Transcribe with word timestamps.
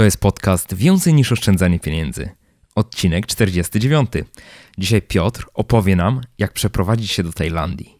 To 0.00 0.04
jest 0.04 0.20
podcast 0.20 0.74
Więcej 0.74 1.14
niż 1.14 1.32
oszczędzanie 1.32 1.80
pieniędzy. 1.80 2.28
Odcinek 2.74 3.26
49. 3.26 4.10
Dzisiaj 4.78 5.02
Piotr 5.02 5.46
opowie 5.54 5.96
nam, 5.96 6.20
jak 6.38 6.52
przeprowadzić 6.52 7.10
się 7.10 7.22
do 7.22 7.32
Tajlandii. 7.32 7.99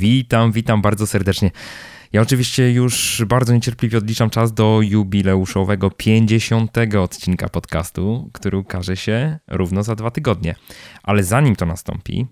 Witam, 0.00 0.52
witam 0.52 0.82
bardzo 0.82 1.06
serdecznie. 1.06 1.50
Ja 2.12 2.20
oczywiście 2.20 2.72
już 2.72 3.24
bardzo 3.28 3.54
niecierpliwie 3.54 3.98
odliczam 3.98 4.30
czas 4.30 4.52
do 4.54 4.80
jubileuszowego 4.82 5.90
50 5.90 6.76
odcinka 6.98 7.48
podcastu, 7.48 8.30
który 8.32 8.58
ukaże 8.58 8.96
się 8.96 9.38
równo 9.48 9.82
za 9.82 9.94
dwa 9.94 10.10
tygodnie. 10.10 10.54
Ale 11.02 11.24
zanim 11.24 11.56
to 11.56 11.66
nastąpi, 11.66 12.26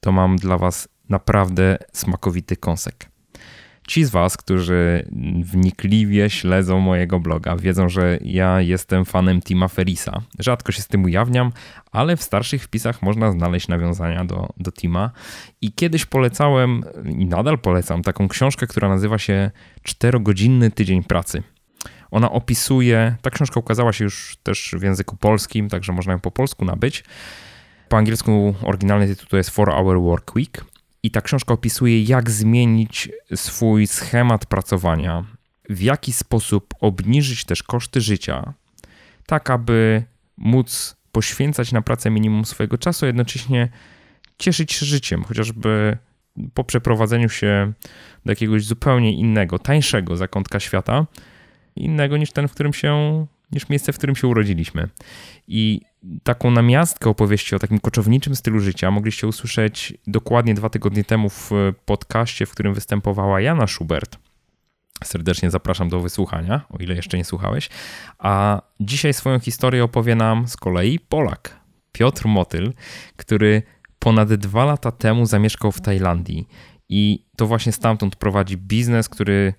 to 0.00 0.12
mam 0.12 0.36
dla 0.36 0.58
Was 0.58 0.88
naprawdę 1.08 1.78
smakowity 1.92 2.56
kąsek. 2.56 3.10
Ci 3.86 4.04
z 4.04 4.10
Was, 4.10 4.36
którzy 4.36 5.06
wnikliwie 5.42 6.30
śledzą 6.30 6.80
mojego 6.80 7.20
bloga, 7.20 7.56
wiedzą, 7.56 7.88
że 7.88 8.18
ja 8.20 8.60
jestem 8.60 9.04
fanem 9.04 9.42
Tima 9.42 9.68
Ferisa. 9.68 10.22
Rzadko 10.38 10.72
się 10.72 10.82
z 10.82 10.88
tym 10.88 11.04
ujawniam, 11.04 11.52
ale 11.92 12.16
w 12.16 12.22
starszych 12.22 12.62
wpisach 12.62 13.02
można 13.02 13.32
znaleźć 13.32 13.68
nawiązania 13.68 14.24
do, 14.24 14.48
do 14.56 14.72
Tima. 14.72 15.10
I 15.60 15.72
kiedyś 15.72 16.06
polecałem 16.06 16.84
i 17.18 17.26
nadal 17.26 17.58
polecam 17.58 18.02
taką 18.02 18.28
książkę, 18.28 18.66
która 18.66 18.88
nazywa 18.88 19.18
się 19.18 19.50
Czterogodzinny 19.82 20.70
tydzień 20.70 21.04
pracy. 21.04 21.42
Ona 22.10 22.30
opisuje, 22.30 23.16
ta 23.22 23.30
książka 23.30 23.60
ukazała 23.60 23.92
się 23.92 24.04
już 24.04 24.36
też 24.42 24.74
w 24.78 24.82
języku 24.82 25.16
polskim, 25.16 25.68
także 25.68 25.92
można 25.92 26.12
ją 26.12 26.20
po 26.20 26.30
polsku 26.30 26.64
nabyć. 26.64 27.04
Po 27.88 27.96
angielsku 27.96 28.54
oryginalny 28.62 29.06
tytuł 29.06 29.26
to 29.26 29.36
jest 29.36 29.50
Four 29.50 29.70
Hour 29.70 30.00
Work 30.00 30.34
Week 30.34 30.64
i 31.06 31.10
ta 31.10 31.20
książka 31.20 31.54
opisuje, 31.54 32.02
jak 32.02 32.30
zmienić 32.30 33.08
swój 33.34 33.86
schemat 33.86 34.46
pracowania, 34.46 35.24
w 35.70 35.80
jaki 35.80 36.12
sposób 36.12 36.74
obniżyć 36.80 37.44
też 37.44 37.62
koszty 37.62 38.00
życia, 38.00 38.54
tak 39.26 39.50
aby 39.50 40.04
móc 40.36 40.96
poświęcać 41.12 41.72
na 41.72 41.82
pracę 41.82 42.10
minimum 42.10 42.44
swojego 42.44 42.78
czasu, 42.78 43.04
a 43.04 43.06
jednocześnie 43.06 43.68
cieszyć 44.38 44.72
się 44.72 44.86
życiem, 44.86 45.24
chociażby 45.24 45.98
po 46.54 46.64
przeprowadzeniu 46.64 47.28
się 47.28 47.72
do 48.24 48.32
jakiegoś 48.32 48.64
zupełnie 48.64 49.12
innego, 49.12 49.58
tańszego 49.58 50.16
zakątka 50.16 50.60
świata, 50.60 51.06
innego 51.76 52.16
niż 52.16 52.32
ten, 52.32 52.48
w 52.48 52.52
którym 52.52 52.72
się, 52.72 53.26
niż 53.52 53.68
miejsce, 53.68 53.92
w 53.92 53.98
którym 53.98 54.16
się 54.16 54.26
urodziliśmy. 54.28 54.88
I 55.48 55.80
taką 56.22 56.50
namiastkę 56.50 57.10
opowieści 57.10 57.54
o 57.54 57.58
takim 57.58 57.80
koczowniczym 57.80 58.36
stylu 58.36 58.60
życia 58.60 58.90
mogliście 58.90 59.26
usłyszeć 59.26 59.94
dokładnie 60.06 60.54
dwa 60.54 60.68
tygodnie 60.68 61.04
temu 61.04 61.30
w 61.30 61.50
podcaście, 61.84 62.46
w 62.46 62.50
którym 62.50 62.74
występowała 62.74 63.40
Jana 63.40 63.66
Schubert. 63.66 64.18
Serdecznie 65.04 65.50
zapraszam 65.50 65.88
do 65.88 66.00
wysłuchania, 66.00 66.60
o 66.70 66.78
ile 66.78 66.94
jeszcze 66.94 67.16
nie 67.16 67.24
słuchałeś. 67.24 67.68
A 68.18 68.62
dzisiaj 68.80 69.14
swoją 69.14 69.38
historię 69.38 69.84
opowie 69.84 70.14
nam 70.14 70.48
z 70.48 70.56
kolei 70.56 70.98
Polak, 70.98 71.60
Piotr 71.92 72.26
Motyl, 72.26 72.72
który 73.16 73.62
ponad 73.98 74.34
dwa 74.34 74.64
lata 74.64 74.92
temu 74.92 75.26
zamieszkał 75.26 75.72
w 75.72 75.80
Tajlandii 75.80 76.48
i 76.88 77.24
to 77.36 77.46
właśnie 77.46 77.72
stamtąd 77.72 78.16
prowadzi 78.16 78.56
biznes, 78.56 79.08
który 79.08 79.54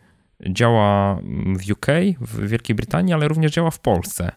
działa 0.49 1.19
w 1.59 1.71
UK, 1.71 1.85
w 2.21 2.47
Wielkiej 2.47 2.75
Brytanii, 2.75 3.13
ale 3.13 3.27
również 3.27 3.51
działa 3.51 3.71
w 3.71 3.79
Polsce. 3.79 4.31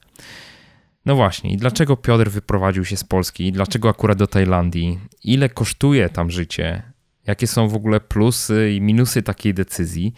No 1.07 1.15
właśnie, 1.15 1.53
i 1.53 1.57
dlaczego 1.57 1.97
Piotr 1.97 2.31
wyprowadził 2.31 2.85
się 2.85 2.97
z 2.97 3.05
Polski? 3.05 3.53
Dlaczego 3.53 3.89
akurat 3.89 4.19
do 4.19 4.27
Tajlandii? 4.27 4.99
Ile 5.25 5.49
kosztuje 5.49 6.09
tam 6.09 6.31
życie? 6.31 6.83
Jakie 7.27 7.47
są 7.47 7.69
w 7.69 7.75
ogóle 7.75 8.01
plusy 8.01 8.73
i 8.73 8.81
minusy 8.81 9.23
takiej 9.23 9.55
decyzji? 9.55 10.15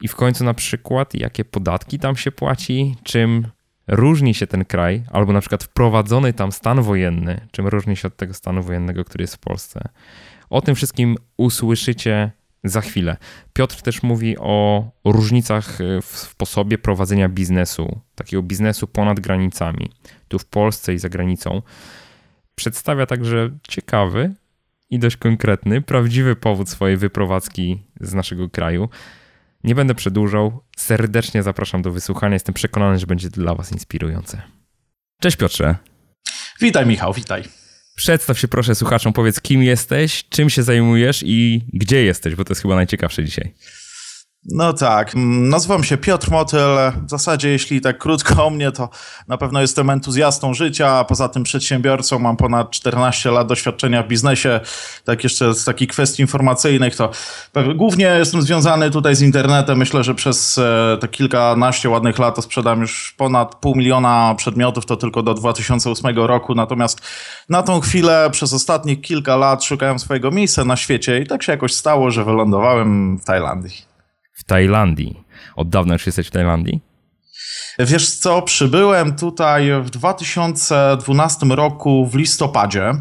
I 0.00 0.08
w 0.08 0.16
końcu 0.16 0.44
na 0.44 0.54
przykład, 0.54 1.14
jakie 1.14 1.44
podatki 1.44 1.98
tam 1.98 2.16
się 2.16 2.32
płaci? 2.32 2.96
Czym 3.02 3.46
różni 3.88 4.34
się 4.34 4.46
ten 4.46 4.64
kraj, 4.64 5.04
albo 5.10 5.32
na 5.32 5.40
przykład 5.40 5.64
wprowadzony 5.64 6.32
tam 6.32 6.52
stan 6.52 6.82
wojenny, 6.82 7.48
czym 7.50 7.66
różni 7.66 7.96
się 7.96 8.08
od 8.08 8.16
tego 8.16 8.34
stanu 8.34 8.62
wojennego, 8.62 9.04
który 9.04 9.22
jest 9.22 9.36
w 9.36 9.38
Polsce? 9.38 9.88
O 10.50 10.60
tym 10.60 10.74
wszystkim 10.74 11.16
usłyszycie 11.36 12.30
za 12.64 12.80
chwilę. 12.80 13.16
Piotr 13.52 13.82
też 13.82 14.02
mówi 14.02 14.38
o 14.38 14.84
różnicach 15.04 15.78
w 16.02 16.16
sposobie 16.16 16.78
prowadzenia 16.78 17.28
biznesu, 17.28 18.00
takiego 18.14 18.42
biznesu 18.42 18.86
ponad 18.86 19.20
granicami, 19.20 19.90
tu 20.28 20.38
w 20.38 20.46
Polsce 20.46 20.94
i 20.94 20.98
za 20.98 21.08
granicą. 21.08 21.62
Przedstawia 22.54 23.06
także 23.06 23.50
ciekawy 23.68 24.34
i 24.90 24.98
dość 24.98 25.16
konkretny, 25.16 25.80
prawdziwy 25.80 26.36
powód 26.36 26.68
swojej 26.68 26.96
wyprowadzki 26.96 27.82
z 28.00 28.14
naszego 28.14 28.48
kraju. 28.48 28.88
Nie 29.64 29.74
będę 29.74 29.94
przedłużał. 29.94 30.60
Serdecznie 30.76 31.42
zapraszam 31.42 31.82
do 31.82 31.90
wysłuchania. 31.90 32.34
Jestem 32.34 32.54
przekonany, 32.54 32.98
że 32.98 33.06
będzie 33.06 33.30
dla 33.30 33.54
Was 33.54 33.72
inspirujące. 33.72 34.42
Cześć 35.20 35.36
Piotrze. 35.36 35.76
Witaj 36.60 36.86
Michał, 36.86 37.12
witaj. 37.12 37.61
Przedstaw 37.94 38.38
się 38.38 38.48
proszę 38.48 38.74
słuchaczom, 38.74 39.12
powiedz 39.12 39.40
kim 39.40 39.62
jesteś, 39.62 40.24
czym 40.28 40.50
się 40.50 40.62
zajmujesz 40.62 41.22
i 41.26 41.64
gdzie 41.72 42.04
jesteś, 42.04 42.34
bo 42.34 42.44
to 42.44 42.50
jest 42.52 42.62
chyba 42.62 42.74
najciekawsze 42.74 43.24
dzisiaj. 43.24 43.54
No 44.44 44.72
tak, 44.72 45.12
nazywam 45.16 45.84
się 45.84 45.96
Piotr 45.96 46.30
Motyl. 46.30 46.60
W 47.06 47.10
zasadzie, 47.10 47.48
jeśli 47.48 47.80
tak 47.80 47.98
krótko 47.98 48.46
o 48.46 48.50
mnie, 48.50 48.72
to 48.72 48.88
na 49.28 49.38
pewno 49.38 49.60
jestem 49.60 49.90
entuzjastą 49.90 50.54
życia, 50.54 50.90
a 50.90 51.04
poza 51.04 51.28
tym 51.28 51.42
przedsiębiorcą. 51.42 52.18
Mam 52.18 52.36
ponad 52.36 52.70
14 52.70 53.30
lat 53.30 53.46
doświadczenia 53.46 54.02
w 54.02 54.08
biznesie. 54.08 54.60
Tak 55.04 55.24
jeszcze 55.24 55.54
z 55.54 55.64
takich 55.64 55.88
kwestii 55.88 56.22
informacyjnych, 56.22 56.96
to 56.96 57.10
głównie 57.74 58.04
jestem 58.04 58.42
związany 58.42 58.90
tutaj 58.90 59.16
z 59.16 59.22
internetem. 59.22 59.78
Myślę, 59.78 60.04
że 60.04 60.14
przez 60.14 60.58
e, 60.58 60.96
te 61.00 61.08
kilkanaście 61.08 61.90
ładnych 61.90 62.18
lat 62.18 62.36
to 62.36 62.42
sprzedam 62.42 62.80
już 62.80 63.14
ponad 63.18 63.54
pół 63.54 63.74
miliona 63.74 64.34
przedmiotów, 64.38 64.86
to 64.86 64.96
tylko 64.96 65.22
do 65.22 65.34
2008 65.34 66.16
roku. 66.16 66.54
Natomiast 66.54 67.00
na 67.48 67.62
tą 67.62 67.80
chwilę, 67.80 68.28
przez 68.32 68.52
ostatnich 68.52 69.00
kilka 69.00 69.36
lat 69.36 69.64
szukałem 69.64 69.98
swojego 69.98 70.30
miejsca 70.30 70.64
na 70.64 70.76
świecie 70.76 71.20
i 71.20 71.26
tak 71.26 71.42
się 71.42 71.52
jakoś 71.52 71.74
stało, 71.74 72.10
że 72.10 72.24
wylądowałem 72.24 73.18
w 73.18 73.24
Tajlandii 73.24 73.91
Tajlandii. 74.52 75.24
Od 75.56 75.68
dawna 75.68 75.92
już 75.92 76.06
jesteś 76.06 76.26
w 76.26 76.30
Tajlandii? 76.30 76.80
Wiesz 77.78 78.10
co, 78.10 78.42
przybyłem 78.42 79.16
tutaj 79.16 79.82
w 79.82 79.90
2012 79.90 81.46
roku 81.46 82.06
w 82.06 82.14
listopadzie. 82.14 82.92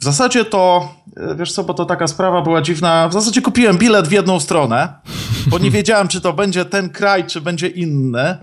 W 0.00 0.04
zasadzie 0.04 0.44
to, 0.44 0.94
wiesz 1.36 1.52
co, 1.52 1.64
bo 1.64 1.74
to 1.74 1.84
taka 1.84 2.06
sprawa 2.06 2.42
była 2.42 2.62
dziwna. 2.62 3.08
W 3.08 3.12
zasadzie 3.12 3.42
kupiłem 3.42 3.78
bilet 3.78 4.08
w 4.08 4.12
jedną 4.12 4.40
stronę, 4.40 4.94
bo 5.46 5.58
nie 5.58 5.70
wiedziałem, 5.70 6.08
czy 6.08 6.20
to 6.20 6.32
będzie 6.32 6.64
ten 6.64 6.90
kraj, 6.90 7.26
czy 7.26 7.40
będzie 7.40 7.68
inny. 7.68 8.38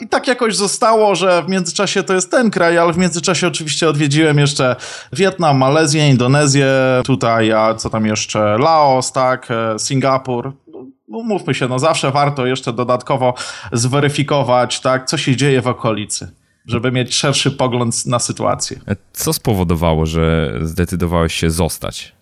I 0.00 0.08
tak 0.08 0.28
jakoś 0.28 0.56
zostało, 0.56 1.14
że 1.14 1.42
w 1.42 1.48
międzyczasie 1.48 2.02
to 2.02 2.14
jest 2.14 2.30
ten 2.30 2.50
kraj, 2.50 2.78
ale 2.78 2.92
w 2.92 2.98
międzyczasie 2.98 3.46
oczywiście 3.46 3.88
odwiedziłem 3.88 4.38
jeszcze 4.38 4.76
Wietnam, 5.12 5.58
Malezję, 5.58 6.08
Indonezję, 6.08 6.68
tutaj, 7.04 7.52
a 7.52 7.74
co 7.74 7.90
tam 7.90 8.06
jeszcze, 8.06 8.58
Laos, 8.58 9.12
tak, 9.12 9.48
Singapur 9.78 10.63
umówmy 11.08 11.54
się, 11.54 11.68
no 11.68 11.78
zawsze 11.78 12.10
warto 12.10 12.46
jeszcze 12.46 12.72
dodatkowo 12.72 13.34
zweryfikować, 13.72 14.80
tak, 14.80 15.06
co 15.06 15.16
się 15.16 15.36
dzieje 15.36 15.62
w 15.62 15.66
okolicy, 15.66 16.32
żeby 16.66 16.92
mieć 16.92 17.14
szerszy 17.14 17.50
pogląd 17.50 18.06
na 18.06 18.18
sytuację. 18.18 18.80
Co 19.12 19.32
spowodowało, 19.32 20.06
że 20.06 20.54
zdecydowałeś 20.62 21.34
się 21.34 21.50
zostać? 21.50 22.13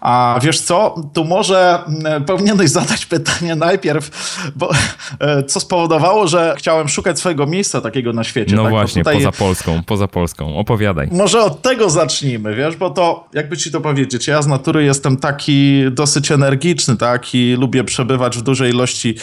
A 0.00 0.38
wiesz 0.42 0.60
co, 0.60 0.94
tu 1.14 1.24
może 1.24 1.78
mm, 1.86 2.24
powinieneś 2.24 2.70
zadać 2.70 3.06
pytanie 3.06 3.56
najpierw, 3.56 4.10
bo 4.56 4.70
e, 5.20 5.42
co 5.42 5.60
spowodowało, 5.60 6.28
że 6.28 6.54
chciałem 6.58 6.88
szukać 6.88 7.18
swojego 7.18 7.46
miejsca 7.46 7.80
takiego 7.80 8.12
na 8.12 8.24
świecie. 8.24 8.56
No 8.56 8.62
tak? 8.62 8.70
właśnie, 8.70 9.02
tutaj... 9.02 9.16
poza 9.16 9.32
Polską, 9.32 9.82
poza 9.86 10.08
Polską. 10.08 10.56
Opowiadaj. 10.56 11.08
Może 11.12 11.40
od 11.40 11.62
tego 11.62 11.90
zacznijmy, 11.90 12.54
wiesz, 12.54 12.76
bo 12.76 12.90
to, 12.90 13.28
jakby 13.32 13.56
ci 13.56 13.70
to 13.70 13.80
powiedzieć, 13.80 14.26
ja 14.26 14.42
z 14.42 14.46
natury 14.46 14.84
jestem 14.84 15.16
taki 15.16 15.84
dosyć 15.90 16.32
energiczny, 16.32 16.96
tak, 16.96 17.34
i 17.34 17.56
lubię 17.58 17.84
przebywać 17.84 18.38
w 18.38 18.42
dużej 18.42 18.70
ilości, 18.70 19.14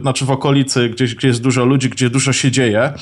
znaczy 0.00 0.24
w 0.24 0.30
okolicy, 0.30 0.88
gdzieś, 0.88 1.14
gdzie 1.14 1.28
jest 1.28 1.42
dużo 1.42 1.64
ludzi, 1.64 1.90
gdzie 1.90 2.10
dużo 2.10 2.32
się 2.32 2.50
dzieje, 2.50 2.92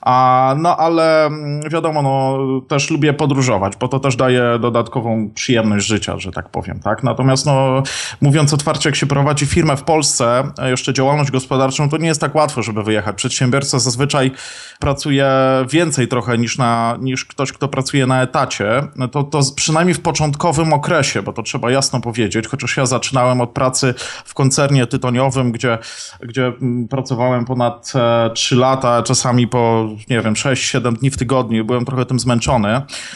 a, 0.00 0.54
no 0.58 0.76
ale 0.76 1.26
mm, 1.26 1.70
wiadomo, 1.70 2.02
no 2.02 2.38
też 2.68 2.90
lubię 2.90 3.12
podróżować, 3.12 3.72
bo 3.76 3.88
to 3.88 4.00
też 4.00 4.16
daje 4.16 4.42
dodatkową 4.60 5.30
przyjemność 5.34 5.86
życia, 5.86 6.18
że 6.18 6.32
tak 6.32 6.39
powiem, 6.48 6.80
tak, 6.80 7.02
natomiast 7.02 7.46
no 7.46 7.82
mówiąc 8.20 8.54
otwarcie, 8.54 8.88
jak 8.88 8.96
się 8.96 9.06
prowadzi 9.06 9.46
firmę 9.46 9.76
w 9.76 9.82
Polsce, 9.82 10.42
jeszcze 10.62 10.92
działalność 10.92 11.30
gospodarczą, 11.30 11.88
to 11.88 11.96
nie 11.96 12.08
jest 12.08 12.20
tak 12.20 12.34
łatwo, 12.34 12.62
żeby 12.62 12.82
wyjechać. 12.82 13.16
Przedsiębiorca 13.16 13.78
zazwyczaj 13.78 14.30
pracuje 14.78 15.30
więcej 15.70 16.08
trochę 16.08 16.38
niż, 16.38 16.58
na, 16.58 16.98
niż 17.00 17.24
ktoś, 17.24 17.52
kto 17.52 17.68
pracuje 17.68 18.06
na 18.06 18.22
etacie, 18.22 18.82
to, 19.12 19.22
to 19.22 19.40
przynajmniej 19.56 19.94
w 19.94 20.00
początkowym 20.00 20.72
okresie, 20.72 21.22
bo 21.22 21.32
to 21.32 21.42
trzeba 21.42 21.70
jasno 21.70 22.00
powiedzieć, 22.00 22.46
chociaż 22.46 22.76
ja 22.76 22.86
zaczynałem 22.86 23.40
od 23.40 23.50
pracy 23.50 23.94
w 24.24 24.34
koncernie 24.34 24.86
tytoniowym, 24.86 25.52
gdzie, 25.52 25.78
gdzie 26.20 26.46
mm, 26.46 26.88
pracowałem 26.88 27.44
ponad 27.44 27.92
3 28.34 28.54
e, 28.54 28.58
lata, 28.58 29.02
czasami 29.02 29.48
po, 29.48 29.88
nie 30.10 30.20
wiem, 30.20 30.34
6-7 30.34 30.96
dni 30.96 31.10
w 31.10 31.16
tygodniu, 31.16 31.64
byłem 31.64 31.84
trochę 31.84 32.06
tym 32.06 32.20
zmęczony. 32.20 32.68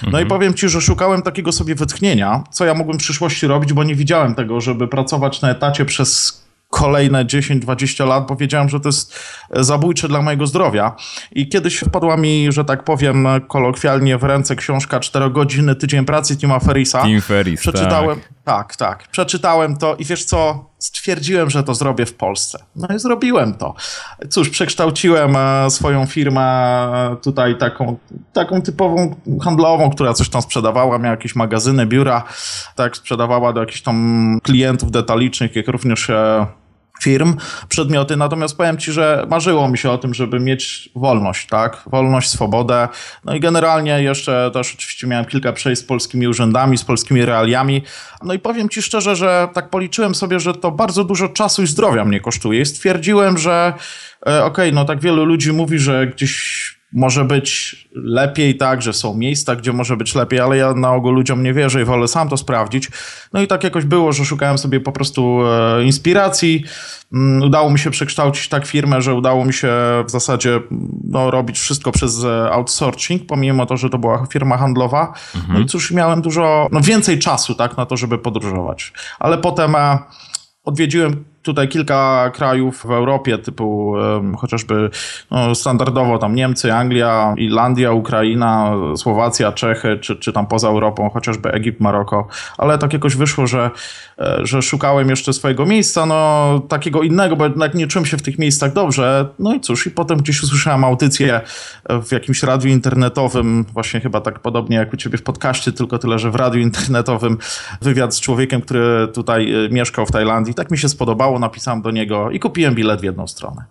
No 0.02 0.06
mhm. 0.06 0.26
i 0.26 0.28
powiem 0.28 0.54
ci, 0.54 0.68
że 0.68 0.80
szukałem 0.80 1.22
takiego 1.22 1.52
sobie 1.52 1.74
wytchnienia, 1.74 2.44
co 2.50 2.64
ja 2.64 2.74
mógłbym 2.74 2.98
w 2.98 3.02
przyszłości 3.14 3.46
robić, 3.46 3.72
bo 3.72 3.84
nie 3.84 3.94
widziałem 3.94 4.34
tego, 4.34 4.60
żeby 4.60 4.88
pracować 4.88 5.42
na 5.42 5.50
etacie 5.50 5.84
przez 5.84 6.44
kolejne 6.70 7.24
10-20 7.24 8.06
lat, 8.06 8.26
bo 8.26 8.36
wiedziałem, 8.36 8.68
że 8.68 8.80
to 8.80 8.88
jest 8.88 9.18
zabójcze 9.50 10.08
dla 10.08 10.22
mojego 10.22 10.46
zdrowia. 10.46 10.96
I 11.32 11.48
kiedyś 11.48 11.78
wpadła 11.78 12.16
mi, 12.16 12.52
że 12.52 12.64
tak 12.64 12.84
powiem 12.84 13.26
kolokwialnie, 13.48 14.18
w 14.18 14.22
ręce 14.22 14.56
książka 14.56 15.00
4 15.00 15.30
godziny 15.30 15.74
tydzień 15.74 16.04
pracy 16.04 16.36
Tima 16.36 16.60
Ferrisa. 16.60 17.02
Tim 17.02 17.20
Ferris, 17.20 17.60
Przeczytałem, 17.60 18.20
tak. 18.20 18.32
tak, 18.44 18.76
tak. 18.76 19.08
Przeczytałem 19.08 19.76
to 19.76 19.96
i 19.96 20.04
wiesz 20.04 20.24
co, 20.24 20.70
stwierdziłem, 20.84 21.50
że 21.50 21.62
to 21.62 21.74
zrobię 21.74 22.06
w 22.06 22.14
Polsce. 22.14 22.58
No 22.76 22.88
i 22.96 22.98
zrobiłem 22.98 23.54
to. 23.54 23.74
Cóż, 24.30 24.50
przekształciłem 24.50 25.36
e, 25.36 25.70
swoją 25.70 26.06
firmę 26.06 26.42
e, 26.42 27.16
tutaj 27.16 27.58
taką, 27.58 27.96
taką 28.32 28.62
typową 28.62 29.14
handlową, 29.42 29.90
która 29.90 30.12
coś 30.12 30.28
tam 30.28 30.42
sprzedawała, 30.42 30.98
miała 30.98 31.10
jakieś 31.10 31.36
magazyny, 31.36 31.86
biura, 31.86 32.24
tak, 32.76 32.96
sprzedawała 32.96 33.52
do 33.52 33.60
jakichś 33.60 33.82
tam 33.82 34.38
klientów 34.42 34.90
detalicznych, 34.90 35.56
jak 35.56 35.68
również 35.68 36.10
e, 36.10 36.46
firm 37.02 37.36
przedmioty, 37.68 38.16
natomiast 38.16 38.56
powiem 38.56 38.78
Ci, 38.78 38.92
że 38.92 39.26
marzyło 39.30 39.68
mi 39.68 39.78
się 39.78 39.90
o 39.90 39.98
tym, 39.98 40.14
żeby 40.14 40.40
mieć 40.40 40.90
wolność, 40.94 41.46
tak? 41.46 41.82
Wolność, 41.86 42.30
swobodę. 42.30 42.88
No 43.24 43.34
i 43.34 43.40
generalnie 43.40 44.02
jeszcze 44.02 44.50
też 44.54 44.74
oczywiście 44.74 45.06
miałem 45.06 45.24
kilka 45.24 45.52
przejść 45.52 45.82
z 45.82 45.84
polskimi 45.84 46.28
urzędami, 46.28 46.78
z 46.78 46.84
polskimi 46.84 47.24
realiami. 47.24 47.82
No 48.22 48.34
i 48.34 48.38
powiem 48.38 48.68
Ci 48.68 48.82
szczerze, 48.82 49.16
że 49.16 49.48
tak 49.54 49.70
policzyłem 49.70 50.14
sobie, 50.14 50.40
że 50.40 50.54
to 50.54 50.70
bardzo 50.70 51.04
dużo 51.04 51.28
czasu 51.28 51.62
i 51.62 51.66
zdrowia 51.66 52.04
mnie 52.04 52.20
kosztuje 52.20 52.60
i 52.60 52.66
stwierdziłem, 52.66 53.38
że 53.38 53.72
e, 54.26 54.44
okej, 54.44 54.44
okay, 54.44 54.72
no 54.72 54.84
tak 54.84 55.00
wielu 55.00 55.24
ludzi 55.24 55.52
mówi, 55.52 55.78
że 55.78 56.06
gdzieś 56.06 56.73
może 56.94 57.24
być 57.24 57.76
lepiej, 57.94 58.56
tak, 58.56 58.82
że 58.82 58.92
są 58.92 59.14
miejsca, 59.14 59.56
gdzie 59.56 59.72
może 59.72 59.96
być 59.96 60.14
lepiej, 60.14 60.40
ale 60.40 60.56
ja 60.56 60.74
na 60.74 60.92
ogół 60.92 61.12
ludziom 61.12 61.42
nie 61.42 61.54
wierzę 61.54 61.82
i 61.82 61.84
wolę 61.84 62.08
sam 62.08 62.28
to 62.28 62.36
sprawdzić. 62.36 62.90
No 63.32 63.42
i 63.42 63.46
tak 63.46 63.64
jakoś 63.64 63.84
było, 63.84 64.12
że 64.12 64.24
szukałem 64.24 64.58
sobie 64.58 64.80
po 64.80 64.92
prostu 64.92 65.40
e, 65.46 65.84
inspiracji. 65.84 66.64
Mm, 67.12 67.42
udało 67.42 67.70
mi 67.70 67.78
się 67.78 67.90
przekształcić 67.90 68.48
tak 68.48 68.66
firmę, 68.66 69.02
że 69.02 69.14
udało 69.14 69.44
mi 69.44 69.52
się 69.52 69.72
w 70.06 70.10
zasadzie 70.10 70.60
no, 71.04 71.30
robić 71.30 71.58
wszystko 71.58 71.92
przez 71.92 72.24
e, 72.24 72.50
outsourcing, 72.52 73.26
pomimo 73.26 73.66
to, 73.66 73.76
że 73.76 73.90
to 73.90 73.98
była 73.98 74.26
firma 74.26 74.56
handlowa. 74.56 75.12
Mhm. 75.34 75.54
No 75.54 75.60
i 75.60 75.66
cóż, 75.66 75.90
miałem 75.90 76.22
dużo, 76.22 76.68
no 76.72 76.80
więcej 76.80 77.18
czasu, 77.18 77.54
tak, 77.54 77.76
na 77.76 77.86
to, 77.86 77.96
żeby 77.96 78.18
podróżować. 78.18 78.92
Ale 79.18 79.38
potem 79.38 79.76
e, 79.76 79.98
odwiedziłem 80.64 81.33
tutaj 81.44 81.68
kilka 81.68 82.30
krajów 82.34 82.86
w 82.86 82.90
Europie, 82.90 83.38
typu 83.38 83.94
chociażby 84.38 84.90
no, 85.30 85.54
standardowo 85.54 86.18
tam 86.18 86.34
Niemcy, 86.34 86.72
Anglia, 86.72 87.34
Irlandia, 87.36 87.92
Ukraina, 87.92 88.72
Słowacja, 88.96 89.52
Czechy, 89.52 89.98
czy, 90.00 90.16
czy 90.16 90.32
tam 90.32 90.46
poza 90.46 90.68
Europą, 90.68 91.10
chociażby 91.10 91.50
Egipt, 91.52 91.80
Maroko, 91.80 92.26
ale 92.58 92.78
tak 92.78 92.92
jakoś 92.92 93.16
wyszło, 93.16 93.46
że, 93.46 93.70
e, 94.18 94.38
że 94.42 94.62
szukałem 94.62 95.10
jeszcze 95.10 95.32
swojego 95.32 95.66
miejsca, 95.66 96.06
no 96.06 96.60
takiego 96.68 97.02
innego, 97.02 97.36
bo 97.36 97.44
jednak 97.44 97.74
nie 97.74 97.86
czułem 97.86 98.06
się 98.06 98.16
w 98.16 98.22
tych 98.22 98.38
miejscach 98.38 98.72
dobrze. 98.72 99.28
No 99.38 99.54
i 99.54 99.60
cóż, 99.60 99.86
i 99.86 99.90
potem 99.90 100.18
gdzieś 100.18 100.42
usłyszałem 100.42 100.84
audycję 100.84 101.40
w 101.88 102.12
jakimś 102.12 102.42
radiu 102.42 102.68
internetowym, 102.68 103.64
właśnie 103.72 104.00
chyba 104.00 104.20
tak 104.20 104.38
podobnie 104.38 104.76
jak 104.76 104.92
u 104.92 104.96
ciebie 104.96 105.18
w 105.18 105.22
podcaście, 105.22 105.72
tylko 105.72 105.98
tyle, 105.98 106.18
że 106.18 106.30
w 106.30 106.34
radiu 106.34 106.60
internetowym 106.60 107.38
wywiad 107.82 108.14
z 108.14 108.20
człowiekiem, 108.20 108.60
który 108.60 109.08
tutaj 109.08 109.64
e, 109.64 109.68
mieszkał 109.68 110.06
w 110.06 110.10
Tajlandii. 110.10 110.54
Tak 110.54 110.70
mi 110.70 110.78
się 110.78 110.88
spodobało 110.88 111.33
napisałem 111.38 111.82
do 111.82 111.90
niego 111.90 112.30
i 112.30 112.40
kupiłem 112.40 112.74
bilet 112.74 113.00
w 113.00 113.04
jedną 113.04 113.26
stronę. 113.26 113.64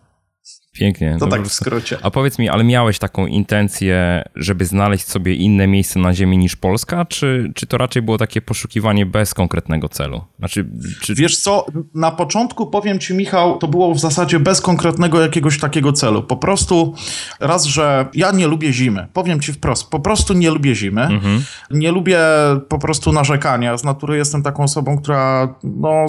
Pięknie. 0.73 1.17
To 1.19 1.27
tak 1.27 1.41
w 1.41 1.53
skrócie. 1.53 1.97
A 2.01 2.11
powiedz 2.11 2.39
mi, 2.39 2.49
ale 2.49 2.63
miałeś 2.63 2.99
taką 2.99 3.27
intencję, 3.27 4.23
żeby 4.35 4.65
znaleźć 4.65 5.07
sobie 5.07 5.35
inne 5.35 5.67
miejsce 5.67 5.99
na 5.99 6.13
ziemi 6.13 6.37
niż 6.37 6.55
Polska, 6.55 7.05
czy, 7.05 7.51
czy 7.55 7.67
to 7.67 7.77
raczej 7.77 8.01
było 8.01 8.17
takie 8.17 8.41
poszukiwanie 8.41 9.05
bez 9.05 9.33
konkretnego 9.33 9.89
celu? 9.89 10.21
Znaczy, 10.39 10.69
czy... 11.01 11.15
Wiesz 11.15 11.37
co, 11.37 11.65
na 11.95 12.11
początku 12.11 12.67
powiem 12.67 12.99
ci 12.99 13.13
Michał, 13.13 13.57
to 13.57 13.67
było 13.67 13.93
w 13.93 13.99
zasadzie 13.99 14.39
bez 14.39 14.61
konkretnego 14.61 15.21
jakiegoś 15.21 15.59
takiego 15.59 15.93
celu. 15.93 16.23
Po 16.23 16.37
prostu 16.37 16.93
raz, 17.39 17.65
że 17.65 18.07
ja 18.13 18.31
nie 18.31 18.47
lubię 18.47 18.73
zimy. 18.73 19.07
Powiem 19.13 19.39
ci 19.39 19.53
wprost, 19.53 19.89
po 19.89 19.99
prostu 19.99 20.33
nie 20.33 20.51
lubię 20.51 20.75
zimy. 20.75 21.01
Mhm. 21.01 21.43
Nie 21.71 21.91
lubię 21.91 22.19
po 22.69 22.79
prostu 22.79 23.11
narzekania. 23.11 23.77
Z 23.77 23.83
natury 23.83 24.17
jestem 24.17 24.43
taką 24.43 24.63
osobą, 24.63 24.97
która 24.97 25.55
no 25.63 26.05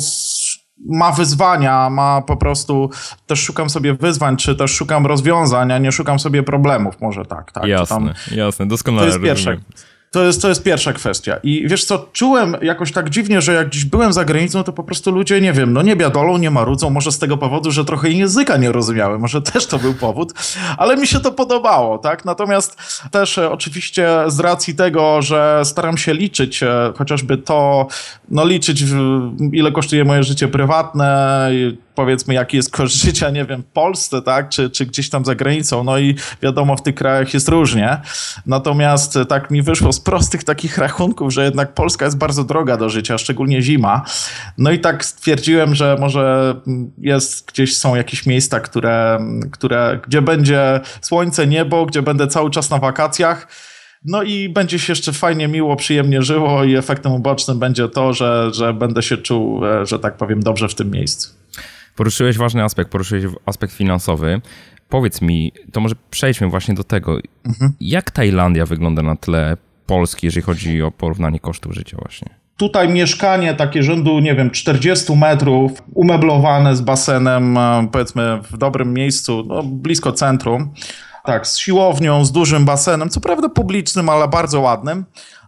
ma 0.79 1.13
wyzwania, 1.13 1.91
ma 1.91 2.23
po 2.23 2.37
prostu, 2.37 2.91
też 3.27 3.43
szukam 3.43 3.71
sobie 3.71 3.95
wyzwań, 3.95 4.37
czy 4.37 4.57
też 4.57 4.75
szukam 4.75 5.07
rozwiązań, 5.07 5.73
a 5.73 5.79
nie 5.79 5.93
szukam 5.93 6.19
sobie 6.19 6.43
problemów, 6.43 7.01
może 7.01 7.25
tak. 7.25 7.53
tak 7.53 7.65
jasne, 7.65 7.97
tam, 7.97 8.11
jasne, 8.31 8.67
doskonale 8.67 9.03
To 9.03 9.13
jest 9.13 9.25
pierwsze. 9.25 9.57
To 10.15 10.25
jest, 10.25 10.43
to 10.43 10.49
jest 10.49 10.63
pierwsza 10.63 10.93
kwestia. 10.93 11.37
I 11.43 11.69
wiesz 11.69 11.85
co, 11.85 12.07
czułem 12.13 12.57
jakoś 12.63 12.93
tak 12.93 13.11
dziwnie, 13.11 13.43
że 13.43 13.55
jak 13.55 13.69
gdzieś 13.69 13.85
byłem 13.85 14.13
za 14.13 14.25
granicą, 14.25 14.63
to 14.63 14.73
po 14.73 14.85
prostu 14.85 15.11
ludzie, 15.11 15.41
nie 15.41 15.53
wiem, 15.53 15.73
no 15.73 15.83
nie 15.83 15.97
biadolą, 15.97 16.39
nie 16.39 16.51
marudzą, 16.51 16.91
może 16.91 17.13
z 17.13 17.19
tego 17.19 17.37
powodu, 17.37 17.71
że 17.71 17.85
trochę 17.85 18.11
języka 18.11 18.57
nie 18.57 18.73
rozumiałem, 18.73 19.21
może 19.21 19.43
też 19.53 19.67
to 19.67 19.79
był 19.79 19.95
powód, 19.95 20.33
ale 20.79 20.97
mi 20.97 21.07
się 21.07 21.21
to 21.21 21.33
podobało, 21.33 21.99
tak? 21.99 22.25
Natomiast 22.25 22.77
też 23.11 23.39
e, 23.39 23.51
oczywiście 23.51 24.09
z 24.27 24.41
racji 24.41 24.75
tego, 24.75 25.23
że 25.23 25.63
staram 25.65 25.97
się 25.97 26.15
liczyć 26.15 26.63
e, 26.63 26.93
chociażby 26.97 27.39
to, 27.39 27.87
no 28.29 28.47
liczyć 28.47 28.85
ile 29.53 29.73
kosztuje 29.73 30.05
moje 30.05 30.23
życie 30.23 30.49
prywatne, 30.49 31.51
powiedzmy, 31.95 32.35
jaki 32.35 32.57
jest 32.57 32.71
koszt 32.71 32.95
życia, 33.03 33.31
nie 33.31 33.45
wiem, 33.45 33.63
w 33.63 33.67
Polsce, 33.67 34.23
tak, 34.23 34.49
czy, 34.49 34.71
czy 34.71 34.87
gdzieś 34.87 35.11
tam 35.11 35.25
za 35.25 35.35
granicą, 35.35 35.85
no 35.85 35.99
i 35.99 36.15
wiadomo, 36.43 36.77
w 36.77 36.83
tych 36.83 36.95
krajach 36.95 37.35
jest 37.35 37.49
różnie. 37.49 38.01
Natomiast 38.47 39.17
e, 39.17 39.27
tak 39.27 39.51
mi 39.51 39.63
wyszło 39.63 39.93
z 39.93 40.01
prostych 40.01 40.45
takich 40.45 40.79
rachunków, 40.79 41.33
że 41.33 41.45
jednak 41.45 41.75
Polska 41.75 42.05
jest 42.05 42.19
bardzo 42.19 42.45
droga 42.45 42.77
do 42.77 42.89
życia, 42.89 43.19
szczególnie 43.19 43.63
zima. 43.63 44.05
No 44.59 44.71
i 44.71 44.79
tak 44.79 45.05
stwierdziłem, 45.05 45.75
że 45.75 45.97
może 46.01 46.55
jest, 46.99 47.53
gdzieś 47.53 47.77
są 47.77 47.95
jakieś 47.95 48.27
miejsca, 48.27 48.61
które, 48.61 49.19
które, 49.53 50.01
gdzie 50.07 50.23
będzie 50.23 50.81
słońce, 51.01 51.47
niebo, 51.47 51.87
gdzie 51.87 52.03
będę 52.03 52.27
cały 52.27 52.51
czas 52.51 52.71
na 52.71 52.79
wakacjach. 52.79 53.49
No 54.05 54.23
i 54.23 54.49
będzie 54.49 54.79
się 54.79 54.93
jeszcze 54.93 55.13
fajnie, 55.13 55.49
miło, 55.49 55.77
przyjemnie 55.77 56.23
żyło 56.23 56.65
i 56.65 56.75
efektem 56.75 57.13
ubocznym 57.13 57.59
będzie 57.59 57.89
to, 57.89 58.13
że, 58.13 58.51
że 58.53 58.73
będę 58.75 59.03
się 59.03 59.17
czuł, 59.17 59.67
e, 59.67 59.87
że 59.87 59.99
tak 59.99 60.17
powiem, 60.17 60.43
dobrze 60.43 60.69
w 60.69 60.75
tym 60.75 60.91
miejscu. 60.91 61.31
Poruszyłeś 61.97 62.39
ważny 62.39 62.65
aspekt, 62.65 62.91
poruszyłeś 62.91 63.25
aspekt 63.47 63.75
finansowy. 63.75 64.41
Powiedz 64.89 65.23
mi, 65.23 65.53
to 65.73 65.81
może 65.81 65.95
przejdźmy 66.11 66.49
właśnie 66.49 66.75
do 66.75 66.85
tego. 66.85 67.19
Mhm. 67.47 67.73
Jak 67.81 68.11
Tajlandia 68.11 68.67
wygląda 68.67 69.03
na 69.03 69.17
tle 69.17 69.57
Polski, 69.87 70.27
jeżeli 70.27 70.43
chodzi 70.43 70.83
o 70.83 70.91
porównanie 70.91 71.41
kosztów 71.41 71.75
życia 71.75 71.97
właśnie? 72.01 72.29
Tutaj 72.57 72.89
mieszkanie 72.89 73.55
takie 73.55 73.83
rzędu, 73.83 74.21
nie 74.21 74.35
wiem, 74.35 74.51
40 74.51 75.17
metrów, 75.17 75.83
umeblowane 75.95 76.77
z 76.77 76.81
basenem, 76.81 77.59
e, 77.59 77.89
powiedzmy 77.93 78.41
w 78.51 78.57
dobrym 78.57 78.93
miejscu, 78.93 79.45
no, 79.47 79.63
blisko 79.63 80.13
centrum. 80.13 80.73
Tak, 81.25 81.47
z 81.47 81.59
siłownią, 81.59 82.25
z 82.25 82.33
dużym 82.33 82.65
basenem, 82.65 83.11
co 83.11 83.21
prawda 83.21 83.49
publicznym, 83.49 84.09
ale 84.09 84.29
bardzo 84.29 84.61
ładnym 84.61 85.05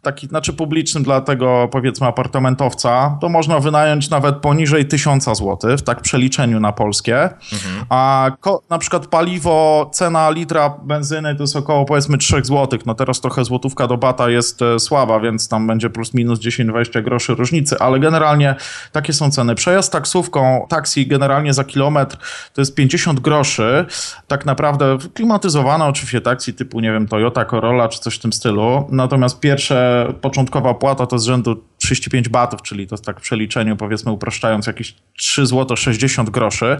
taki, 0.06 0.26
znaczy 0.26 0.52
publicznym 0.52 1.02
dla 1.02 1.20
tego 1.20 1.68
powiedzmy 1.72 2.06
apartamentowca, 2.06 3.18
to 3.20 3.28
można 3.28 3.60
wynająć 3.60 4.10
nawet 4.10 4.36
poniżej 4.36 4.86
1000 4.86 5.24
zł, 5.24 5.58
w 5.78 5.82
tak 5.82 6.00
przeliczeniu 6.00 6.60
na 6.60 6.72
polskie. 6.72 7.22
Mhm. 7.22 7.84
A 7.88 8.30
na 8.70 8.78
przykład 8.78 9.06
paliwo, 9.06 9.90
cena 9.92 10.30
litra 10.30 10.74
benzyny 10.82 11.36
to 11.36 11.42
jest 11.42 11.56
około 11.56 11.84
powiedzmy 11.84 12.18
3 12.18 12.44
zł. 12.44 12.78
No 12.86 12.94
teraz 12.94 13.20
trochę 13.20 13.44
złotówka 13.44 13.86
do 13.86 13.96
bata 13.96 14.30
jest 14.30 14.62
e, 14.62 14.78
słaba, 14.78 15.20
więc 15.20 15.48
tam 15.48 15.66
będzie 15.66 15.90
plus 15.90 16.14
minus 16.14 16.40
10-20 16.40 17.02
groszy 17.02 17.34
różnicy, 17.34 17.78
ale 17.78 18.00
generalnie 18.00 18.54
takie 18.92 19.12
są 19.12 19.30
ceny. 19.30 19.54
Przejazd 19.54 19.92
taksówką, 19.92 20.66
taksi 20.68 21.06
generalnie 21.06 21.54
za 21.54 21.64
kilometr 21.64 22.16
to 22.52 22.60
jest 22.60 22.74
50 22.74 23.20
groszy. 23.20 23.86
Tak 24.26 24.46
naprawdę 24.46 24.98
klimatyzowane 25.14 25.84
oczywiście 25.84 26.20
taksi 26.20 26.54
typu, 26.54 26.80
nie 26.80 26.92
wiem, 26.92 27.08
Toyota 27.08 27.44
Corolla 27.44 27.88
czy 27.88 28.00
coś 28.00 28.14
w 28.14 28.18
tym 28.18 28.32
stylu. 28.32 28.86
Natomiast 28.90 29.40
pierwsze, 29.40 29.95
początkowa 30.20 30.74
płata 30.74 31.06
to 31.06 31.18
z 31.18 31.24
rzędu 31.24 31.56
35 31.78 32.28
batów, 32.28 32.62
czyli 32.62 32.86
to 32.86 32.94
jest 32.94 33.04
tak 33.04 33.20
w 33.20 33.22
przeliczeniu, 33.22 33.76
powiedzmy 33.76 34.12
upraszczając, 34.12 34.66
jakieś 34.66 34.94
3 35.16 35.46
zł 35.46 35.76
60 35.76 36.30
groszy. 36.30 36.76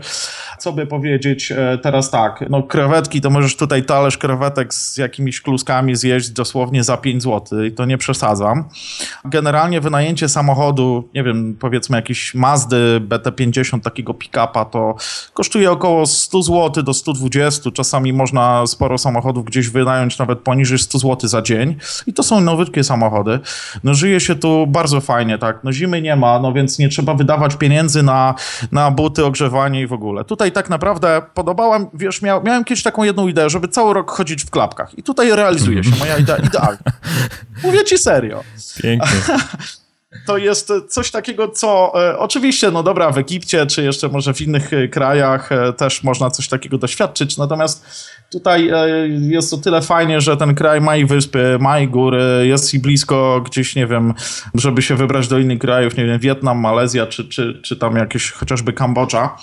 Co 0.59 0.73
by 0.73 0.87
powiedzieć 0.87 1.53
e, 1.53 1.79
teraz 1.83 2.11
tak, 2.11 2.45
no 2.51 2.63
krewetki, 2.63 3.21
to 3.21 3.31
możesz 3.31 3.57
tutaj 3.57 3.85
talerz 3.85 4.19
krewetek 4.19 4.75
z 4.75 4.97
jakimiś 4.97 5.41
kluskami 5.41 5.97
zjeść 5.97 6.31
dosłownie 6.31 6.85
za 6.85 6.97
5 6.97 7.23
zł 7.23 7.65
i 7.65 7.73
to 7.73 7.85
nie 7.85 7.99
przesadzam. 7.99 8.65
Generalnie 9.25 9.81
wynajęcie 9.81 10.29
samochodu, 10.29 11.09
nie 11.15 11.23
wiem, 11.23 11.57
powiedzmy 11.61 11.97
jakiś 11.97 12.35
Mazdy 12.35 13.01
BT50, 13.09 13.81
takiego 13.81 14.15
pick-upa, 14.15 14.65
to 14.65 14.97
kosztuje 15.35 15.71
około 15.71 16.07
100 16.07 16.43
zł 16.43 16.83
do 16.83 16.95
120. 16.95 17.71
Czasami 17.71 18.13
można 18.13 18.67
sporo 18.67 18.99
samochodów 18.99 19.45
gdzieś 19.45 19.69
wynająć 19.69 20.19
nawet 20.19 20.39
poniżej 20.39 20.79
100 20.79 20.99
zł 20.99 21.29
za 21.29 21.43
dzień 21.43 21.77
i 22.07 22.13
to 22.13 22.23
są 22.23 22.41
nowytkie 22.41 22.85
samochody. 22.85 23.39
No 23.85 23.95
żyje 23.95 24.21
się 24.21 24.35
tu 24.35 24.67
bardzo 24.67 24.86
bardzo 24.87 25.01
fajnie, 25.01 25.39
tak. 25.39 25.65
No 25.65 25.73
zimy 25.73 26.03
nie 26.03 26.17
ma, 26.17 26.39
no 26.39 26.53
więc 26.53 26.79
nie 26.79 26.89
trzeba 26.89 27.15
wydawać 27.15 27.57
pieniędzy 27.57 28.03
na, 28.03 28.35
na 28.73 28.91
buty, 28.91 29.25
ogrzewanie 29.25 29.81
i 29.81 29.87
w 29.87 29.93
ogóle. 29.93 30.25
Tutaj 30.25 30.53
tak 30.53 30.71
naprawdę 30.71 31.23
podobałam, 31.35 31.87
wiesz, 31.95 32.23
miał, 32.23 32.43
miałem 32.43 32.65
kiedyś 32.65 32.83
taką 32.83 33.03
jedną 33.03 33.29
ideę, 33.29 33.51
żeby 33.51 33.69
cały 33.69 33.95
rok 33.95 34.11
chodzić 34.11 34.45
w 34.45 34.51
klapkach. 34.51 34.99
I 34.99 35.03
tutaj 35.03 35.31
realizuje 35.31 35.85
się 35.85 35.91
moja 35.99 36.19
idea 36.19 36.37
idealnie. 36.37 36.79
Mówię 37.65 37.85
ci 37.85 37.99
serio. 37.99 38.43
Pięknie. 38.83 39.21
to 40.27 40.37
jest 40.37 40.73
coś 40.89 41.11
takiego, 41.11 41.49
co 41.49 41.93
e, 41.95 42.19
oczywiście, 42.19 42.71
no 42.71 42.83
dobra, 42.83 43.11
w 43.11 43.19
Egipcie, 43.19 43.67
czy 43.67 43.83
jeszcze 43.83 44.09
może 44.09 44.35
w 44.35 44.41
innych 44.41 44.73
e, 44.73 44.89
krajach 44.89 45.53
e, 45.53 45.73
też 45.73 46.03
można 46.03 46.31
coś 46.31 46.49
takiego 46.49 46.79
doświadczyć, 46.79 47.37
natomiast 47.37 47.85
tutaj 48.33 48.69
e, 48.69 49.09
jest 49.09 49.51
to 49.51 49.57
tyle 49.57 49.83
fajnie, 49.83 50.21
że 50.21 50.37
ten 50.37 50.55
kraj 50.55 50.81
ma 50.81 50.97
i 50.97 51.05
wyspy, 51.05 51.59
ma 51.61 51.79
i 51.79 51.89
góry, 51.89 52.47
jest 52.47 52.75
i 52.75 52.79
blisko 52.79 53.41
gdzieś, 53.45 53.77
nie 53.77 53.87
wiem, 53.87 54.15
żeby 54.55 54.83
się 54.83 54.97
wybrać 54.97 55.29
do 55.29 55.39
innych 55.39 55.59
krajów, 55.59 55.97
nie 55.97 56.05
wiem, 56.05 56.19
Wietnam, 56.19 56.59
Malezja, 56.59 57.07
czy, 57.07 57.29
czy, 57.29 57.61
czy 57.63 57.77
tam 57.77 57.97
jakieś 57.97 58.31
chociażby 58.31 58.73
Kambodża. 58.73 59.37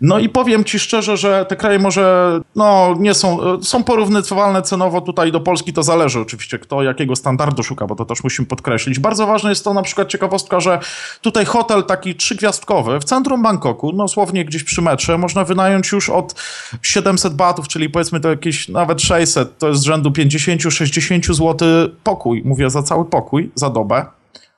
No 0.00 0.18
i 0.18 0.28
powiem 0.28 0.64
ci 0.64 0.78
szczerze, 0.78 1.16
że 1.16 1.46
te 1.48 1.56
kraje 1.56 1.78
może, 1.78 2.40
no 2.56 2.96
nie 2.98 3.14
są, 3.14 3.42
e, 3.42 3.62
są 3.62 3.84
porównywalne 3.84 4.62
cenowo 4.62 5.00
tutaj 5.00 5.32
do 5.32 5.40
Polski, 5.40 5.72
to 5.72 5.82
zależy 5.82 6.20
oczywiście, 6.20 6.58
kto 6.58 6.82
jakiego 6.82 7.16
standardu 7.16 7.62
szuka, 7.62 7.86
bo 7.86 7.94
to 7.94 8.04
też 8.04 8.24
musimy 8.24 8.48
podkreślić. 8.48 8.98
Bardzo 8.98 9.26
ważne 9.26 9.50
jest 9.50 9.64
to 9.64 9.74
na 9.74 9.82
przykład 9.82 10.08
ciekawostka, 10.08 10.60
że 10.60 10.78
tutaj 11.20 11.44
hotel 11.44 11.84
taki 11.84 12.14
trzygwiazdkowy 12.14 13.00
w 13.00 13.04
centrum 13.04 13.42
Bangkoku, 13.42 13.92
no 13.92 14.08
słownie 14.08 14.44
gdzieś 14.44 14.64
przy 14.64 14.82
metrze, 14.82 15.18
można 15.18 15.44
wynająć 15.44 15.92
już 15.92 16.10
od 16.10 16.34
700 16.82 17.34
batów, 17.34 17.68
czyli 17.68 17.90
powiedzmy 17.90 18.17
to 18.20 18.30
jakieś 18.30 18.68
nawet 18.68 19.02
600, 19.02 19.58
to 19.58 19.68
jest 19.68 19.80
z 19.80 19.84
rzędu 19.84 20.10
50-60 20.10 21.34
zł 21.34 21.68
pokój, 22.04 22.42
mówię 22.44 22.70
za 22.70 22.82
cały 22.82 23.04
pokój, 23.04 23.50
za 23.54 23.70
dobę. 23.70 24.06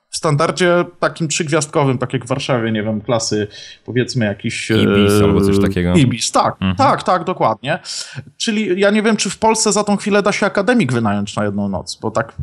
W 0.09 0.17
standardzie 0.17 0.85
takim 0.99 1.27
trzygwiazdkowym, 1.27 1.97
tak 1.97 2.13
jak 2.13 2.25
w 2.25 2.27
Warszawie, 2.27 2.71
nie 2.71 2.83
wiem, 2.83 3.01
klasy 3.01 3.47
powiedzmy 3.85 4.25
jakiś... 4.25 4.71
Ibis 4.71 5.13
e, 5.21 5.23
albo 5.23 5.41
coś 5.41 5.59
takiego. 5.61 5.93
Ibis, 5.93 6.31
tak, 6.31 6.53
mhm. 6.53 6.75
tak, 6.75 7.03
tak, 7.03 7.23
dokładnie. 7.23 7.79
Czyli 8.37 8.79
ja 8.79 8.89
nie 8.89 9.03
wiem, 9.03 9.17
czy 9.17 9.29
w 9.29 9.37
Polsce 9.37 9.71
za 9.71 9.83
tą 9.83 9.97
chwilę 9.97 10.23
da 10.23 10.31
się 10.31 10.45
akademik 10.45 10.93
wynająć 10.93 11.35
na 11.35 11.45
jedną 11.45 11.69
noc, 11.69 11.99
bo 12.01 12.11
tak 12.11 12.33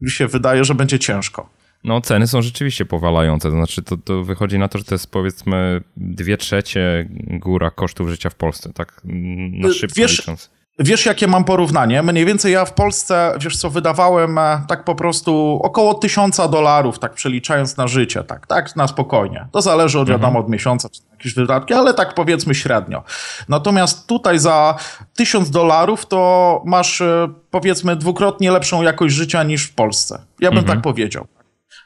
mi 0.00 0.10
się 0.10 0.26
wydaje, 0.26 0.64
że 0.64 0.74
będzie 0.74 0.98
ciężko. 0.98 1.48
No, 1.84 2.00
ceny 2.00 2.26
są 2.26 2.42
rzeczywiście 2.42 2.84
powalające. 2.84 3.48
To 3.50 3.56
znaczy, 3.56 3.82
to, 3.82 3.96
to 3.96 4.24
wychodzi 4.24 4.58
na 4.58 4.68
to, 4.68 4.78
że 4.78 4.84
to 4.84 4.94
jest 4.94 5.10
powiedzmy 5.10 5.80
dwie 5.96 6.36
trzecie 6.36 7.08
góra 7.30 7.70
kosztów 7.70 8.08
życia 8.08 8.30
w 8.30 8.34
Polsce, 8.34 8.72
tak 8.72 9.00
na 9.04 9.72
szybko 9.72 9.94
Wiesz, 9.96 10.18
licząc. 10.18 10.50
Wiesz, 10.78 11.06
jakie 11.06 11.26
mam 11.26 11.44
porównanie? 11.44 12.02
Mniej 12.02 12.26
więcej 12.26 12.52
ja 12.52 12.64
w 12.64 12.72
Polsce, 12.72 13.34
wiesz 13.40 13.56
co, 13.56 13.70
wydawałem 13.70 14.38
e, 14.38 14.62
tak 14.68 14.84
po 14.84 14.94
prostu 14.94 15.60
około 15.62 15.94
tysiąca 15.94 16.48
dolarów, 16.48 16.98
tak 16.98 17.14
przeliczając 17.14 17.76
na 17.76 17.88
życie, 17.88 18.24
tak, 18.24 18.46
tak 18.46 18.76
na 18.76 18.88
spokojnie. 18.88 19.46
To 19.52 19.62
zależy 19.62 19.98
od, 19.98 20.08
mhm. 20.08 20.20
wiadomo, 20.20 20.40
od 20.40 20.48
miesiąca, 20.48 20.88
czy 20.88 21.00
jakieś 21.12 21.34
wydatki, 21.34 21.74
ale 21.74 21.94
tak 21.94 22.14
powiedzmy 22.14 22.54
średnio. 22.54 23.02
Natomiast 23.48 24.06
tutaj 24.06 24.38
za 24.38 24.74
tysiąc 25.16 25.50
dolarów 25.50 26.06
to 26.06 26.62
masz 26.66 27.00
e, 27.00 27.28
powiedzmy 27.50 27.96
dwukrotnie 27.96 28.50
lepszą 28.50 28.82
jakość 28.82 29.14
życia 29.14 29.42
niż 29.42 29.64
w 29.64 29.74
Polsce. 29.74 30.22
Ja 30.40 30.50
bym 30.50 30.58
mhm. 30.58 30.76
tak 30.76 30.82
powiedział. 30.82 31.26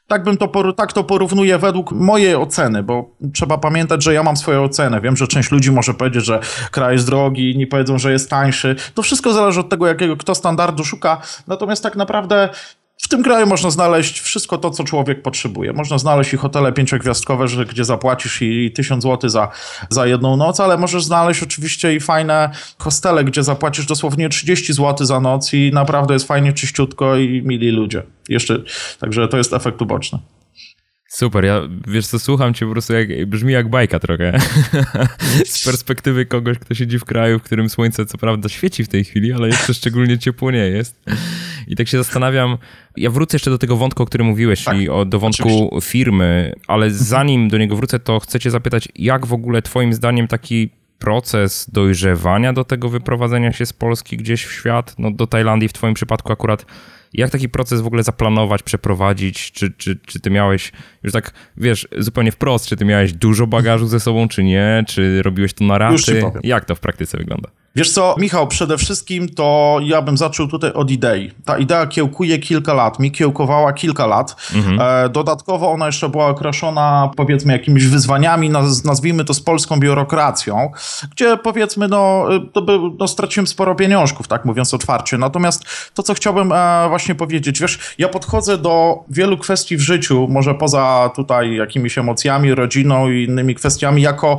Tak 0.08 0.22
bym 0.22 0.36
to, 0.36 0.72
tak 0.72 0.92
to 0.92 1.04
porównuję 1.04 1.58
według 1.58 1.92
mojej 1.92 2.34
oceny, 2.34 2.82
bo 2.82 3.10
trzeba 3.34 3.58
pamiętać, 3.58 4.04
że 4.04 4.14
ja 4.14 4.22
mam 4.22 4.36
swoją 4.36 4.64
ocenę. 4.64 5.00
Wiem, 5.00 5.16
że 5.16 5.26
część 5.26 5.50
ludzi 5.50 5.72
może 5.72 5.94
powiedzieć, 5.94 6.24
że 6.24 6.40
kraj 6.70 6.92
jest 6.92 7.06
drogi, 7.06 7.56
nie 7.56 7.66
powiedzą, 7.66 7.98
że 7.98 8.12
jest 8.12 8.30
tańszy. 8.30 8.76
To 8.94 9.02
wszystko 9.02 9.32
zależy 9.32 9.60
od 9.60 9.68
tego, 9.68 9.86
jakiego 9.86 10.16
kto 10.16 10.34
standardu 10.34 10.84
szuka. 10.84 11.20
Natomiast 11.46 11.82
tak 11.82 11.96
naprawdę 11.96 12.48
w 13.08 13.10
tym 13.10 13.22
kraju 13.22 13.46
można 13.46 13.70
znaleźć 13.70 14.20
wszystko 14.20 14.58
to, 14.58 14.70
co 14.70 14.84
człowiek 14.84 15.22
potrzebuje. 15.22 15.72
Można 15.72 15.98
znaleźć 15.98 16.34
i 16.34 16.36
hotele 16.36 16.72
pięciogwiazdkowe, 16.72 17.46
gdzie 17.68 17.84
zapłacisz 17.84 18.42
i, 18.42 18.72
tysiąc 18.72 19.02
złotych 19.02 19.30
za, 19.30 19.48
za 19.90 20.06
jedną 20.06 20.36
noc, 20.36 20.60
ale 20.60 20.76
możesz 20.76 21.04
znaleźć 21.04 21.42
oczywiście 21.42 21.94
i 21.94 22.00
fajne 22.00 22.50
hostele, 22.78 23.24
gdzie 23.24 23.42
zapłacisz 23.42 23.86
dosłownie 23.86 24.28
30 24.28 24.72
zł 24.72 25.06
za 25.06 25.20
noc 25.20 25.54
i 25.54 25.70
naprawdę 25.74 26.14
jest 26.14 26.26
fajnie, 26.26 26.52
czyściutko 26.52 27.16
i 27.16 27.42
mili 27.44 27.70
ludzie. 27.70 28.02
Jeszcze, 28.28 28.62
także 29.00 29.28
to 29.28 29.36
jest 29.36 29.52
efekt 29.52 29.82
uboczny. 29.82 30.18
Super, 31.08 31.44
ja 31.44 31.60
wiesz 31.86 32.06
co, 32.06 32.18
słucham 32.18 32.54
cię 32.54 32.66
po 32.66 32.72
prostu 32.72 32.92
jak, 32.92 33.26
brzmi 33.26 33.52
jak 33.52 33.70
bajka 33.70 33.98
trochę. 33.98 34.38
Z 35.46 35.64
perspektywy 35.64 36.26
kogoś, 36.26 36.58
kto 36.58 36.74
siedzi 36.74 36.98
w 36.98 37.04
kraju, 37.04 37.38
w 37.38 37.42
którym 37.42 37.68
słońce 37.68 38.06
co 38.06 38.18
prawda 38.18 38.48
świeci 38.48 38.84
w 38.84 38.88
tej 38.88 39.04
chwili, 39.04 39.32
ale 39.32 39.48
jeszcze 39.48 39.74
szczególnie 39.74 40.18
ciepło 40.18 40.50
nie 40.50 40.58
jest. 40.58 40.96
I 41.68 41.76
tak 41.76 41.88
się 41.88 41.98
zastanawiam, 41.98 42.58
ja 42.96 43.10
wrócę 43.10 43.34
jeszcze 43.34 43.50
do 43.50 43.58
tego 43.58 43.76
wątku, 43.76 44.02
o 44.02 44.06
którym 44.06 44.26
mówiłeś, 44.26 44.64
tak, 44.64 44.74
czyli 44.74 44.88
o, 44.88 45.04
do 45.04 45.18
wątku 45.18 45.48
oczywiście. 45.48 45.90
firmy, 45.90 46.52
ale 46.66 46.90
zanim 46.90 47.48
do 47.48 47.58
niego 47.58 47.76
wrócę, 47.76 47.98
to 47.98 48.20
chcę 48.20 48.40
cię 48.40 48.50
zapytać, 48.50 48.88
jak 48.96 49.26
w 49.26 49.32
ogóle 49.32 49.62
twoim 49.62 49.92
zdaniem 49.92 50.28
taki 50.28 50.70
proces 50.98 51.70
dojrzewania 51.72 52.52
do 52.52 52.64
tego 52.64 52.88
wyprowadzenia 52.88 53.52
się 53.52 53.66
z 53.66 53.72
Polski 53.72 54.16
gdzieś 54.16 54.44
w 54.44 54.52
świat, 54.52 54.94
no 54.98 55.10
do 55.10 55.26
Tajlandii 55.26 55.68
w 55.68 55.72
twoim 55.72 55.94
przypadku 55.94 56.32
akurat 56.32 56.66
jak 57.12 57.30
taki 57.30 57.48
proces 57.48 57.80
w 57.80 57.86
ogóle 57.86 58.02
zaplanować, 58.02 58.62
przeprowadzić? 58.62 59.52
Czy, 59.52 59.70
czy, 59.70 59.96
czy 59.96 60.20
ty 60.20 60.30
miałeś, 60.30 60.72
już 61.02 61.12
tak 61.12 61.32
wiesz, 61.56 61.88
zupełnie 61.98 62.32
wprost, 62.32 62.66
czy 62.66 62.76
ty 62.76 62.84
miałeś 62.84 63.12
dużo 63.12 63.46
bagażu 63.46 63.86
ze 63.86 64.00
sobą, 64.00 64.28
czy 64.28 64.44
nie? 64.44 64.84
Czy 64.86 65.22
robiłeś 65.22 65.54
to 65.54 65.64
na 65.64 65.78
raty? 65.78 65.94
Jak 66.42 66.64
to 66.64 66.74
w 66.74 66.80
praktyce 66.80 67.18
wygląda? 67.18 67.48
Wiesz 67.78 67.90
co, 67.90 68.14
Michał, 68.18 68.46
przede 68.46 68.78
wszystkim 68.78 69.28
to 69.28 69.78
ja 69.82 70.02
bym 70.02 70.16
zaczął 70.16 70.48
tutaj 70.48 70.72
od 70.72 70.90
idei. 70.90 71.32
Ta 71.44 71.58
idea 71.58 71.86
kiełkuje 71.86 72.38
kilka 72.38 72.74
lat, 72.74 72.98
mi 72.98 73.12
kiełkowała 73.12 73.72
kilka 73.72 74.06
lat. 74.06 74.36
Mhm. 74.54 74.80
E, 74.80 75.08
dodatkowo 75.08 75.70
ona 75.70 75.86
jeszcze 75.86 76.08
była 76.08 76.26
okraszona 76.26 77.10
powiedzmy 77.16 77.52
jakimiś 77.52 77.86
wyzwaniami, 77.86 78.50
naz 78.50 78.84
nazwijmy 78.84 79.24
to 79.24 79.34
z 79.34 79.40
polską 79.40 79.80
biurokracją, 79.80 80.72
gdzie 81.10 81.36
powiedzmy 81.36 81.88
no, 81.88 82.24
to 82.52 82.62
by, 82.62 82.78
no 82.98 83.08
straciłem 83.08 83.46
sporo 83.46 83.74
pieniążków, 83.74 84.28
tak 84.28 84.44
mówiąc 84.44 84.74
otwarcie. 84.74 85.18
Natomiast 85.18 85.64
to, 85.94 86.02
co 86.02 86.14
chciałbym 86.14 86.52
e, 86.52 86.86
właśnie 86.88 87.14
powiedzieć, 87.14 87.60
wiesz, 87.60 87.78
ja 87.98 88.08
podchodzę 88.08 88.58
do 88.58 89.04
wielu 89.08 89.38
kwestii 89.38 89.76
w 89.76 89.80
życiu, 89.80 90.26
może 90.30 90.54
poza 90.54 91.10
tutaj 91.16 91.54
jakimiś 91.54 91.98
emocjami, 91.98 92.54
rodziną 92.54 93.10
i 93.10 93.24
innymi 93.24 93.54
kwestiami, 93.54 94.02
jako 94.02 94.38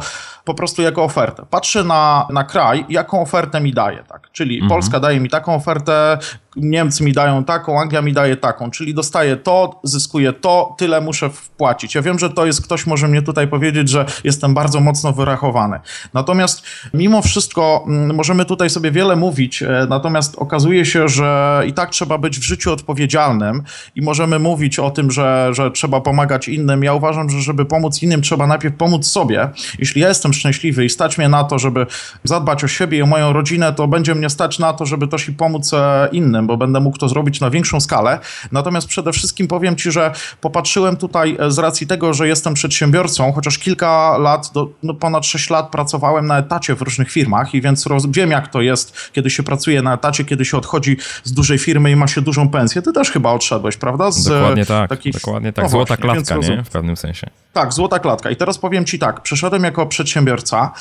po 0.49 0.53
prostu 0.53 0.81
jako 0.81 1.03
ofertę. 1.03 1.45
Patrzę 1.49 1.83
na, 1.83 2.27
na 2.29 2.43
kraj, 2.43 2.85
jaką 2.89 3.21
ofertę 3.29 3.61
mi 3.61 3.73
daje, 3.73 4.03
tak? 4.03 4.31
Czyli 4.31 4.55
mhm. 4.55 4.69
Polska 4.69 4.99
daje 4.99 5.19
mi 5.19 5.29
taką 5.29 5.55
ofertę, 5.55 6.17
Niemcy 6.55 7.03
mi 7.03 7.13
dają 7.13 7.43
taką, 7.43 7.81
Anglia 7.81 8.01
mi 8.01 8.13
daje 8.13 8.37
taką, 8.37 8.71
czyli 8.71 8.93
dostaję 8.93 9.37
to, 9.37 9.79
zyskuję 9.83 10.33
to, 10.33 10.75
tyle 10.77 11.01
muszę 11.01 11.29
wpłacić. 11.29 11.95
Ja 11.95 12.01
wiem, 12.01 12.19
że 12.19 12.29
to 12.29 12.45
jest, 12.45 12.61
ktoś 12.61 12.87
może 12.87 13.07
mnie 13.07 13.21
tutaj 13.21 13.47
powiedzieć, 13.47 13.89
że 13.89 14.05
jestem 14.23 14.53
bardzo 14.53 14.79
mocno 14.79 15.13
wyrachowany. 15.13 15.79
Natomiast 16.13 16.63
mimo 16.93 17.21
wszystko 17.21 17.83
mm, 17.87 18.15
możemy 18.15 18.45
tutaj 18.45 18.69
sobie 18.69 18.91
wiele 18.91 19.15
mówić, 19.15 19.63
e, 19.63 19.87
natomiast 19.89 20.35
okazuje 20.35 20.85
się, 20.85 21.07
że 21.07 21.61
i 21.67 21.73
tak 21.73 21.89
trzeba 21.89 22.17
być 22.17 22.39
w 22.39 22.43
życiu 22.43 22.73
odpowiedzialnym 22.73 23.63
i 23.95 24.01
możemy 24.01 24.39
mówić 24.39 24.79
o 24.79 24.91
tym, 24.91 25.11
że, 25.11 25.49
że 25.51 25.71
trzeba 25.71 26.01
pomagać 26.01 26.47
innym. 26.47 26.83
Ja 26.83 26.93
uważam, 26.93 27.29
że 27.29 27.41
żeby 27.41 27.65
pomóc 27.65 28.03
innym, 28.03 28.21
trzeba 28.21 28.47
najpierw 28.47 28.75
pomóc 28.75 29.07
sobie. 29.07 29.49
Jeśli 29.79 30.01
ja 30.01 30.07
jestem 30.07 30.33
szczęśliwy 30.33 30.85
i 30.85 30.89
stać 30.89 31.17
mnie 31.17 31.29
na 31.29 31.43
to, 31.43 31.59
żeby 31.59 31.85
zadbać 32.23 32.63
o 32.63 32.67
siebie 32.67 32.97
i 32.97 33.01
o 33.01 33.05
moją 33.05 33.33
rodzinę, 33.33 33.73
to 33.73 33.87
będzie 33.87 34.15
mnie 34.15 34.29
stać 34.29 34.59
na 34.59 34.73
to, 34.73 34.85
żeby 34.85 35.07
też 35.07 35.29
i 35.29 35.33
pomóc 35.33 35.73
e, 35.73 36.09
innym 36.11 36.38
innym, 36.39 36.47
bo 36.47 36.57
będę 36.57 36.79
mógł 36.79 36.97
to 36.97 37.09
zrobić 37.09 37.39
na 37.39 37.49
większą 37.49 37.79
skalę. 37.79 38.19
Natomiast 38.51 38.87
przede 38.87 39.11
wszystkim 39.11 39.47
powiem 39.47 39.75
Ci, 39.75 39.91
że 39.91 40.11
popatrzyłem 40.41 40.97
tutaj 40.97 41.37
e, 41.39 41.51
z 41.51 41.59
racji 41.59 41.87
tego, 41.87 42.13
że 42.13 42.27
jestem 42.27 42.53
przedsiębiorcą, 42.53 43.31
chociaż 43.31 43.57
kilka 43.57 44.17
lat, 44.17 44.51
do, 44.53 44.69
no 44.83 44.93
ponad 44.93 45.25
6 45.25 45.49
lat 45.49 45.69
pracowałem 45.71 46.25
na 46.25 46.37
etacie 46.37 46.75
w 46.75 46.81
różnych 46.81 47.11
firmach 47.11 47.53
i 47.53 47.61
więc 47.61 47.85
roz, 47.85 48.05
wiem 48.07 48.31
jak 48.31 48.47
to 48.47 48.61
jest, 48.61 49.11
kiedy 49.11 49.29
się 49.29 49.43
pracuje 49.43 49.81
na 49.81 49.93
etacie, 49.93 50.25
kiedy 50.25 50.45
się 50.45 50.57
odchodzi 50.57 50.97
z 51.23 51.31
dużej 51.31 51.57
firmy 51.57 51.91
i 51.91 51.95
ma 51.95 52.07
się 52.07 52.21
dużą 52.21 52.49
pensję. 52.49 52.81
Ty 52.81 52.93
też 52.93 53.11
chyba 53.11 53.31
odszedłeś, 53.31 53.77
prawda? 53.77 54.11
Z 54.11 54.23
dokładnie 54.23 54.65
tak, 54.65 54.89
takiej... 54.89 55.11
dokładnie 55.13 55.53
tak. 55.53 55.63
No 55.63 55.69
Złota 55.69 55.95
właśnie, 55.95 56.23
klatka, 56.23 56.35
nie? 56.35 56.63
W 56.63 56.69
pewnym 56.69 56.97
sensie. 56.97 57.27
Tak, 57.53 57.73
złota 57.73 57.99
klatka. 57.99 58.29
I 58.29 58.35
teraz 58.35 58.57
powiem 58.57 58.85
Ci 58.85 58.99
tak, 58.99 59.21
przeszedłem 59.21 59.63
jako 59.63 59.85
przedsiębiorca, 59.85 60.71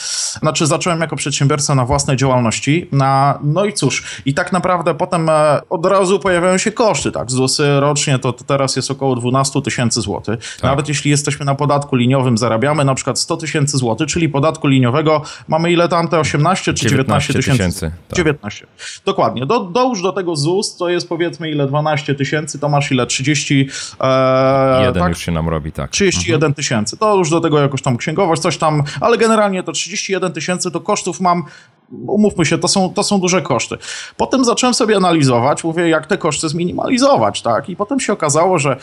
znaczy 0.41 0.67
zacząłem 0.67 1.01
jako 1.01 1.17
przedsiębiorca 1.17 1.75
na 1.75 1.85
własnej 1.85 2.17
działalności, 2.17 2.89
na, 2.93 3.39
no 3.43 3.65
i 3.65 3.73
cóż, 3.73 4.23
i 4.27 4.35
tak 4.35 4.53
naprawdę 4.53 4.95
potem 4.95 5.31
od 5.71 5.87
razu 5.87 6.19
pojawiają 6.19 6.59
się 6.59 6.73
koszty, 6.73 7.13
tak, 7.13 7.31
ZUSy 7.31 7.81
rocznie 7.81 8.19
to, 8.19 8.33
to 8.33 8.45
teraz 8.45 8.77
jest 8.77 8.91
około 8.91 9.17
12 9.17 9.63
tysięcy 9.63 10.01
złotych. 10.01 10.55
Tak. 10.55 10.63
Nawet 10.63 10.89
jeśli 10.89 11.11
jesteśmy 11.11 11.47
na 11.47 11.55
podatku 11.55 11.97
liniowym, 11.97 12.39
zarabiamy 12.39 12.85
na 12.85 12.95
przykład 12.95 13.19
100 13.19 13.37
tysięcy 13.37 13.79
złotych, 13.79 14.09
czyli 14.09 14.29
podatku 14.29 14.67
liniowego 14.67 15.23
mamy 15.49 15.73
ile 15.73 15.89
tam, 15.89 16.09
te 16.09 16.21
18 16.21 16.75
czy 16.75 16.89
19 16.89 17.35
tysięcy? 17.35 17.93
Tak. 18.09 18.17
19. 18.17 18.67
Dokładnie. 19.05 19.47
Do, 19.47 19.61
dołóż 19.61 20.03
do 20.03 20.13
tego 20.13 20.37
ZUS, 20.37 20.77
to 20.77 20.89
jest 20.89 21.09
powiedzmy 21.09 21.51
ile 21.51 21.67
12 21.67 22.15
tysięcy, 22.15 22.59
to 22.59 22.69
masz 22.69 22.93
ile 22.93 23.07
30... 23.07 23.69
E, 24.01 24.83
Jeden 24.85 25.03
tak? 25.03 25.09
już 25.09 25.19
się 25.19 25.33
nam 25.33 25.49
robi, 25.49 25.73
tak. 25.73 25.91
31 25.91 26.35
mhm. 26.35 26.55
tysięcy. 26.55 26.97
To 26.97 27.17
już 27.17 27.31
do 27.31 27.41
tego 27.41 27.59
jakoś 27.59 27.83
tam 27.83 27.97
księgowość, 27.97 28.43
coś 28.43 28.59
tam, 28.59 28.83
ale 29.01 29.19
generalnie 29.19 29.63
to 29.63 29.73
31 29.73 30.33
tysięcy 30.33 30.71
to 30.71 30.81
kosztów 30.81 31.21
mam 31.21 31.45
umówmy 31.91 32.47
się, 32.47 32.59
to 32.59 32.69
są, 32.69 32.95
to 32.95 33.03
są 33.03 33.21
duże 33.21 33.43
koszty. 33.43 33.77
Potem 34.17 34.45
zacząłem 34.45 34.75
sobie 34.75 34.97
analizować, 34.97 35.65
mówię, 35.65 35.89
jak 35.89 36.07
te 36.07 36.19
koszty 36.19 36.49
zminimalizować, 36.49 37.43
tak? 37.43 37.69
I 37.69 37.77
potem 37.77 38.01
się 38.01 38.13
okazało, 38.13 38.59
że 38.59 38.77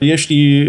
jeśli 0.00 0.68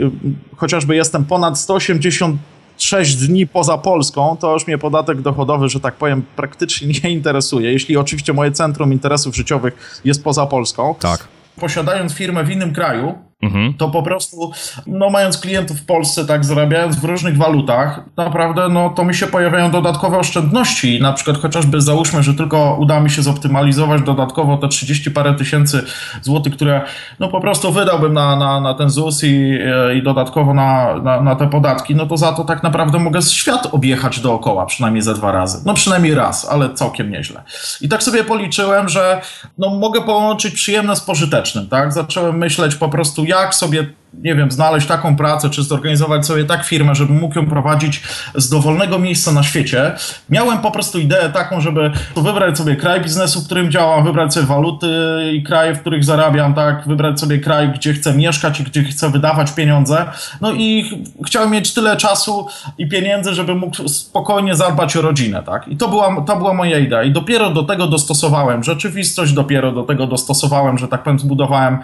chociażby 0.55 0.95
jestem 0.95 1.25
ponad 1.25 1.59
180 1.59 2.37
6 2.77 3.15
dni 3.15 3.47
poza 3.47 3.77
Polską, 3.77 4.37
to 4.39 4.53
już 4.53 4.67
mnie 4.67 4.77
podatek 4.77 5.21
dochodowy, 5.21 5.69
że 5.69 5.79
tak 5.79 5.95
powiem, 5.95 6.23
praktycznie 6.35 6.87
nie 7.03 7.09
interesuje. 7.09 7.71
Jeśli 7.71 7.97
oczywiście 7.97 8.33
moje 8.33 8.51
centrum 8.51 8.93
interesów 8.93 9.35
życiowych 9.35 10.01
jest 10.05 10.23
poza 10.23 10.45
Polską. 10.45 10.95
Tak. 10.99 11.27
Posiadając 11.59 12.13
firmę 12.13 12.43
w 12.43 12.49
innym 12.49 12.73
kraju, 12.73 13.13
Mhm. 13.43 13.73
To 13.73 13.89
po 13.89 14.03
prostu, 14.03 14.51
no 14.87 15.09
mając 15.09 15.37
klientów 15.37 15.77
w 15.77 15.85
Polsce, 15.85 16.25
tak, 16.25 16.45
zarabiając 16.45 16.95
w 16.95 17.03
różnych 17.03 17.37
walutach, 17.37 18.01
naprawdę, 18.17 18.69
no 18.69 18.89
to 18.89 19.05
mi 19.05 19.15
się 19.15 19.27
pojawiają 19.27 19.71
dodatkowe 19.71 20.17
oszczędności. 20.17 21.01
Na 21.01 21.13
przykład 21.13 21.37
chociażby 21.37 21.81
załóżmy, 21.81 22.23
że 22.23 22.33
tylko 22.33 22.77
uda 22.79 22.99
mi 22.99 23.09
się 23.09 23.21
zoptymalizować 23.21 24.01
dodatkowo 24.01 24.57
te 24.57 24.67
30 24.67 25.11
parę 25.11 25.33
tysięcy 25.33 25.85
złotych, 26.21 26.53
które 26.53 26.81
no 27.19 27.27
po 27.27 27.41
prostu 27.41 27.71
wydałbym 27.71 28.13
na, 28.13 28.35
na, 28.35 28.61
na 28.61 28.73
ten 28.73 28.89
ZUS 28.89 29.23
i, 29.23 29.59
i 29.95 30.03
dodatkowo 30.03 30.53
na, 30.53 30.95
na, 31.03 31.21
na 31.21 31.35
te 31.35 31.49
podatki, 31.49 31.95
no 31.95 32.05
to 32.05 32.17
za 32.17 32.31
to 32.31 32.43
tak 32.43 32.63
naprawdę 32.63 32.99
mogę 32.99 33.21
świat 33.21 33.67
objechać 33.71 34.19
dookoła, 34.19 34.65
przynajmniej 34.65 35.01
ze 35.01 35.13
dwa 35.13 35.31
razy. 35.31 35.61
No 35.65 35.73
przynajmniej 35.73 36.15
raz, 36.15 36.49
ale 36.49 36.73
całkiem 36.73 37.11
nieźle. 37.11 37.43
I 37.81 37.89
tak 37.89 38.03
sobie 38.03 38.23
policzyłem, 38.23 38.89
że 38.89 39.21
no 39.57 39.69
mogę 39.69 40.01
połączyć 40.01 40.53
przyjemne 40.53 40.95
z 40.95 41.01
pożytecznym, 41.01 41.67
tak? 41.67 41.93
Zacząłem 41.93 42.37
myśleć 42.37 42.75
po 42.75 42.89
prostu, 42.89 43.25
jak 43.41 43.55
sobie 43.55 43.93
nie 44.13 44.35
wiem, 44.35 44.51
znaleźć 44.51 44.87
taką 44.87 45.15
pracę, 45.15 45.49
czy 45.49 45.63
zorganizować 45.63 46.25
sobie 46.25 46.43
tak 46.43 46.65
firmę, 46.65 46.95
żebym 46.95 47.19
mógł 47.19 47.39
ją 47.39 47.45
prowadzić 47.45 48.03
z 48.35 48.49
dowolnego 48.49 48.99
miejsca 48.99 49.31
na 49.31 49.43
świecie. 49.43 49.95
Miałem 50.29 50.57
po 50.57 50.71
prostu 50.71 50.99
ideę 50.99 51.29
taką, 51.29 51.61
żeby 51.61 51.91
wybrać 52.15 52.57
sobie 52.57 52.75
kraj 52.75 53.01
biznesu, 53.01 53.41
w 53.41 53.45
którym 53.45 53.71
działam, 53.71 54.03
wybrać 54.03 54.33
sobie 54.33 54.45
waluty 54.45 54.87
i 55.33 55.43
kraje, 55.43 55.75
w 55.75 55.79
których 55.79 56.03
zarabiam, 56.03 56.53
tak, 56.53 56.87
wybrać 56.87 57.19
sobie 57.19 57.39
kraj, 57.39 57.69
gdzie 57.69 57.93
chcę 57.93 58.13
mieszkać 58.13 58.59
i 58.59 58.63
gdzie 58.63 58.83
chcę 58.83 59.09
wydawać 59.09 59.51
pieniądze. 59.51 60.05
No 60.41 60.51
i 60.51 60.91
chciałem 61.25 61.51
mieć 61.51 61.73
tyle 61.73 61.97
czasu 61.97 62.47
i 62.77 62.89
pieniędzy, 62.89 63.33
żeby 63.33 63.55
mógł 63.55 63.87
spokojnie 63.87 64.55
zadbać 64.55 64.97
o 64.97 65.01
rodzinę, 65.01 65.43
tak. 65.45 65.67
I 65.67 65.77
to 65.77 65.87
była, 65.87 66.21
to 66.21 66.35
była 66.35 66.53
moja 66.53 66.79
idea. 66.79 67.03
I 67.03 67.11
dopiero 67.11 67.49
do 67.49 67.63
tego 67.63 67.87
dostosowałem 67.87 68.63
rzeczywistość, 68.63 69.33
dopiero 69.33 69.71
do 69.71 69.83
tego 69.83 70.07
dostosowałem, 70.07 70.77
że 70.77 70.87
tak 70.87 71.03
powiem, 71.03 71.19
zbudowałem 71.19 71.79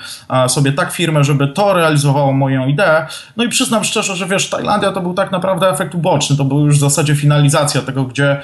sobie 0.48 0.72
tak 0.72 0.92
firmę, 0.92 1.24
żeby 1.24 1.48
to 1.48 1.74
realizować 1.74 2.19
moją 2.34 2.68
ideę. 2.68 3.08
No 3.38 3.44
i 3.44 3.50
przyznam 3.50 3.84
szczerze, 3.84 4.16
że 4.16 4.28
wiesz, 4.28 4.50
Tajlandia 4.50 4.92
to 4.92 5.02
był 5.02 5.14
tak 5.14 5.32
naprawdę 5.32 5.70
efekt 5.70 5.96
uboczny, 5.96 6.38
to 6.38 6.46
był 6.46 6.66
już 6.66 6.78
w 6.78 6.80
zasadzie 6.80 7.16
finalizacja 7.16 7.82
tego, 7.82 8.04
gdzie 8.04 8.42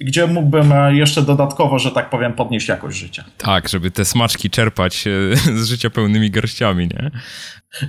gdzie 0.00 0.26
mógłbym 0.26 0.72
e, 0.72 0.94
jeszcze 0.94 1.22
dodatkowo, 1.22 1.78
że 1.78 1.90
tak 1.90 2.10
powiem, 2.10 2.32
podnieść 2.32 2.68
jakość 2.68 2.98
życia. 2.98 3.24
Tak, 3.38 3.68
żeby 3.68 3.90
te 3.90 4.04
smaczki 4.04 4.50
czerpać 4.50 5.06
e, 5.06 5.10
z 5.62 5.68
życia 5.68 5.90
pełnymi 5.90 6.30
garściami, 6.30 6.88
nie? 6.88 7.10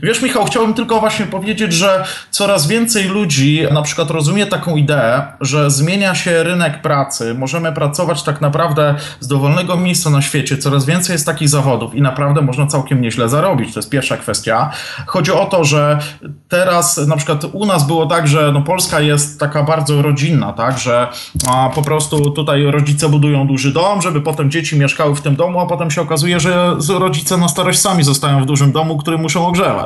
Wiesz, 0.03 0.21
Michał, 0.21 0.45
chciałbym 0.45 0.73
tylko 0.73 0.99
właśnie 0.99 1.25
powiedzieć, 1.25 1.73
że 1.73 2.03
coraz 2.31 2.67
więcej 2.67 3.07
ludzi 3.07 3.61
na 3.71 3.81
przykład 3.81 4.09
rozumie 4.09 4.45
taką 4.45 4.75
ideę, 4.75 5.21
że 5.41 5.71
zmienia 5.71 6.15
się 6.15 6.43
rynek 6.43 6.81
pracy, 6.81 7.33
możemy 7.33 7.71
pracować 7.71 8.23
tak 8.23 8.41
naprawdę 8.41 8.95
z 9.19 9.27
dowolnego 9.27 9.77
miejsca 9.77 10.09
na 10.09 10.21
świecie, 10.21 10.57
coraz 10.57 10.85
więcej 10.85 11.13
jest 11.13 11.25
takich 11.25 11.49
zawodów 11.49 11.95
i 11.95 12.01
naprawdę 12.01 12.41
można 12.41 12.67
całkiem 12.67 13.01
nieźle 13.01 13.29
zarobić. 13.29 13.73
To 13.73 13.79
jest 13.79 13.89
pierwsza 13.89 14.17
kwestia. 14.17 14.71
Chodzi 15.05 15.31
o 15.31 15.45
to, 15.45 15.63
że 15.63 15.99
teraz 16.49 16.97
na 16.97 17.17
przykład 17.17 17.43
u 17.53 17.65
nas 17.65 17.87
było 17.87 18.05
tak, 18.05 18.27
że 18.27 18.51
no 18.53 18.61
Polska 18.61 18.99
jest 18.99 19.39
taka 19.39 19.63
bardzo 19.63 20.01
rodzinna, 20.01 20.53
tak, 20.53 20.79
że 20.79 21.07
po 21.75 21.81
prostu 21.81 22.31
tutaj 22.31 22.63
rodzice 22.63 23.09
budują 23.09 23.47
duży 23.47 23.73
dom, 23.73 24.01
żeby 24.01 24.21
potem 24.21 24.51
dzieci 24.51 24.79
mieszkały 24.79 25.15
w 25.15 25.21
tym 25.21 25.35
domu, 25.35 25.59
a 25.59 25.65
potem 25.65 25.91
się 25.91 26.01
okazuje, 26.01 26.39
że 26.39 26.75
rodzice 26.99 27.37
na 27.37 27.47
starość 27.47 27.79
sami 27.79 28.03
zostają 28.03 28.43
w 28.43 28.45
dużym 28.45 28.71
domu, 28.71 28.97
który 28.97 29.17
muszą 29.17 29.47
ogrzewać. 29.47 29.76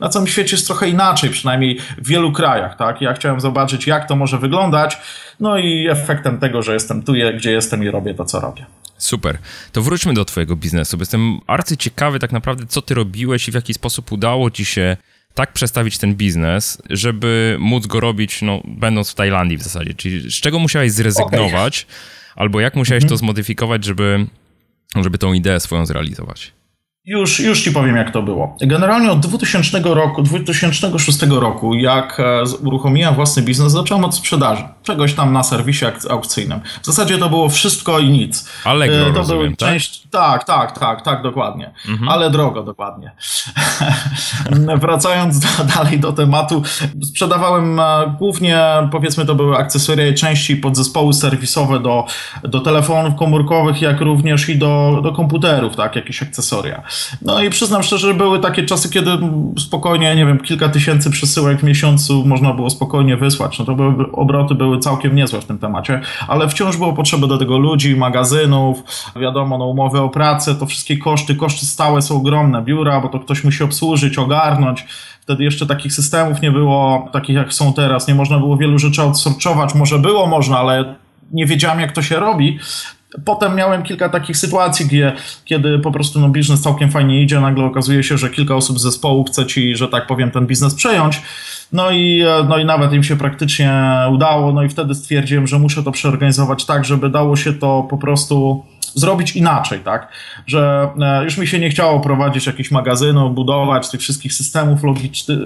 Na 0.00 0.08
całym 0.08 0.28
świecie 0.28 0.56
jest 0.56 0.66
trochę 0.66 0.88
inaczej, 0.88 1.30
przynajmniej 1.30 1.78
w 1.98 2.08
wielu 2.08 2.32
krajach, 2.32 2.76
tak? 2.76 3.00
Ja 3.00 3.14
chciałem 3.14 3.40
zobaczyć, 3.40 3.86
jak 3.86 4.08
to 4.08 4.16
może 4.16 4.38
wyglądać, 4.38 4.98
no 5.40 5.58
i 5.58 5.88
efektem 5.90 6.38
tego, 6.38 6.62
że 6.62 6.74
jestem 6.74 7.02
tu, 7.02 7.12
gdzie 7.36 7.50
jestem 7.50 7.84
i 7.84 7.90
robię 7.90 8.14
to, 8.14 8.24
co 8.24 8.40
robię. 8.40 8.66
Super. 8.98 9.38
To 9.72 9.82
wróćmy 9.82 10.14
do 10.14 10.24
twojego 10.24 10.56
biznesu, 10.56 10.96
jestem 11.00 11.40
arcy 11.46 11.76
ciekawy 11.76 12.18
tak 12.18 12.32
naprawdę, 12.32 12.66
co 12.66 12.82
ty 12.82 12.94
robiłeś 12.94 13.48
i 13.48 13.50
w 13.50 13.54
jaki 13.54 13.74
sposób 13.74 14.12
udało 14.12 14.50
ci 14.50 14.64
się 14.64 14.96
tak 15.34 15.52
przestawić 15.52 15.98
ten 15.98 16.14
biznes, 16.14 16.82
żeby 16.90 17.56
móc 17.60 17.86
go 17.86 18.00
robić, 18.00 18.42
no, 18.42 18.60
będąc 18.64 19.10
w 19.10 19.14
Tajlandii 19.14 19.58
w 19.58 19.62
zasadzie. 19.62 19.94
Czyli 19.94 20.30
z 20.30 20.34
czego 20.34 20.58
musiałeś 20.58 20.92
zrezygnować, 20.92 21.84
okay. 21.84 22.42
albo 22.42 22.60
jak 22.60 22.76
musiałeś 22.76 23.02
mhm. 23.02 23.08
to 23.08 23.16
zmodyfikować, 23.16 23.84
żeby, 23.84 24.26
żeby 24.96 25.18
tą 25.18 25.32
ideę 25.32 25.60
swoją 25.60 25.86
zrealizować? 25.86 26.52
Już, 27.04 27.40
już 27.40 27.62
ci 27.62 27.72
powiem, 27.72 27.96
jak 27.96 28.10
to 28.10 28.22
było. 28.22 28.56
Generalnie 28.60 29.12
od 29.12 29.20
2000 29.20 29.80
roku, 29.84 30.22
2006 30.22 31.22
roku, 31.22 31.74
jak 31.74 32.20
e, 32.20 32.42
uruchomiłem 32.64 33.14
własny 33.14 33.42
biznes, 33.42 33.72
zacząłem 33.72 34.04
od 34.04 34.14
sprzedaży. 34.14 34.62
Czegoś 34.82 35.14
tam 35.14 35.32
na 35.32 35.42
serwisie 35.42 35.86
aukcyjnym. 36.10 36.60
W 36.82 36.86
zasadzie 36.86 37.18
to 37.18 37.28
było 37.28 37.48
wszystko 37.48 37.98
i 37.98 38.10
nic. 38.10 38.48
Allegro, 38.64 38.96
e, 38.96 39.12
to 39.12 39.18
rozumiem, 39.18 39.56
tak? 39.56 39.68
Część... 39.68 40.02
tak? 40.10 40.44
Tak, 40.44 40.78
tak, 40.78 41.02
tak, 41.02 41.22
dokładnie. 41.22 41.74
Mhm. 41.88 42.08
Ale 42.08 42.30
drogo, 42.30 42.62
dokładnie. 42.62 43.12
Wracając 44.80 45.38
do, 45.38 45.64
dalej 45.76 46.00
do 46.00 46.12
tematu, 46.12 46.62
sprzedawałem 47.04 47.80
e, 47.80 48.14
głównie, 48.18 48.64
powiedzmy, 48.92 49.26
to 49.26 49.34
były 49.34 49.56
akcesoria 49.56 50.08
i 50.08 50.14
części 50.14 50.56
podzespoły 50.56 51.12
serwisowe 51.12 51.80
do, 51.80 52.06
do 52.42 52.60
telefonów 52.60 53.14
komórkowych, 53.18 53.82
jak 53.82 54.00
również 54.00 54.48
i 54.48 54.58
do, 54.58 55.00
do 55.02 55.12
komputerów, 55.12 55.76
tak, 55.76 55.96
jakieś 55.96 56.22
akcesoria. 56.22 56.82
No 57.22 57.42
i 57.42 57.50
przyznam 57.50 57.82
szczerze, 57.82 58.08
że 58.08 58.14
były 58.14 58.38
takie 58.38 58.64
czasy, 58.64 58.90
kiedy 58.90 59.10
spokojnie, 59.58 60.16
nie 60.16 60.26
wiem, 60.26 60.38
kilka 60.38 60.68
tysięcy 60.68 61.10
przesyłek 61.10 61.60
w 61.60 61.62
miesiącu 61.62 62.24
można 62.26 62.54
było 62.54 62.70
spokojnie 62.70 63.16
wysłać. 63.16 63.58
No 63.58 63.64
to 63.64 63.74
były, 63.74 64.12
obroty 64.12 64.54
były 64.54 64.78
całkiem 64.78 65.14
niezłe 65.14 65.40
w 65.40 65.44
tym 65.44 65.58
temacie, 65.58 66.00
ale 66.28 66.48
wciąż 66.48 66.76
było 66.76 66.92
potrzeba 66.92 67.26
do 67.26 67.38
tego 67.38 67.58
ludzi, 67.58 67.96
magazynów, 67.96 68.82
wiadomo, 69.16 69.58
no 69.58 69.66
umowy 69.66 70.00
o 70.00 70.08
pracę, 70.08 70.54
to 70.54 70.66
wszystkie 70.66 70.96
koszty, 70.96 71.34
koszty 71.34 71.66
stałe 71.66 72.02
są 72.02 72.16
ogromne, 72.16 72.62
biura, 72.62 73.00
bo 73.00 73.08
to 73.08 73.20
ktoś 73.20 73.44
musi 73.44 73.64
obsłużyć, 73.64 74.18
ogarnąć. 74.18 74.86
Wtedy 75.20 75.44
jeszcze 75.44 75.66
takich 75.66 75.92
systemów 75.92 76.42
nie 76.42 76.50
było, 76.50 77.08
takich 77.12 77.36
jak 77.36 77.52
są 77.52 77.72
teraz. 77.72 78.08
Nie 78.08 78.14
można 78.14 78.38
było 78.38 78.56
wielu 78.56 78.78
rzeczy 78.78 79.02
outsourcować. 79.02 79.74
Może 79.74 79.98
było 79.98 80.26
można, 80.26 80.58
ale 80.58 80.94
nie 81.32 81.46
wiedziałem, 81.46 81.80
jak 81.80 81.92
to 81.92 82.02
się 82.02 82.20
robi. 82.20 82.58
Potem 83.24 83.54
miałem 83.54 83.82
kilka 83.82 84.08
takich 84.08 84.36
sytuacji, 84.36 84.86
gdzie, 84.86 85.12
kiedy 85.44 85.78
po 85.78 85.92
prostu 85.92 86.20
no, 86.20 86.28
biznes 86.28 86.60
całkiem 86.60 86.90
fajnie 86.90 87.22
idzie, 87.22 87.40
nagle 87.40 87.64
okazuje 87.64 88.02
się, 88.02 88.18
że 88.18 88.30
kilka 88.30 88.54
osób 88.54 88.78
z 88.78 88.82
zespołu 88.82 89.24
chce 89.24 89.46
ci, 89.46 89.76
że 89.76 89.88
tak 89.88 90.06
powiem, 90.06 90.30
ten 90.30 90.46
biznes 90.46 90.74
przejąć. 90.74 91.22
No 91.72 91.90
i, 91.90 92.24
no 92.48 92.58
i 92.58 92.64
nawet 92.64 92.92
im 92.92 93.04
się 93.04 93.16
praktycznie 93.16 93.82
udało, 94.12 94.52
no 94.52 94.62
i 94.62 94.68
wtedy 94.68 94.94
stwierdziłem, 94.94 95.46
że 95.46 95.58
muszę 95.58 95.82
to 95.82 95.92
przeorganizować 95.92 96.64
tak, 96.64 96.84
żeby 96.84 97.10
dało 97.10 97.36
się 97.36 97.52
to 97.52 97.86
po 97.90 97.98
prostu 97.98 98.64
zrobić 98.94 99.36
inaczej, 99.36 99.80
tak? 99.80 100.08
Że 100.46 100.88
e, 101.00 101.24
już 101.24 101.38
mi 101.38 101.46
się 101.46 101.58
nie 101.58 101.70
chciało 101.70 102.00
prowadzić 102.00 102.46
jakichś 102.46 102.70
magazynów, 102.70 103.34
budować 103.34 103.90
tych 103.90 104.00
wszystkich 104.00 104.32
systemów 104.32 104.80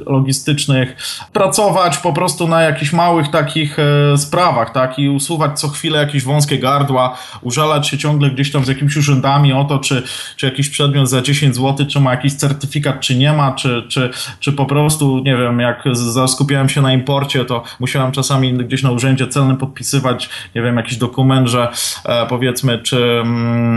logistycznych, 0.07 0.97
pracować 1.33 1.99
po 1.99 2.13
prostu 2.13 2.49
na 2.49 2.63
jakichś 2.63 2.93
małych 2.93 3.31
takich 3.31 3.79
e, 3.79 4.19
sprawach, 4.19 4.73
tak? 4.73 4.99
I 4.99 5.09
usuwać 5.09 5.61
co 5.61 5.69
chwilę 5.69 5.99
jakieś 5.99 6.25
wąskie 6.25 6.59
gardła, 6.59 7.17
użalać 7.43 7.89
się 7.89 7.99
ciągle 7.99 8.31
gdzieś 8.31 8.53
tam 8.53 8.65
z 8.65 8.69
jakimiś 8.69 8.97
urzędami 8.97 9.53
o 9.53 9.65
to, 9.65 9.79
czy, 9.79 10.03
czy 10.37 10.47
jakiś 10.47 10.69
przedmiot 10.69 11.09
za 11.09 11.23
10 11.23 11.55
zł, 11.55 11.87
czy 11.87 12.01
ma 12.01 12.11
jakiś 12.11 12.35
certyfikat, 12.35 13.01
czy 13.01 13.17
nie 13.17 13.33
ma, 13.33 13.53
czy, 13.53 13.83
czy, 13.89 14.11
czy 14.41 14.53
po 14.53 14.67
prostu, 14.67 15.19
nie 15.19 15.37
wiem, 15.37 15.61
jak 15.61 15.85
skupiałem 16.27 16.69
się 16.69 16.83
na 16.83 16.93
imporcie, 16.93 17.45
to 17.45 17.63
musiałem 17.81 18.13
czasami 18.13 18.53
gdzieś 18.53 18.83
na 18.83 18.91
urzędzie 18.91 19.29
celnym 19.29 19.57
podpisywać, 19.57 20.31
nie 20.55 20.63
wiem, 20.63 20.77
jakiś 20.77 20.97
dokument, 20.97 21.49
że 21.49 21.69
e, 22.05 22.27
powiedzmy, 22.27 22.79
czy 22.79 23.23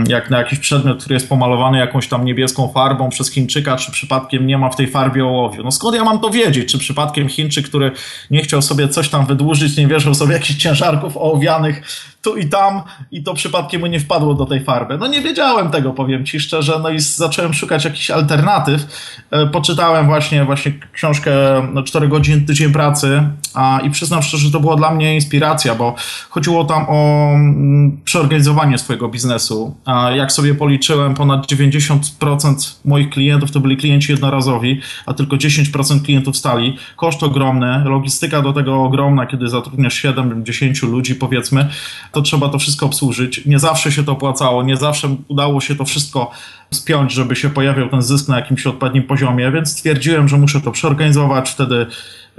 jak 0.08 0.30
na 0.30 0.38
jakiś 0.38 0.58
przedmiot, 0.58 1.00
który 1.00 1.14
jest 1.14 1.28
pomalowany 1.28 1.78
jakąś 1.78 2.08
tam 2.08 2.24
niebieską 2.24 2.68
farbą 2.68 3.10
przez 3.10 3.30
Chińczyka, 3.30 3.76
czy 3.76 3.92
przypadkiem 3.92 4.46
nie 4.46 4.58
ma 4.58 4.70
w 4.70 4.76
tej 4.76 4.86
farbie 4.86 5.24
ołowiu. 5.24 5.62
No 5.64 5.70
skąd 5.70 5.96
ja 5.96 6.04
mam 6.04 6.20
to 6.20 6.30
wiedzieć? 6.30 6.72
Czy 6.72 6.78
przypadkiem 6.78 7.28
Chińczyk, 7.28 7.68
który 7.68 7.92
nie 8.30 8.42
chciał 8.42 8.62
sobie 8.62 8.88
coś 8.88 9.08
tam 9.08 9.26
wydłużyć, 9.26 9.76
nie 9.76 9.86
wierzył 9.86 10.14
sobie 10.14 10.32
jakichś 10.32 10.58
ciężarków 10.58 11.16
ołowianych 11.16 11.82
tu 12.22 12.36
i 12.36 12.48
tam 12.48 12.82
i 13.10 13.22
to 13.22 13.34
przypadkiem 13.34 13.80
mu 13.80 13.86
nie 13.86 14.00
wpadło 14.00 14.34
do 14.34 14.46
tej 14.46 14.64
farby. 14.64 14.98
No 14.98 15.06
nie 15.06 15.20
wiedziałem 15.20 15.70
tego, 15.70 15.92
powiem 15.92 16.26
ci 16.26 16.40
szczerze, 16.40 16.80
no 16.82 16.90
i 16.90 17.00
zacząłem 17.00 17.54
szukać 17.54 17.84
jakichś 17.84 18.10
alternatyw. 18.10 18.86
E, 19.30 19.46
poczytałem 19.46 20.06
właśnie, 20.06 20.44
właśnie 20.44 20.72
książkę 20.92 21.30
no, 21.72 21.82
4 21.82 22.08
godzin 22.08 22.46
tydzień 22.46 22.72
pracy 22.72 23.22
a, 23.54 23.80
i 23.80 23.90
przyznam 23.90 24.22
szczerze, 24.22 24.46
że 24.46 24.52
to 24.52 24.60
była 24.60 24.76
dla 24.76 24.90
mnie 24.90 25.14
inspiracja, 25.14 25.74
bo 25.74 25.94
chodziło 26.30 26.64
tam 26.64 26.86
o 26.88 27.30
mm, 27.34 28.00
przeorganizowanie 28.04 28.78
swojego 28.78 29.08
biznesu. 29.08 29.76
A 29.84 30.10
jak 30.10 30.32
sobie 30.32 30.54
policzyłem, 30.54 31.14
ponad 31.14 31.46
90% 31.52 32.78
moich 32.84 33.10
klientów 33.10 33.50
to 33.50 33.60
byli 33.60 33.76
klienci 33.76 34.12
jednorazowi, 34.12 34.80
a 35.06 35.14
tylko 35.14 35.36
10% 35.36 36.02
klientów 36.02 36.36
stali. 36.36 36.76
Koszt 36.96 37.22
ogromny, 37.22 37.84
logistyka 37.84 38.42
do 38.42 38.52
tego 38.52 38.82
ogromna, 38.82 39.26
kiedy 39.26 39.48
zatrudniasz 39.48 40.04
7-10 40.04 40.88
ludzi 40.88 41.14
powiedzmy, 41.14 41.68
to 42.12 42.22
trzeba 42.22 42.48
to 42.48 42.58
wszystko 42.58 42.86
obsłużyć. 42.86 43.46
Nie 43.46 43.58
zawsze 43.58 43.92
się 43.92 44.04
to 44.04 44.12
opłacało, 44.12 44.62
nie 44.62 44.76
zawsze 44.76 45.16
udało 45.28 45.60
się 45.60 45.76
to 45.76 45.84
wszystko 45.84 46.30
spiąć, 46.70 47.12
żeby 47.12 47.36
się 47.36 47.50
pojawiał 47.50 47.88
ten 47.88 48.02
zysk 48.02 48.28
na 48.28 48.36
jakimś 48.36 48.66
odpowiednim 48.66 49.02
poziomie, 49.02 49.52
więc 49.52 49.70
stwierdziłem, 49.70 50.28
że 50.28 50.38
muszę 50.38 50.60
to 50.60 50.70
przeorganizować. 50.70 51.50
Wtedy 51.50 51.86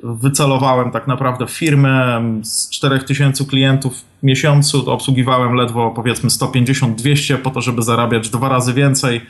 wycelowałem 0.04 0.92
tak 0.92 1.08
naprawdę 1.08 1.48
firmę 1.48 2.22
z 2.44 2.70
4000 2.70 3.46
klientów 3.46 3.94
w 3.98 4.24
miesiącu, 4.24 4.92
obsługiwałem 4.92 5.54
ledwo 5.54 5.92
powiedzmy 5.96 6.30
150-200 6.30 7.38
po 7.38 7.50
to, 7.50 7.62
żeby 7.62 7.82
zarabiać 7.82 8.30
dwa 8.30 8.50
razy 8.50 8.74
więcej 8.74 9.22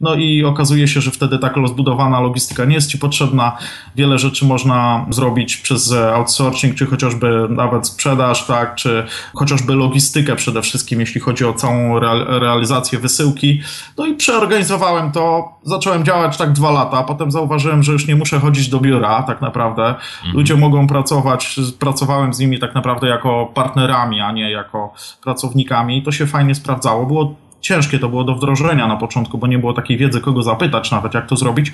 no 0.00 0.14
i 0.14 0.44
okazuje 0.44 0.88
się, 0.88 1.00
że 1.00 1.10
wtedy 1.10 1.38
tak 1.38 1.56
rozbudowana 1.56 2.20
logistyka 2.20 2.64
nie 2.64 2.74
jest 2.74 2.90
ci 2.90 2.98
potrzebna. 2.98 3.58
Wiele 3.96 4.18
rzeczy 4.18 4.44
można 4.44 5.06
zrobić 5.10 5.56
przez 5.56 5.92
outsourcing, 5.92 6.74
czy 6.74 6.86
chociażby 6.86 7.46
nawet 7.50 7.86
sprzedaż, 7.86 8.46
tak, 8.46 8.74
czy 8.74 9.06
chociażby 9.34 9.74
logistykę 9.74 10.36
przede 10.36 10.62
wszystkim, 10.62 11.00
jeśli 11.00 11.20
chodzi 11.20 11.44
o 11.44 11.52
całą 11.52 11.98
realizację 12.40 12.98
wysyłki. 12.98 13.60
No 13.98 14.06
i 14.06 14.14
przeorganizowałem 14.14 15.12
to, 15.12 15.48
zacząłem 15.62 16.04
działać 16.04 16.36
tak 16.36 16.52
dwa 16.52 16.70
lata, 16.70 17.02
potem 17.02 17.30
zauważyłem, 17.30 17.82
że 17.82 17.92
już 17.92 18.08
nie 18.08 18.16
muszę 18.16 18.40
chodzić 18.40 18.68
do 18.68 18.80
biura 18.80 19.22
tak 19.22 19.40
naprawdę. 19.40 19.88
Mhm. 19.88 20.34
Ludzie 20.34 20.56
mogą 20.56 20.86
pracować, 20.86 21.56
pracowałem 21.78 22.34
z 22.34 22.38
nimi 22.38 22.58
tak 22.58 22.74
naprawdę 22.74 23.06
jako 23.06 23.50
partnerami, 23.54 24.20
a 24.20 24.32
nie 24.32 24.50
jako 24.50 24.94
pracownikami. 25.24 26.02
To 26.02 26.12
się 26.12 26.26
fajnie 26.26 26.54
sprawdzało. 26.54 27.06
Było 27.06 27.34
ciężkie 27.62 27.98
to 27.98 28.08
było 28.08 28.24
do 28.24 28.34
wdrożenia 28.34 28.86
na 28.86 28.96
początku, 28.96 29.38
bo 29.38 29.46
nie 29.46 29.58
było 29.58 29.72
takiej 29.72 29.96
wiedzy, 29.96 30.20
kogo 30.20 30.42
zapytać 30.42 30.90
nawet, 30.90 31.14
jak 31.14 31.26
to 31.26 31.36
zrobić, 31.36 31.72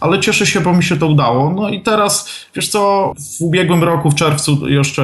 ale 0.00 0.20
cieszę 0.20 0.46
się, 0.46 0.60
bo 0.60 0.72
mi 0.72 0.84
się 0.84 0.96
to 0.96 1.06
udało. 1.06 1.50
No 1.50 1.68
i 1.68 1.82
teraz, 1.82 2.46
wiesz 2.54 2.68
co, 2.68 3.12
w 3.38 3.42
ubiegłym 3.42 3.84
roku, 3.84 4.10
w 4.10 4.14
czerwcu 4.14 4.68
jeszcze 4.68 5.02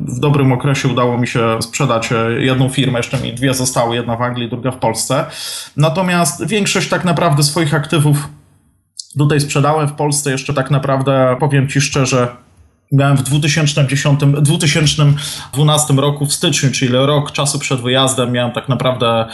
w 0.00 0.20
dobrym 0.20 0.52
okresie 0.52 0.88
udało 0.88 1.18
mi 1.18 1.26
się 1.26 1.62
sprzedać 1.62 2.12
e, 2.12 2.32
jedną 2.40 2.68
firmę, 2.68 2.98
jeszcze 2.98 3.20
mi 3.20 3.32
dwie 3.32 3.54
zostały, 3.54 3.96
jedna 3.96 4.16
w 4.16 4.22
Anglii, 4.22 4.48
druga 4.48 4.70
w 4.70 4.78
Polsce. 4.78 5.24
Natomiast 5.76 6.46
większość 6.46 6.88
tak 6.88 7.04
naprawdę 7.04 7.42
swoich 7.42 7.74
aktywów 7.74 8.28
tutaj 9.18 9.40
sprzedałem 9.40 9.88
w 9.88 9.92
Polsce, 9.92 10.30
jeszcze 10.30 10.54
tak 10.54 10.70
naprawdę, 10.70 11.36
powiem 11.40 11.68
Ci 11.68 11.80
szczerze, 11.80 12.28
Miałem 12.92 13.16
w 13.16 13.22
2010, 13.22 14.20
2012 14.42 15.94
roku 15.94 16.26
w 16.26 16.32
styczniu, 16.32 16.70
czyli 16.70 16.92
rok 16.92 17.32
czasu 17.32 17.58
przed 17.58 17.80
wyjazdem, 17.80 18.32
miałem 18.32 18.52
tak 18.52 18.68
naprawdę 18.68 19.26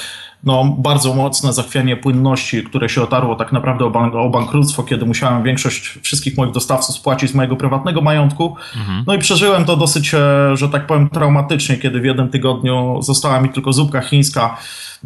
no, 0.44 0.76
bardzo 0.78 1.14
mocne 1.14 1.52
zachwianie 1.52 1.96
płynności, 1.96 2.64
które 2.64 2.88
się 2.88 3.02
otarło 3.02 3.36
tak 3.36 3.52
naprawdę 3.52 3.84
o, 3.84 3.90
bank, 3.90 4.14
o 4.14 4.30
bankructwo, 4.30 4.82
kiedy 4.82 5.06
musiałem 5.06 5.42
większość 5.42 5.98
wszystkich 6.02 6.36
moich 6.36 6.52
dostawców 6.52 6.96
spłacić 6.96 7.30
z 7.30 7.34
mojego 7.34 7.56
prywatnego 7.56 8.00
majątku. 8.00 8.56
Mhm. 8.76 9.04
No 9.06 9.14
i 9.14 9.18
przeżyłem 9.18 9.64
to 9.64 9.76
dosyć, 9.76 10.14
e, 10.14 10.18
że 10.56 10.68
tak 10.68 10.86
powiem, 10.86 11.08
traumatycznie, 11.08 11.76
kiedy 11.76 12.00
w 12.00 12.04
jednym 12.04 12.28
tygodniu 12.28 13.02
została 13.02 13.40
mi 13.40 13.48
tylko 13.48 13.72
zupka 13.72 14.00
chińska 14.00 14.56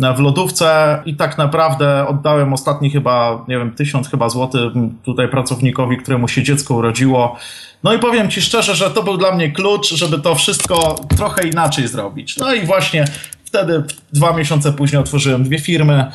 e, 0.02 0.14
w 0.14 0.20
lodówce 0.20 0.98
i 1.06 1.16
tak 1.16 1.38
naprawdę 1.38 2.06
oddałem 2.08 2.52
ostatni 2.52 2.90
chyba, 2.90 3.44
nie 3.48 3.58
wiem, 3.58 3.74
tysiąc 3.74 4.10
chyba 4.10 4.28
złotych 4.28 4.72
tutaj 5.04 5.28
pracownikowi, 5.28 5.96
któremu 5.96 6.28
się 6.28 6.42
dziecko 6.42 6.74
urodziło. 6.74 7.36
No 7.82 7.92
i 7.92 7.98
powiem 7.98 8.30
Ci 8.30 8.42
szczerze, 8.42 8.74
że 8.74 8.90
to 8.90 9.02
był 9.02 9.16
dla 9.16 9.34
mnie 9.34 9.52
klucz, 9.52 9.94
żeby 9.94 10.18
to 10.18 10.34
wszystko 10.34 10.96
trochę 11.16 11.48
inaczej 11.48 11.88
zrobić. 11.88 12.36
No 12.36 12.54
i 12.54 12.66
właśnie 12.66 13.04
Wtedy 13.48 13.82
dwa 14.12 14.32
miesiące 14.32 14.72
później 14.72 15.00
otworzyłem 15.00 15.44
dwie 15.44 15.58
firmy. 15.58 16.06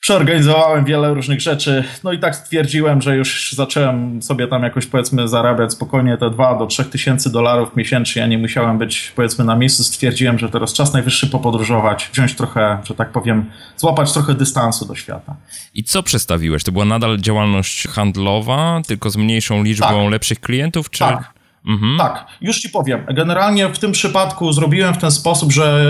Przeorganizowałem 0.00 0.84
wiele 0.84 1.14
różnych 1.14 1.40
rzeczy, 1.40 1.84
no 2.04 2.12
i 2.12 2.18
tak 2.18 2.36
stwierdziłem, 2.36 3.02
że 3.02 3.16
już 3.16 3.52
zacząłem 3.52 4.22
sobie 4.22 4.48
tam 4.48 4.62
jakoś 4.62 4.86
powiedzmy 4.86 5.28
zarabiać 5.28 5.72
spokojnie 5.72 6.16
te 6.16 6.30
2 6.30 6.58
do 6.58 6.66
3 6.66 6.84
tysięcy 6.84 7.32
dolarów 7.32 7.76
miesięcznie. 7.76 8.22
Ja 8.22 8.28
nie 8.28 8.38
musiałem 8.38 8.78
być 8.78 9.12
powiedzmy 9.16 9.44
na 9.44 9.56
miejscu. 9.56 9.84
Stwierdziłem, 9.84 10.38
że 10.38 10.48
teraz 10.48 10.72
czas 10.72 10.92
najwyższy 10.92 11.26
popodróżować, 11.26 12.10
wziąć 12.12 12.34
trochę, 12.34 12.78
że 12.84 12.94
tak 12.94 13.12
powiem, 13.12 13.50
złapać 13.76 14.12
trochę 14.12 14.34
dystansu 14.34 14.86
do 14.86 14.94
świata. 14.94 15.36
I 15.74 15.84
co 15.84 16.02
przestawiłeś? 16.02 16.64
To 16.64 16.72
była 16.72 16.84
nadal 16.84 17.18
działalność 17.18 17.88
handlowa, 17.88 18.80
tylko 18.86 19.10
z 19.10 19.16
mniejszą 19.16 19.62
liczbą 19.62 20.02
tak. 20.02 20.10
lepszych 20.10 20.40
klientów, 20.40 20.90
czy... 20.90 20.98
Tak. 20.98 21.41
Mhm. 21.66 21.98
Tak, 21.98 22.26
już 22.40 22.58
ci 22.60 22.70
powiem. 22.70 23.06
Generalnie 23.14 23.68
w 23.68 23.78
tym 23.78 23.92
przypadku 23.92 24.52
zrobiłem 24.52 24.94
w 24.94 24.98
ten 24.98 25.10
sposób, 25.10 25.52
że 25.52 25.82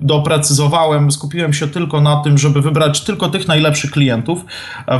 doprecyzowałem, 0.00 1.12
skupiłem 1.12 1.52
się 1.52 1.68
tylko 1.68 2.00
na 2.00 2.16
tym, 2.16 2.38
żeby 2.38 2.62
wybrać 2.62 3.00
tylko 3.00 3.28
tych 3.28 3.48
najlepszych 3.48 3.90
klientów, 3.90 4.44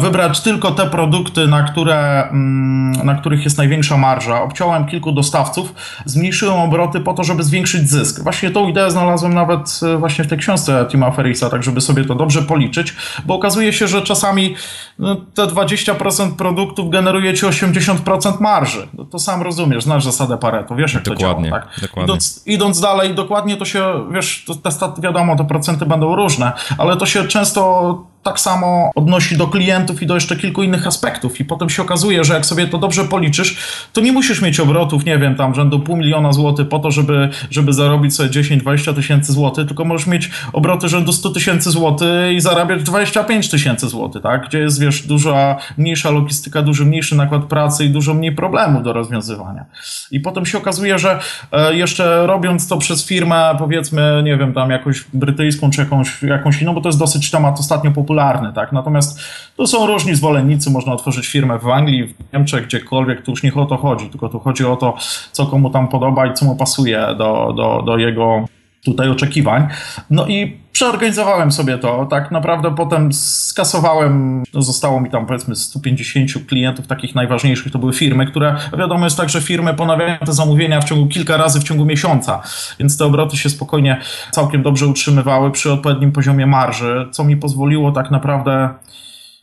wybrać 0.00 0.40
tylko 0.40 0.70
te 0.70 0.86
produkty, 0.86 1.48
na, 1.48 1.62
które, 1.62 2.28
mm, 2.28 3.06
na 3.06 3.14
których 3.14 3.44
jest 3.44 3.58
największa 3.58 3.96
marża. 3.96 4.42
Obciąłem 4.42 4.86
kilku 4.86 5.12
dostawców, 5.12 5.74
zmniejszyłem 6.04 6.56
obroty 6.56 7.00
po 7.00 7.14
to, 7.14 7.24
żeby 7.24 7.42
zwiększyć 7.42 7.90
zysk. 7.90 8.22
Właśnie 8.22 8.50
tą 8.50 8.68
ideę 8.68 8.90
znalazłem 8.90 9.34
nawet 9.34 9.80
e, 9.94 9.96
właśnie 9.96 10.24
w 10.24 10.28
tej 10.28 10.38
książce 10.38 10.86
Tima 10.90 11.10
Ferrisa, 11.10 11.50
tak 11.50 11.62
żeby 11.62 11.80
sobie 11.80 12.04
to 12.04 12.14
dobrze 12.14 12.42
policzyć, 12.42 12.94
bo 13.24 13.34
okazuje 13.34 13.72
się, 13.72 13.88
że 13.88 14.02
czasami 14.02 14.54
no, 14.98 15.16
te 15.34 15.42
20% 15.42 16.36
produktów 16.36 16.90
generuje 16.90 17.34
ci 17.34 17.46
80% 17.46 18.40
marży. 18.40 18.88
No, 18.94 19.04
to 19.04 19.18
sam 19.18 19.42
rozumiesz, 19.42 19.84
znasz 19.84 20.05
zasadę 20.06 20.38
Pareto, 20.38 20.76
wiesz 20.76 20.94
jak 20.94 21.02
dokładnie, 21.02 21.50
to 21.50 21.56
działa, 21.56 21.62
tak? 21.62 21.80
Dokładnie. 21.80 22.04
Idąc, 22.04 22.42
idąc 22.46 22.80
dalej, 22.80 23.14
dokładnie 23.14 23.56
to 23.56 23.64
się, 23.64 24.06
wiesz, 24.10 24.44
to, 24.46 24.54
te, 24.54 25.02
wiadomo, 25.02 25.36
te 25.36 25.44
procenty 25.44 25.86
będą 25.86 26.16
różne, 26.16 26.52
ale 26.78 26.96
to 26.96 27.06
się 27.06 27.24
często 27.24 28.15
tak 28.26 28.40
samo 28.40 28.90
odnosi 28.94 29.36
do 29.36 29.46
klientów 29.46 30.02
i 30.02 30.06
do 30.06 30.14
jeszcze 30.14 30.36
kilku 30.36 30.62
innych 30.62 30.86
aspektów. 30.86 31.40
I 31.40 31.44
potem 31.44 31.70
się 31.70 31.82
okazuje, 31.82 32.24
że 32.24 32.34
jak 32.34 32.46
sobie 32.46 32.66
to 32.66 32.78
dobrze 32.78 33.04
policzysz, 33.04 33.56
to 33.92 34.00
nie 34.00 34.12
musisz 34.12 34.42
mieć 34.42 34.60
obrotów, 34.60 35.04
nie 35.04 35.18
wiem, 35.18 35.36
tam 35.36 35.54
rzędu 35.54 35.80
pół 35.80 35.96
miliona 35.96 36.32
złotych 36.32 36.68
po 36.68 36.78
to, 36.78 36.90
żeby, 36.90 37.28
żeby 37.50 37.72
zarobić 37.72 38.14
sobie 38.14 38.30
10-20 38.30 38.94
tysięcy 38.94 39.32
złotych, 39.32 39.66
tylko 39.66 39.84
możesz 39.84 40.06
mieć 40.06 40.30
obroty 40.52 40.88
rzędu 40.88 41.12
100 41.12 41.30
tysięcy 41.30 41.70
złotych 41.70 42.32
i 42.32 42.40
zarabiać 42.40 42.82
25 42.82 43.50
tysięcy 43.50 43.88
złotych, 43.88 44.22
tak? 44.22 44.48
Gdzie 44.48 44.58
jest, 44.58 44.80
wiesz, 44.80 45.02
duża, 45.02 45.56
mniejsza 45.78 46.10
logistyka, 46.10 46.62
dużo 46.62 46.84
mniejszy 46.84 47.16
nakład 47.16 47.44
pracy 47.44 47.84
i 47.84 47.90
dużo 47.90 48.14
mniej 48.14 48.34
problemów 48.34 48.82
do 48.82 48.92
rozwiązywania. 48.92 49.64
I 50.10 50.20
potem 50.20 50.46
się 50.46 50.58
okazuje, 50.58 50.98
że 50.98 51.18
e, 51.52 51.74
jeszcze 51.74 52.26
robiąc 52.26 52.68
to 52.68 52.78
przez 52.78 53.06
firmę, 53.06 53.56
powiedzmy, 53.58 54.22
nie 54.24 54.36
wiem, 54.36 54.54
tam 54.54 54.70
jakąś 54.70 55.04
brytyjską 55.14 55.70
czy 55.70 55.80
jakąś, 55.80 56.22
jakąś 56.22 56.62
inną, 56.62 56.74
bo 56.74 56.80
to 56.80 56.88
jest 56.88 56.98
dosyć 56.98 57.30
temat 57.30 57.60
ostatnio 57.60 57.90
popularny, 57.90 58.15
tak? 58.52 58.72
Natomiast 58.72 59.20
tu 59.56 59.66
są 59.66 59.86
różni 59.86 60.14
zwolennicy, 60.14 60.70
można 60.70 60.92
otworzyć 60.92 61.26
firmę 61.26 61.58
w 61.58 61.68
Anglii, 61.68 62.06
w 62.06 62.32
Niemczech, 62.32 62.66
gdziekolwiek, 62.66 63.22
tu 63.22 63.30
już 63.30 63.42
nie 63.42 63.54
o 63.54 63.66
to 63.66 63.76
chodzi, 63.76 64.08
tylko 64.08 64.28
tu 64.28 64.38
chodzi 64.38 64.64
o 64.64 64.76
to, 64.76 64.96
co 65.32 65.46
komu 65.46 65.70
tam 65.70 65.88
podoba 65.88 66.26
i 66.26 66.34
co 66.34 66.44
mu 66.44 66.56
pasuje 66.56 67.06
do, 67.18 67.52
do, 67.56 67.82
do 67.86 67.98
jego 67.98 68.44
tutaj 68.84 69.08
oczekiwań. 69.08 69.68
No 70.10 70.26
i 70.26 70.56
przeorganizowałem 70.72 71.52
sobie 71.52 71.78
to. 71.78 72.06
Tak 72.06 72.30
naprawdę 72.30 72.74
potem 72.74 73.12
skasowałem, 73.12 74.44
no 74.54 74.62
zostało 74.62 75.00
mi 75.00 75.10
tam 75.10 75.26
powiedzmy 75.26 75.56
150 75.56 76.46
klientów 76.46 76.86
takich 76.86 77.14
najważniejszych, 77.14 77.72
to 77.72 77.78
były 77.78 77.92
firmy, 77.92 78.26
które 78.26 78.56
wiadomo 78.78 79.04
jest 79.04 79.16
tak, 79.16 79.28
że 79.28 79.40
firmy 79.40 79.74
ponawiają 79.74 80.18
te 80.18 80.32
zamówienia 80.32 80.80
w 80.80 80.84
ciągu 80.84 81.06
kilka 81.06 81.36
razy 81.36 81.60
w 81.60 81.64
ciągu 81.64 81.84
miesiąca, 81.84 82.42
więc 82.78 82.98
te 82.98 83.04
obroty 83.04 83.36
się 83.36 83.50
spokojnie 83.50 84.00
całkiem 84.30 84.62
dobrze 84.62 84.86
utrzymywały 84.86 85.50
przy 85.50 85.72
odpowiednim 85.72 86.12
poziomie 86.12 86.46
marży, 86.46 87.08
co 87.10 87.24
mi 87.24 87.36
pozwoliło 87.36 87.92
tak 87.92 88.10
naprawdę 88.10 88.68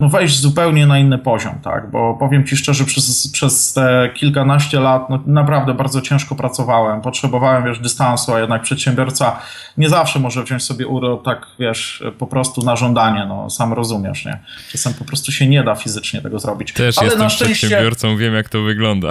no 0.04 0.10
wejść 0.10 0.40
zupełnie 0.40 0.88
na 0.88 1.00
inny 1.00 1.18
poziom, 1.18 1.60
tak? 1.64 1.92
Bo 1.92 2.14
powiem 2.14 2.48
Ci 2.48 2.58
szczerze, 2.58 2.86
przez, 2.86 3.28
przez 3.28 3.74
te 3.74 4.10
kilkanaście 4.14 4.80
lat 4.80 5.10
no, 5.10 5.20
naprawdę 5.26 5.74
bardzo 5.74 6.02
ciężko 6.02 6.36
pracowałem, 6.36 7.02
potrzebowałem, 7.02 7.64
wiesz, 7.64 7.80
dystansu, 7.80 8.34
a 8.34 8.40
jednak 8.40 8.62
przedsiębiorca 8.62 9.40
nie 9.78 9.90
zawsze 9.90 10.20
może 10.20 10.44
wziąć 10.44 10.64
sobie 10.64 10.88
urlop 10.88 11.26
tak, 11.26 11.48
wiesz, 11.60 12.04
po 12.18 12.28
prostu 12.28 12.62
na 12.62 12.76
żądanie, 12.76 13.26
no 13.26 13.50
sam 13.50 13.74
rozumiesz, 13.74 14.26
nie? 14.26 14.40
Czasem 14.72 14.94
po 14.94 15.06
prostu 15.06 15.32
się 15.32 15.48
nie 15.48 15.64
da 15.64 15.76
fizycznie 15.76 16.22
tego 16.22 16.40
zrobić. 16.40 16.74
Też 16.74 16.98
Ale 16.98 17.08
jestem 17.08 17.30
szczęście... 17.30 17.56
przedsiębiorcą, 17.68 18.18
wiem 18.18 18.34
jak 18.34 18.50
to 18.50 18.62
wygląda. 18.62 19.10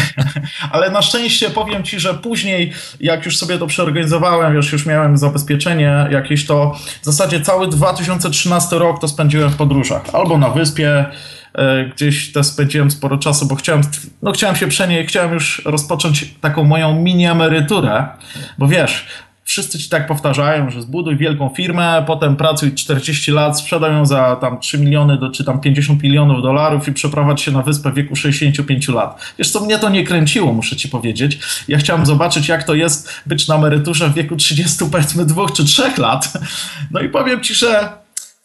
Ale 0.72 0.90
na 0.90 1.02
szczęście 1.02 1.50
powiem 1.50 1.82
Ci, 1.82 2.00
że 2.00 2.14
później, 2.14 2.72
jak 3.00 3.24
już 3.24 3.38
sobie 3.38 3.58
to 3.58 3.66
przeorganizowałem, 3.66 4.54
wiesz, 4.54 4.72
już 4.72 4.86
miałem 4.86 5.18
zabezpieczenie 5.18 6.06
jakieś, 6.10 6.46
to 6.46 6.74
w 7.02 7.04
zasadzie 7.04 7.40
cały 7.40 7.68
2013 7.68 8.78
rok 8.78 9.00
to 9.00 9.08
spędziłem 9.08 9.50
w 9.50 9.56
podróżach 9.56 10.09
albo 10.12 10.38
na 10.38 10.50
wyspie, 10.50 11.06
e, 11.54 11.84
gdzieś 11.84 12.32
też 12.32 12.46
spędziłem 12.46 12.90
sporo 12.90 13.18
czasu, 13.18 13.46
bo 13.46 13.54
chciałem, 13.54 13.82
no 14.22 14.32
chciałem 14.32 14.56
się 14.56 14.68
przenieść, 14.68 15.08
chciałem 15.08 15.32
już 15.32 15.62
rozpocząć 15.64 16.34
taką 16.40 16.64
moją 16.64 17.00
mini 17.00 17.26
emeryturę, 17.26 18.06
bo 18.58 18.68
wiesz, 18.68 19.06
wszyscy 19.50 19.78
ci 19.78 19.88
tak 19.88 20.06
powtarzają, 20.06 20.70
że 20.70 20.82
zbuduj 20.82 21.16
wielką 21.16 21.48
firmę, 21.56 22.04
potem 22.06 22.36
pracuj 22.36 22.74
40 22.74 23.32
lat, 23.32 23.58
sprzedaj 23.58 23.92
ją 23.92 24.06
za 24.06 24.36
tam 24.36 24.60
3 24.60 24.78
miliony 24.78 25.18
do, 25.18 25.30
czy 25.30 25.44
tam 25.44 25.60
50 25.60 26.02
milionów 26.02 26.42
dolarów 26.42 26.88
i 26.88 26.92
przeprowadź 26.92 27.42
się 27.42 27.52
na 27.52 27.62
wyspę 27.62 27.90
w 27.90 27.94
wieku 27.94 28.16
65 28.16 28.88
lat. 28.88 29.34
Wiesz 29.38 29.50
co, 29.50 29.60
mnie 29.60 29.78
to 29.78 29.88
nie 29.88 30.04
kręciło, 30.04 30.52
muszę 30.52 30.76
ci 30.76 30.88
powiedzieć. 30.88 31.38
Ja 31.68 31.78
chciałem 31.78 32.06
zobaczyć, 32.06 32.48
jak 32.48 32.64
to 32.64 32.74
jest 32.74 33.22
być 33.26 33.48
na 33.48 33.54
emeryturze 33.54 34.08
w 34.08 34.14
wieku 34.14 34.36
30, 34.36 34.84
powiedzmy, 34.92 35.24
dwóch 35.24 35.52
czy 35.52 35.64
trzech 35.64 35.98
lat. 35.98 36.32
No 36.90 37.00
i 37.00 37.08
powiem 37.08 37.40
ci, 37.40 37.54
że 37.54 37.92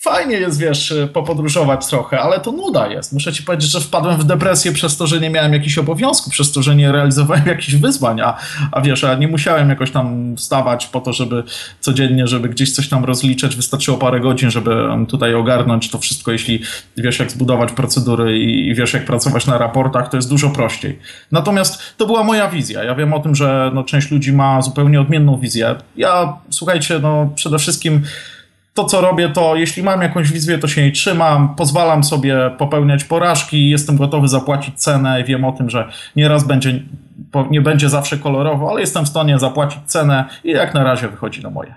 fajnie 0.06 0.36
jest, 0.36 0.60
wiesz, 0.60 0.94
popodróżować 1.14 1.88
trochę, 1.88 2.20
ale 2.20 2.40
to 2.40 2.52
nuda 2.52 2.88
jest. 2.88 3.14
Muszę 3.14 3.34
ci 3.34 3.44
powiedzieć, 3.44 3.72
że 3.72 3.80
wpadłem 3.80 4.18
w 4.18 4.24
depresję 4.24 4.72
przez 4.72 4.98
to, 4.98 5.08
że 5.08 5.20
nie 5.20 5.30
miałem 5.30 5.54
jakichś 5.54 5.78
obowiązków, 5.78 6.34
przez 6.34 6.52
to, 6.52 6.62
że 6.62 6.76
nie 6.76 6.92
realizowałem 6.92 7.48
jakichś 7.56 7.76
wyzwań, 7.76 8.22
a, 8.22 8.38
a 8.72 8.82
wiesz, 8.82 9.04
a 9.04 9.16
nie 9.16 9.28
musiałem 9.28 9.70
jakoś 9.70 9.92
tam 9.92 10.36
wstawać 10.36 10.88
po 10.88 11.02
to, 11.02 11.14
żeby 11.14 11.44
codziennie, 11.80 12.28
żeby 12.28 12.50
gdzieś 12.50 12.72
coś 12.72 12.90
tam 12.90 13.06
rozliczać. 13.06 13.56
Wystarczyło 13.56 13.98
parę 13.98 14.20
godzin, 14.20 14.52
żeby 14.52 14.76
tutaj 15.08 15.34
ogarnąć 15.34 15.90
to 15.90 16.00
wszystko, 16.00 16.32
jeśli 16.32 16.62
wiesz, 16.98 17.20
jak 17.20 17.32
zbudować 17.32 17.72
procedury 17.72 18.40
i, 18.40 18.68
i 18.68 18.76
wiesz, 18.76 18.94
jak 18.94 19.06
pracować 19.06 19.48
na 19.48 19.58
raportach, 19.58 20.10
to 20.10 20.18
jest 20.18 20.30
dużo 20.30 20.50
prościej. 20.50 21.00
Natomiast 21.32 21.98
to 21.98 22.06
była 22.06 22.24
moja 22.24 22.48
wizja. 22.48 22.84
Ja 22.84 22.96
wiem 22.96 23.14
o 23.14 23.20
tym, 23.20 23.36
że 23.36 23.72
no, 23.74 23.84
część 23.84 24.12
ludzi 24.12 24.34
ma 24.34 24.62
zupełnie 24.62 25.02
odmienną 25.02 25.40
wizję. 25.40 25.76
Ja, 25.98 26.38
słuchajcie, 26.50 27.00
no 27.00 27.30
przede 27.36 27.60
wszystkim 27.60 28.02
to, 28.76 28.86
co 28.86 29.02
robię, 29.02 29.30
to 29.30 29.56
jeśli 29.56 29.84
mam 29.84 30.02
jakąś 30.02 30.32
wizję, 30.32 30.58
to 30.58 30.68
się 30.68 30.82
jej 30.82 30.92
trzymam, 30.92 31.56
pozwalam 31.56 32.04
sobie 32.04 32.52
popełniać 32.58 33.04
porażki, 33.04 33.70
jestem 33.70 33.98
gotowy 33.98 34.28
zapłacić 34.28 34.80
cenę 34.80 35.22
i 35.22 35.24
wiem 35.24 35.46
o 35.46 35.52
tym, 35.52 35.70
że 35.70 35.90
nieraz 36.16 36.48
będzie, 36.48 36.80
nie 37.50 37.62
będzie 37.62 37.90
zawsze 37.90 38.18
kolorowo, 38.18 38.70
ale 38.70 38.82
jestem 38.82 39.06
w 39.06 39.10
stanie 39.10 39.40
zapłacić 39.40 39.80
cenę 39.86 40.26
i 40.44 40.52
jak 40.52 40.74
na 40.74 40.84
razie 40.84 41.08
wychodzi 41.08 41.42
na 41.42 41.50
moje. 41.50 41.76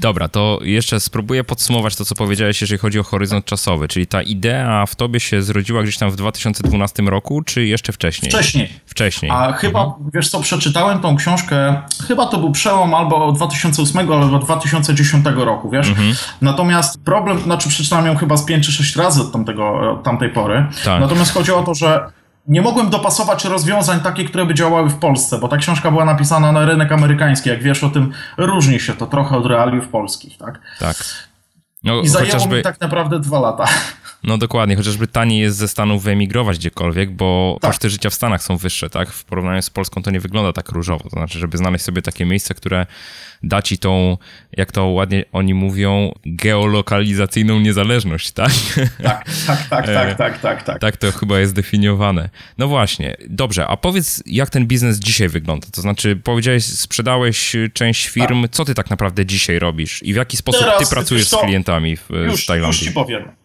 Dobra, 0.00 0.28
to 0.28 0.58
jeszcze 0.62 1.00
spróbuję 1.00 1.44
podsumować 1.44 1.96
to, 1.96 2.04
co 2.04 2.14
powiedziałeś, 2.14 2.60
jeżeli 2.60 2.78
chodzi 2.78 2.98
o 2.98 3.02
horyzont 3.02 3.44
czasowy. 3.44 3.88
Czyli 3.88 4.06
ta 4.06 4.22
idea 4.22 4.86
w 4.86 4.96
tobie 4.96 5.20
się 5.20 5.42
zrodziła 5.42 5.82
gdzieś 5.82 5.98
tam 5.98 6.10
w 6.10 6.16
2012 6.16 7.02
roku, 7.02 7.42
czy 7.42 7.66
jeszcze 7.66 7.92
wcześniej? 7.92 8.30
Wcześniej. 8.30 8.68
Wcześniej. 8.86 9.30
A 9.34 9.52
chyba, 9.52 9.84
mhm. 9.84 10.10
wiesz 10.14 10.28
co, 10.28 10.40
przeczytałem 10.40 11.00
tą 11.00 11.16
książkę, 11.16 11.82
chyba 12.08 12.26
to 12.26 12.38
był 12.38 12.52
przełom 12.52 12.94
albo 12.94 13.32
2008 13.32 14.12
albo 14.12 14.38
2010 14.38 15.26
roku, 15.36 15.70
wiesz? 15.70 15.88
Mhm. 15.88 16.14
Natomiast 16.40 17.04
problem, 17.04 17.40
znaczy 17.40 17.68
przeczytałem 17.68 18.06
ją 18.06 18.16
chyba 18.16 18.36
z 18.36 18.44
5 18.44 18.66
czy 18.66 18.72
6 18.72 18.96
razy 18.96 19.20
od, 19.20 19.32
tamtego, 19.32 19.92
od 19.92 20.02
tamtej 20.02 20.30
pory. 20.30 20.66
Tak. 20.84 21.00
Natomiast 21.00 21.32
chodzi 21.32 21.52
o 21.52 21.62
to, 21.62 21.74
że 21.74 22.06
nie 22.48 22.62
mogłem 22.62 22.90
dopasować 22.90 23.44
rozwiązań 23.44 24.00
takich, 24.00 24.28
które 24.28 24.46
by 24.46 24.54
działały 24.54 24.90
w 24.90 24.98
Polsce, 24.98 25.38
bo 25.38 25.48
ta 25.48 25.56
książka 25.56 25.90
była 25.90 26.04
napisana 26.04 26.52
na 26.52 26.64
rynek 26.64 26.92
amerykański. 26.92 27.48
Jak 27.48 27.62
wiesz 27.62 27.84
o 27.84 27.90
tym, 27.90 28.12
różni 28.36 28.80
się 28.80 28.92
to 28.92 29.06
trochę 29.06 29.36
od 29.36 29.46
realiów 29.46 29.88
polskich, 29.88 30.38
tak? 30.38 30.60
Tak. 30.78 30.96
No, 31.84 32.00
I 32.00 32.08
zajęło 32.08 32.32
chociażby... 32.32 32.56
mi 32.56 32.62
tak 32.62 32.80
naprawdę 32.80 33.20
dwa 33.20 33.40
lata. 33.40 33.64
No 34.24 34.38
dokładnie, 34.38 34.76
chociażby 34.76 35.06
taniej 35.06 35.40
jest 35.40 35.56
ze 35.56 35.68
Stanów 35.68 36.02
wyemigrować 36.02 36.58
gdziekolwiek, 36.58 37.10
bo 37.10 37.58
tak. 37.60 37.70
koszty 37.70 37.90
życia 37.90 38.10
w 38.10 38.14
Stanach 38.14 38.42
są 38.42 38.56
wyższe, 38.56 38.90
tak? 38.90 39.12
W 39.12 39.24
porównaniu 39.24 39.62
z 39.62 39.70
Polską 39.70 40.02
to 40.02 40.10
nie 40.10 40.20
wygląda 40.20 40.52
tak 40.52 40.68
różowo. 40.68 41.04
To 41.04 41.10
znaczy, 41.10 41.38
żeby 41.38 41.58
znaleźć 41.58 41.84
sobie 41.84 42.02
takie 42.02 42.24
miejsce, 42.24 42.54
które 42.54 42.86
da 43.42 43.62
ci 43.62 43.78
tą, 43.78 44.18
jak 44.52 44.72
to 44.72 44.86
ładnie 44.86 45.24
oni 45.32 45.54
mówią, 45.54 46.12
geolokalizacyjną 46.26 47.60
niezależność, 47.60 48.30
tak? 48.32 48.52
Tak, 49.02 49.24
tak, 49.46 49.68
tak, 49.68 49.86
tak, 49.86 50.08
e, 50.08 50.14
tak, 50.14 50.40
tak, 50.40 50.62
tak. 50.62 50.80
Tak 50.80 50.96
to 50.96 51.12
chyba 51.12 51.40
jest 51.40 51.54
definiowane. 51.54 52.28
No 52.58 52.68
właśnie, 52.68 53.16
dobrze, 53.28 53.66
a 53.66 53.76
powiedz, 53.76 54.22
jak 54.26 54.50
ten 54.50 54.66
biznes 54.66 54.98
dzisiaj 54.98 55.28
wygląda? 55.28 55.66
To 55.72 55.80
znaczy, 55.80 56.16
powiedziałeś, 56.16 56.64
sprzedałeś 56.64 57.56
część 57.72 58.08
firm, 58.08 58.42
tak. 58.42 58.50
co 58.50 58.64
ty 58.64 58.74
tak 58.74 58.90
naprawdę 58.90 59.26
dzisiaj 59.26 59.58
robisz 59.58 60.02
i 60.02 60.12
w 60.12 60.16
jaki 60.16 60.36
sposób 60.36 60.62
Teraz, 60.64 60.78
ty 60.78 60.94
pracujesz 60.94 61.28
z 61.28 61.36
klientami 61.36 61.96
w, 61.96 62.10
już, 62.10 62.46
Tajlandii? 62.46 62.78
Już 62.78 62.88
ci 62.88 62.94
powiem. 62.94 63.41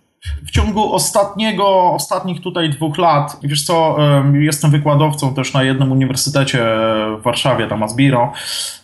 W 0.48 0.52
ciągu 0.52 0.94
ostatniego, 0.94 1.94
ostatnich 1.94 2.42
tutaj 2.42 2.70
dwóch 2.70 2.98
lat, 2.98 3.38
wiesz 3.44 3.66
co, 3.66 3.98
jestem 4.34 4.72
wykładowcą 4.72 5.34
też 5.34 5.54
na 5.54 5.64
jednym 5.64 5.92
uniwersytecie 5.92 6.66
w 7.20 7.24
Warszawie, 7.24 7.68
tam 7.68 7.84
Asbiro. 7.84 8.34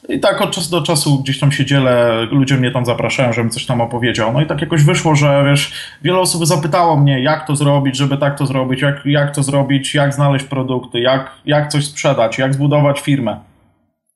I 0.10 0.20
tak 0.20 0.42
od 0.42 0.52
czasu 0.52 0.72
do 0.72 0.82
czasu 0.82 1.20
gdzieś 1.20 1.40
tam 1.40 1.52
się 1.52 1.66
dzielę, 1.66 2.26
ludzie 2.32 2.58
mnie 2.58 2.72
tam 2.72 2.86
zapraszają, 2.86 3.34
żebym 3.34 3.52
coś 3.52 3.66
tam 3.66 3.82
opowiedział. 3.82 4.34
No 4.34 4.42
i 4.42 4.46
tak 4.46 4.62
jakoś 4.62 4.84
wyszło, 4.84 5.16
że 5.16 5.44
wiesz, 5.46 5.74
wiele 6.02 6.20
osób 6.20 6.46
zapytało 6.46 6.98
mnie, 6.98 7.24
jak 7.24 7.48
to 7.48 7.56
zrobić, 7.56 7.98
żeby 7.98 8.18
tak 8.18 8.38
to 8.38 8.46
zrobić, 8.46 8.82
jak, 8.82 9.06
jak 9.06 9.36
to 9.36 9.44
zrobić, 9.44 9.96
jak 9.96 10.14
znaleźć 10.14 10.46
produkty, 10.46 11.00
jak, 11.00 11.32
jak 11.46 11.68
coś 11.68 11.86
sprzedać, 11.86 12.38
jak 12.38 12.54
zbudować 12.54 13.00
firmę 13.00 13.40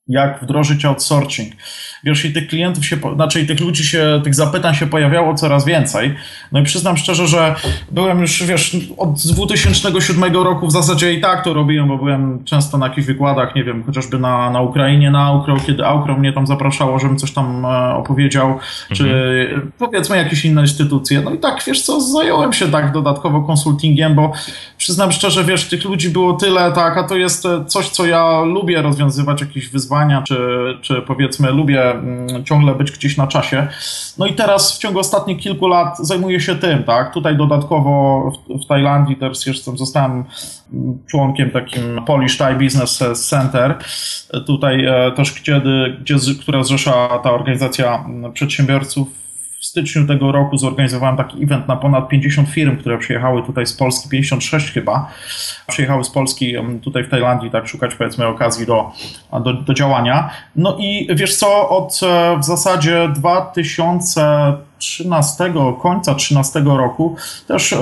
jak 0.07 0.39
wdrożyć 0.41 0.85
outsourcing. 0.85 1.53
Wiesz, 2.03 2.25
i 2.25 2.33
tych 2.33 2.47
klientów 2.47 2.85
się, 2.85 2.97
znaczy 3.15 3.45
tych 3.45 3.59
ludzi 3.59 3.83
się, 3.83 4.21
tych 4.23 4.35
zapytań 4.35 4.75
się 4.75 4.87
pojawiało 4.87 5.35
coraz 5.35 5.65
więcej. 5.65 6.15
No 6.51 6.59
i 6.59 6.63
przyznam 6.63 6.97
szczerze, 6.97 7.27
że 7.27 7.55
byłem 7.91 8.21
już, 8.21 8.43
wiesz, 8.43 8.77
od 8.97 9.13
2007 9.25 10.33
roku 10.33 10.67
w 10.67 10.71
zasadzie 10.71 11.13
i 11.13 11.21
tak 11.21 11.43
to 11.43 11.53
robiłem, 11.53 11.87
bo 11.87 11.97
byłem 11.97 12.43
często 12.43 12.77
na 12.77 12.87
jakichś 12.87 13.07
wykładach, 13.07 13.55
nie 13.55 13.63
wiem, 13.63 13.83
chociażby 13.83 14.19
na, 14.19 14.49
na 14.49 14.61
Ukrainie, 14.61 15.11
na 15.11 15.25
Aukro, 15.25 15.57
kiedy 15.67 15.85
Aukro 15.85 16.17
mnie 16.17 16.33
tam 16.33 16.47
zapraszało, 16.47 16.99
żebym 16.99 17.17
coś 17.17 17.31
tam 17.31 17.65
e, 17.65 17.95
opowiedział, 17.95 18.47
mhm. 18.47 18.61
czy 18.93 19.49
powiedzmy 19.77 20.17
jakieś 20.17 20.45
inne 20.45 20.61
instytucje. 20.61 21.21
No 21.21 21.31
i 21.31 21.37
tak, 21.37 21.63
wiesz 21.67 21.81
co, 21.81 22.01
zająłem 22.01 22.53
się 22.53 22.67
tak 22.71 22.91
dodatkowo 22.91 23.41
konsultingiem, 23.41 24.15
bo 24.15 24.33
przyznam 24.77 25.11
szczerze, 25.11 25.43
wiesz, 25.43 25.69
tych 25.69 25.85
ludzi 25.85 26.09
było 26.09 26.33
tyle, 26.33 26.71
tak, 26.71 26.97
a 26.97 27.03
to 27.03 27.15
jest 27.15 27.47
coś, 27.67 27.89
co 27.89 28.05
ja 28.05 28.41
lubię 28.41 28.81
rozwiązywać, 28.81 29.41
jakieś 29.41 29.69
wyzwania 29.69 29.87
wyzwania, 29.87 30.21
czy, 30.21 30.37
czy 30.81 31.01
powiedzmy 31.01 31.51
lubię 31.51 31.86
mm, 31.91 32.45
ciągle 32.45 32.75
być 32.75 32.91
gdzieś 32.91 33.17
na 33.17 33.27
czasie. 33.27 33.67
No 34.17 34.25
i 34.25 34.33
teraz 34.33 34.77
w 34.77 34.79
ciągu 34.79 34.99
ostatnich 34.99 35.39
kilku 35.39 35.67
lat 35.67 35.97
zajmuję 35.99 36.39
się 36.39 36.55
tym, 36.55 36.83
tak? 36.83 37.13
Tutaj 37.13 37.37
dodatkowo 37.37 38.31
w, 38.31 38.63
w 38.63 38.67
Tajlandii 38.67 39.15
też 39.15 39.47
jestem, 39.47 39.77
zostałem 39.77 40.23
członkiem 41.07 41.51
takim 41.51 42.01
Polish 42.05 42.37
Thai 42.37 42.55
Business 42.55 43.03
Center, 43.29 43.77
tutaj 44.45 44.85
e, 44.85 45.11
też, 45.11 45.41
gdzie, 45.41 45.61
gdzie, 46.01 46.15
która 46.41 46.63
zrzesza 46.63 47.19
ta 47.23 47.31
organizacja 47.31 48.05
przedsiębiorców 48.33 49.26
w 49.59 49.65
styczniu 49.65 50.07
tego 50.07 50.31
roku 50.31 50.57
zorganizowałem 50.57 51.17
taki 51.17 51.43
event 51.43 51.67
na 51.67 51.75
ponad 51.75 52.09
50 52.09 52.49
firm, 52.49 52.77
które 52.77 52.97
przyjechały 52.97 53.43
tutaj 53.43 53.65
z 53.65 53.73
Polski, 53.73 54.09
56 54.09 54.71
chyba, 54.71 55.11
przyjechały 55.67 56.03
z 56.03 56.09
Polski 56.09 56.53
tutaj 56.81 57.03
w 57.03 57.09
Tajlandii, 57.09 57.51
tak 57.51 57.67
szukać 57.67 57.95
powiedzmy 57.95 58.27
okazji 58.27 58.65
do, 58.65 58.91
do, 59.43 59.53
do 59.53 59.73
działania. 59.73 60.29
No 60.55 60.77
i 60.79 61.07
wiesz 61.15 61.35
co, 61.35 61.69
od 61.69 61.99
e, 62.03 62.37
w 62.39 62.43
zasadzie 62.43 63.09
2000 63.15 64.53
13, 64.77 65.53
końca 65.81 66.15
13 66.15 66.59
roku, 66.65 67.15
też 67.47 67.71
y, 67.71 67.77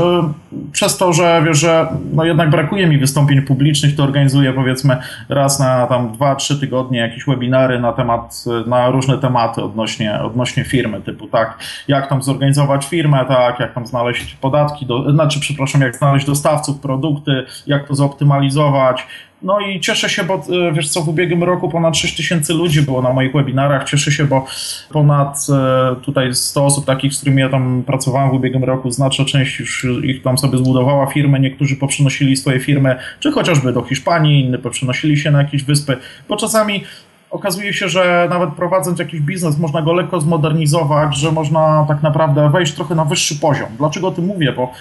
przez 0.72 0.98
to, 0.98 1.14
że 1.14 1.44
wiesz, 1.46 1.60
że 1.60 1.88
no 2.14 2.26
jednak 2.26 2.50
brakuje 2.50 2.88
mi 2.88 2.98
wystąpień 2.98 3.42
publicznych, 3.42 3.96
to 3.96 4.04
organizuję 4.04 4.54
powiedzmy 4.54 4.98
raz 5.30 5.60
na 5.60 5.88
tam 5.88 6.14
2-3 6.14 6.60
tygodnie 6.60 7.00
jakieś 7.00 7.26
webinary 7.26 7.80
na 7.80 7.94
temat, 7.94 8.44
na 8.68 8.90
różne 8.90 9.18
tematy 9.18 9.64
odnośnie, 9.64 10.22
odnośnie 10.22 10.64
firmy, 10.64 11.02
typu 11.02 11.28
tak, 11.28 11.58
jak 11.88 12.10
tam 12.10 12.24
zorganizować 12.24 12.86
firmę, 12.86 13.26
tak, 13.28 13.60
jak 13.60 13.74
tam 13.74 13.88
znaleźć 13.88 14.36
podatki, 14.36 14.86
do, 14.86 15.12
znaczy 15.12 15.40
przepraszam, 15.40 15.82
jak 15.82 15.96
znaleźć 15.96 16.26
dostawców, 16.26 16.80
produkty, 16.80 17.46
jak 17.68 17.88
to 17.88 17.96
zoptymalizować, 17.96 19.08
No 19.42 19.60
i 19.60 19.80
cieszę 19.80 20.10
się, 20.10 20.24
bo 20.24 20.34
e, 20.34 20.72
wiesz 20.74 20.90
co, 20.90 21.02
w 21.02 21.10
ubiegłym 21.10 21.44
roku 21.44 21.70
ponad 21.70 21.98
6 21.98 22.18
tysięcy 22.18 22.54
ludzi 22.54 22.82
było 22.82 23.02
na 23.02 23.14
moich 23.14 23.34
webinarach. 23.34 23.84
Cieszę 23.90 24.12
się, 24.12 24.26
bo 24.26 24.46
ponad 24.92 25.48
e, 25.50 25.96
tutaj 26.02 26.36
100 26.36 26.66
osób 26.66 26.86
takich, 26.86 27.14
z 27.14 27.18
którymi 27.18 27.42
ja 27.42 27.50
tam 27.50 27.84
pracowałem 27.88 28.30
w 28.30 28.34
ubiegłym 28.34 28.64
roku, 28.64 28.92
znaczna 28.92 29.26
część 29.26 29.60
już 29.60 29.88
ich 30.04 30.22
tam 30.22 30.38
sobie 30.38 30.58
zbudowała 30.58 31.08
firmy. 31.08 31.40
Niektórzy 31.40 31.76
poprzenosili 31.76 32.38
swoje 32.38 32.60
firmy, 32.60 32.96
czy 33.20 33.32
chociażby 33.32 33.74
do 33.74 33.82
Hiszpanii, 33.82 34.46
inni 34.46 34.58
poprzenosili 34.58 35.18
się 35.18 35.32
na 35.32 35.42
jakieś 35.42 35.64
wyspy, 35.64 35.98
bo 36.30 36.38
czasami 36.38 36.84
okazuje 37.30 37.74
się, 37.74 37.90
że 37.90 38.28
nawet 38.30 38.50
prowadząc 38.50 39.00
jakiś 39.00 39.22
biznes, 39.22 39.60
można 39.60 39.82
go 39.82 39.94
lekko 39.94 40.22
zmodernizować, 40.22 41.18
że 41.18 41.32
można 41.32 41.86
tak 41.88 42.04
naprawdę 42.04 42.50
wejść 42.50 42.74
trochę 42.74 42.96
na 42.96 43.06
wyższy 43.06 43.36
poziom. 43.36 43.70
Dlaczego 43.78 44.08
o 44.08 44.12
tym 44.12 44.26
mówię? 44.26 44.54
Bo 44.54 44.72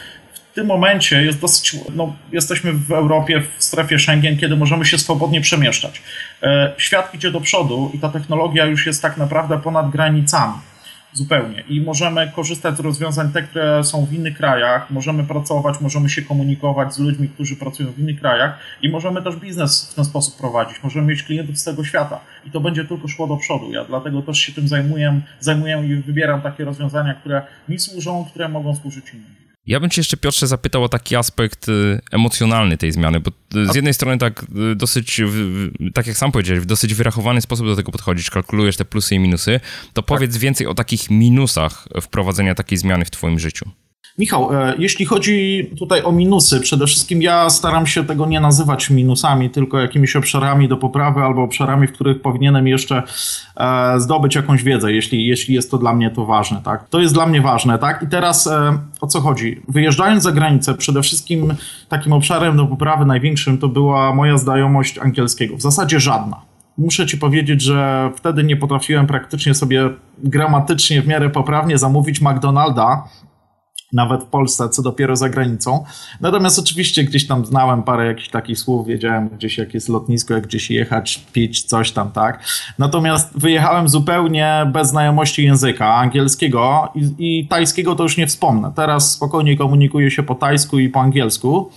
w 0.55 0.57
tym 0.57 0.67
momencie 0.67 1.23
jest 1.23 1.41
dosyć, 1.41 1.77
no, 1.95 2.17
jesteśmy 2.33 2.73
w 2.73 2.93
Europie, 2.93 3.43
w 3.59 3.65
strefie 3.65 3.99
Schengen, 3.99 4.37
kiedy 4.37 4.57
możemy 4.57 4.85
się 4.85 4.99
swobodnie 4.99 5.41
przemieszczać. 5.41 6.03
E, 6.43 6.73
świat 6.77 7.15
idzie 7.15 7.31
do 7.31 7.41
przodu 7.41 7.91
i 7.95 7.99
ta 7.99 8.09
technologia 8.09 8.67
już 8.67 8.87
jest 8.87 9.03
tak 9.03 9.17
naprawdę 9.17 9.59
ponad 9.59 9.91
granicami 9.91 10.55
zupełnie. 11.13 11.65
I 11.69 11.81
możemy 11.81 12.33
korzystać 12.37 12.77
z 12.77 12.81
rozwiązań 12.81 13.33
te, 13.33 13.43
które 13.43 13.85
są 13.85 14.07
w 14.07 14.13
innych 14.13 14.37
krajach, 14.37 14.91
możemy 14.91 15.25
pracować, 15.25 15.81
możemy 15.81 16.09
się 16.09 16.23
komunikować 16.23 16.95
z 16.95 16.99
ludźmi, 16.99 17.29
którzy 17.29 17.57
pracują 17.57 17.93
w 17.93 17.99
innych 17.99 18.21
krajach 18.21 18.59
i 18.83 18.89
możemy 18.89 19.23
też 19.23 19.37
biznes 19.37 19.91
w 19.93 19.95
ten 19.95 20.05
sposób 20.05 20.39
prowadzić. 20.39 20.83
Możemy 20.83 21.07
mieć 21.07 21.23
klientów 21.23 21.59
z 21.59 21.65
tego 21.65 21.85
świata 21.85 22.21
i 22.47 22.51
to 22.51 22.61
będzie 22.61 22.85
tylko 22.85 23.09
szło 23.09 23.27
do 23.27 23.37
przodu. 23.37 23.73
Ja 23.73 23.85
dlatego 23.85 24.23
też 24.23 24.39
się 24.39 24.53
tym 24.53 24.69
zajmuję, 24.69 25.21
zajmuję 25.41 25.83
i 25.87 25.95
wybieram 25.95 26.41
takie 26.41 26.65
rozwiązania, 26.65 27.15
które 27.15 27.43
mi 27.69 27.79
służą, 27.79 28.27
które 28.31 28.49
mogą 28.49 28.77
służyć 28.77 29.15
innym. 29.15 29.44
Ja 29.67 29.81
bym 29.81 29.91
cię 29.91 30.01
jeszcze, 30.01 30.17
Piotrze, 30.17 30.47
zapytał 30.47 30.85
o 30.85 30.89
taki 30.89 31.17
aspekt 31.17 31.69
y, 31.69 32.01
emocjonalny 32.13 32.77
tej 32.77 32.93
zmiany, 32.93 33.21
bo 33.21 33.31
y, 33.57 33.73
z 33.73 33.75
jednej 33.75 33.95
strony 33.95 34.19
tak 34.19 34.47
y, 34.73 34.75
dosyć, 34.75 35.21
tak 35.95 36.07
jak 36.07 36.17
sam 36.17 36.33
powiedziałeś, 36.33 36.63
w 36.63 36.67
dosyć 36.67 36.95
wyrachowany 36.95 37.41
sposób 37.41 37.67
do 37.67 37.77
tego 37.77 37.93
podchodzisz, 37.93 38.31
kalkulujesz 38.31 38.77
te 38.77 38.85
plusy 38.85 39.15
i 39.15 39.19
minusy, 39.19 39.61
to 39.93 40.03
tak. 40.03 40.05
powiedz 40.05 40.37
więcej 40.37 40.67
o 40.67 40.75
takich 40.75 41.11
minusach 41.11 41.89
wprowadzenia 42.03 42.55
takiej 42.55 42.79
zmiany 42.79 43.05
w 43.05 43.11
twoim 43.11 43.39
życiu. 43.39 43.71
Michał, 44.19 44.55
e, 44.55 44.75
jeśli 44.79 45.05
chodzi 45.05 45.71
tutaj 45.79 46.03
o 46.03 46.13
minusy, 46.13 46.61
przede 46.61 46.87
wszystkim 46.87 47.23
ja 47.23 47.51
staram 47.51 47.87
się 47.87 48.05
tego 48.05 48.27
nie 48.27 48.41
nazywać 48.41 48.91
minusami, 48.91 49.51
tylko 49.51 49.79
jakimiś 49.79 50.17
obszarami 50.17 50.69
do 50.69 50.77
poprawy 50.77 51.21
albo 51.21 51.43
obszarami, 51.43 51.87
w 51.87 51.93
których 51.93 52.23
powinienem 52.23 52.67
jeszcze 52.67 53.03
e, 53.57 54.01
zdobyć 54.01 54.35
jakąś 54.35 54.63
wiedzę, 54.63 54.93
jeśli, 54.93 55.27
jeśli 55.27 55.55
jest 55.55 55.71
to 55.71 55.79
dla 55.79 55.95
mnie 55.95 56.11
to 56.11 56.25
ważne, 56.25 56.61
tak? 56.65 56.89
To 56.89 57.01
jest 57.01 57.15
dla 57.15 57.27
mnie 57.27 57.41
ważne, 57.41 57.79
tak? 57.79 58.03
I 58.03 58.07
teraz 58.07 58.47
e, 58.47 58.79
o 59.01 59.07
co 59.07 59.21
chodzi? 59.21 59.63
Wyjeżdżając 59.69 60.23
za 60.23 60.33
granicę, 60.33 60.75
przede 60.75 61.03
wszystkim 61.03 61.55
takim 61.89 62.13
obszarem 62.13 62.57
do 62.57 62.67
poprawy 62.67 63.05
największym 63.07 63.59
to 63.59 63.69
była 63.69 64.15
moja 64.15 64.39
znajomość 64.39 64.99
angielskiego. 64.99 65.57
W 65.57 65.63
zasadzie 65.63 66.01
żadna. 66.01 66.55
Muszę 66.79 67.07
ci 67.07 67.19
powiedzieć, 67.19 67.63
że 67.63 68.11
wtedy 68.17 68.45
nie 68.45 68.57
potrafiłem 68.57 69.07
praktycznie 69.07 69.55
sobie 69.55 69.91
gramatycznie 70.19 71.03
w 71.03 71.07
miarę 71.07 71.31
poprawnie 71.31 71.79
zamówić 71.79 72.21
McDonalda, 72.21 73.05
nawet 73.95 74.23
w 74.23 74.27
Polsce, 74.27 74.69
co 74.69 74.83
dopiero 74.83 75.17
za 75.17 75.29
granicą. 75.29 75.85
Natomiast 76.21 76.59
oczywiście 76.59 77.05
gdzieś 77.05 77.27
tam 77.27 77.47
znałem 77.47 77.83
parę 77.83 78.07
jakichś 78.07 78.29
takich 78.29 78.59
słów, 78.59 78.87
wiedziałem 78.87 79.29
gdzieś 79.29 79.59
jak 79.59 79.75
jest 79.75 79.89
lotnisko, 79.89 80.35
jak 80.35 80.47
gdzieś 80.47 80.71
jechać, 80.71 81.25
pić, 81.33 81.63
coś 81.63 81.93
tam, 81.93 82.11
tak. 82.11 82.45
Natomiast 82.79 83.39
wyjechałem 83.39 83.89
zupełnie 83.89 84.71
bez 84.73 84.89
znajomości 84.89 85.45
języka 85.45 85.95
angielskiego 85.95 86.89
i, 86.95 87.15
i 87.19 87.49
tajskiego 87.49 87.95
to 87.95 88.03
już 88.03 88.17
nie 88.17 88.27
wspomnę. 88.27 88.73
Teraz 88.77 89.13
spokojnie 89.13 89.57
komunikuję 89.57 90.11
się 90.11 90.23
po 90.23 90.35
tajsku 90.35 90.79
i 90.79 90.89
po 90.89 91.01
angielsku, 91.01 91.71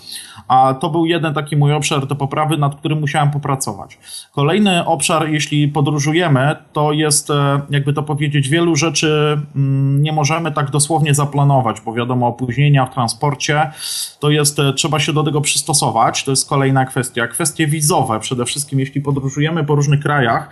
a 0.47 0.73
to 0.73 0.89
był 0.89 1.05
jeden 1.05 1.33
taki 1.33 1.57
mój 1.57 1.73
obszar 1.73 2.07
do 2.07 2.15
poprawy, 2.15 2.57
nad 2.57 2.75
którym 2.75 2.99
musiałem 2.99 3.31
popracować. 3.31 3.97
Kolejny 4.31 4.85
obszar, 4.85 5.29
jeśli 5.29 5.67
podróżujemy, 5.67 6.55
to 6.73 6.91
jest, 6.91 7.29
e, 7.29 7.61
jakby 7.69 7.93
to 7.93 8.03
powiedzieć, 8.03 8.49
wielu 8.49 8.75
rzeczy 8.75 9.41
mm, 9.55 10.03
nie 10.03 10.11
możemy 10.11 10.51
tak 10.51 10.71
dosłownie 10.71 11.13
zaplanować, 11.13 11.81
bo 11.81 11.93
wiadomo, 11.93 12.27
opóźnienia 12.27 12.85
w 12.85 12.93
transporcie, 12.93 13.71
to 14.19 14.29
jest, 14.29 14.59
e, 14.59 14.73
trzeba 14.73 14.99
się 14.99 15.13
do 15.13 15.23
tego 15.23 15.41
przystosować, 15.41 16.23
to 16.23 16.31
jest 16.31 16.49
kolejna 16.49 16.85
kwestia. 16.85 17.27
Kwestie 17.27 17.67
wizowe, 17.67 18.19
przede 18.19 18.45
wszystkim 18.45 18.79
jeśli 18.79 19.01
podróżujemy 19.01 19.63
po 19.63 19.75
różnych 19.75 19.99
krajach, 19.99 20.49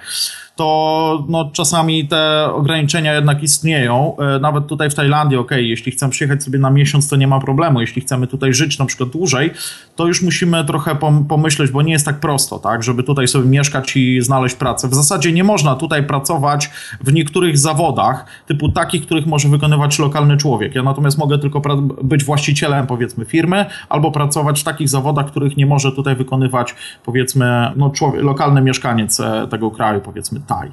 to 0.56 1.26
no, 1.30 1.50
czasami 1.54 2.08
te 2.08 2.50
ograniczenia 2.54 3.14
jednak 3.14 3.44
istnieją. 3.44 4.16
E, 4.18 4.40
nawet 4.40 4.68
tutaj 4.68 4.90
w 4.90 4.96
Tajlandii, 4.96 5.38
ok, 5.38 5.52
jeśli 5.52 5.92
chcemy 5.92 6.12
przyjechać 6.12 6.44
sobie 6.44 6.60
na 6.60 6.70
miesiąc, 6.70 7.10
to 7.10 7.16
nie 7.16 7.28
ma 7.28 7.40
problemu. 7.40 7.82
Jeśli 7.82 8.02
chcemy 8.02 8.28
tutaj 8.28 8.54
żyć 8.54 8.80
na 8.80 8.86
przykład 8.86 9.10
dłużej, 9.10 9.52
to 9.96 10.08
już 10.08 10.22
musimy 10.22 10.66
trochę 10.66 10.98
pomyśleć, 11.30 11.72
bo 11.72 11.82
nie 11.82 11.92
jest 11.92 12.06
tak 12.06 12.20
prosto, 12.20 12.60
tak, 12.60 12.84
żeby 12.84 13.04
tutaj 13.04 13.28
sobie 13.28 13.46
mieszkać 13.46 13.98
i 13.98 14.22
znaleźć 14.22 14.56
pracę. 14.56 14.88
W 14.88 14.96
zasadzie 14.96 15.32
nie 15.32 15.44
można 15.44 15.76
tutaj 15.76 16.04
pracować 16.04 16.70
w 17.02 17.14
niektórych 17.14 17.58
zawodach, 17.58 18.26
typu 18.48 18.70
takich, 18.70 19.06
których 19.06 19.26
może 19.26 19.50
wykonywać 19.50 20.00
lokalny 20.00 20.38
człowiek. 20.38 20.76
Ja 20.76 20.84
natomiast 20.84 21.18
mogę 21.18 21.40
tylko 21.40 21.62
być 22.04 22.24
właścicielem, 22.24 22.88
powiedzmy, 22.88 23.26
firmy, 23.26 23.66
albo 23.90 24.12
pracować 24.12 24.62
w 24.62 24.64
takich 24.64 24.90
zawodach, 24.90 25.26
których 25.26 25.58
nie 25.58 25.66
może 25.66 25.92
tutaj 25.92 26.16
wykonywać, 26.16 26.76
powiedzmy, 27.06 27.72
no, 27.76 27.90
człowiek, 27.90 28.24
lokalny 28.24 28.62
mieszkaniec 28.62 29.20
e, 29.20 29.48
tego 29.50 29.72
kraju, 29.72 30.02
powiedzmy 30.02 30.45
Taj. 30.48 30.72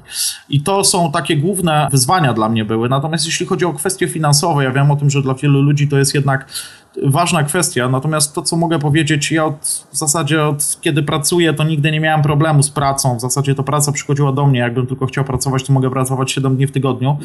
I 0.49 0.61
to 0.61 0.83
są 0.83 1.11
takie 1.11 1.37
główne 1.37 1.87
wyzwania 1.91 2.33
dla 2.33 2.49
mnie 2.49 2.65
były. 2.65 2.89
Natomiast 2.89 3.25
jeśli 3.25 3.45
chodzi 3.45 3.65
o 3.65 3.73
kwestie 3.73 4.07
finansowe, 4.07 4.63
ja 4.63 4.71
wiem 4.71 4.91
o 4.91 4.95
tym, 4.95 5.09
że 5.09 5.21
dla 5.21 5.33
wielu 5.33 5.61
ludzi 5.61 5.87
to 5.87 5.97
jest 5.97 6.13
jednak 6.13 6.45
ważna 7.03 7.43
kwestia, 7.43 7.89
natomiast 7.89 8.35
to, 8.35 8.41
co 8.41 8.55
mogę 8.55 8.79
powiedzieć, 8.79 9.31
ja 9.31 9.45
od, 9.45 9.87
w 9.91 9.97
zasadzie 9.97 10.43
od 10.43 10.77
kiedy 10.81 11.03
pracuję, 11.03 11.53
to 11.53 11.63
nigdy 11.63 11.91
nie 11.91 11.99
miałem 11.99 12.21
problemu 12.21 12.63
z 12.63 12.69
pracą. 12.69 13.17
W 13.17 13.21
zasadzie 13.21 13.55
to 13.55 13.63
praca 13.63 13.91
przychodziła 13.91 14.31
do 14.31 14.45
mnie. 14.45 14.59
Jakbym 14.59 14.87
tylko 14.87 15.05
chciał 15.05 15.23
pracować, 15.23 15.63
to 15.63 15.73
mogę 15.73 15.89
pracować 15.89 16.31
7 16.31 16.55
dni 16.55 16.67
w 16.67 16.71
tygodniu 16.71 17.17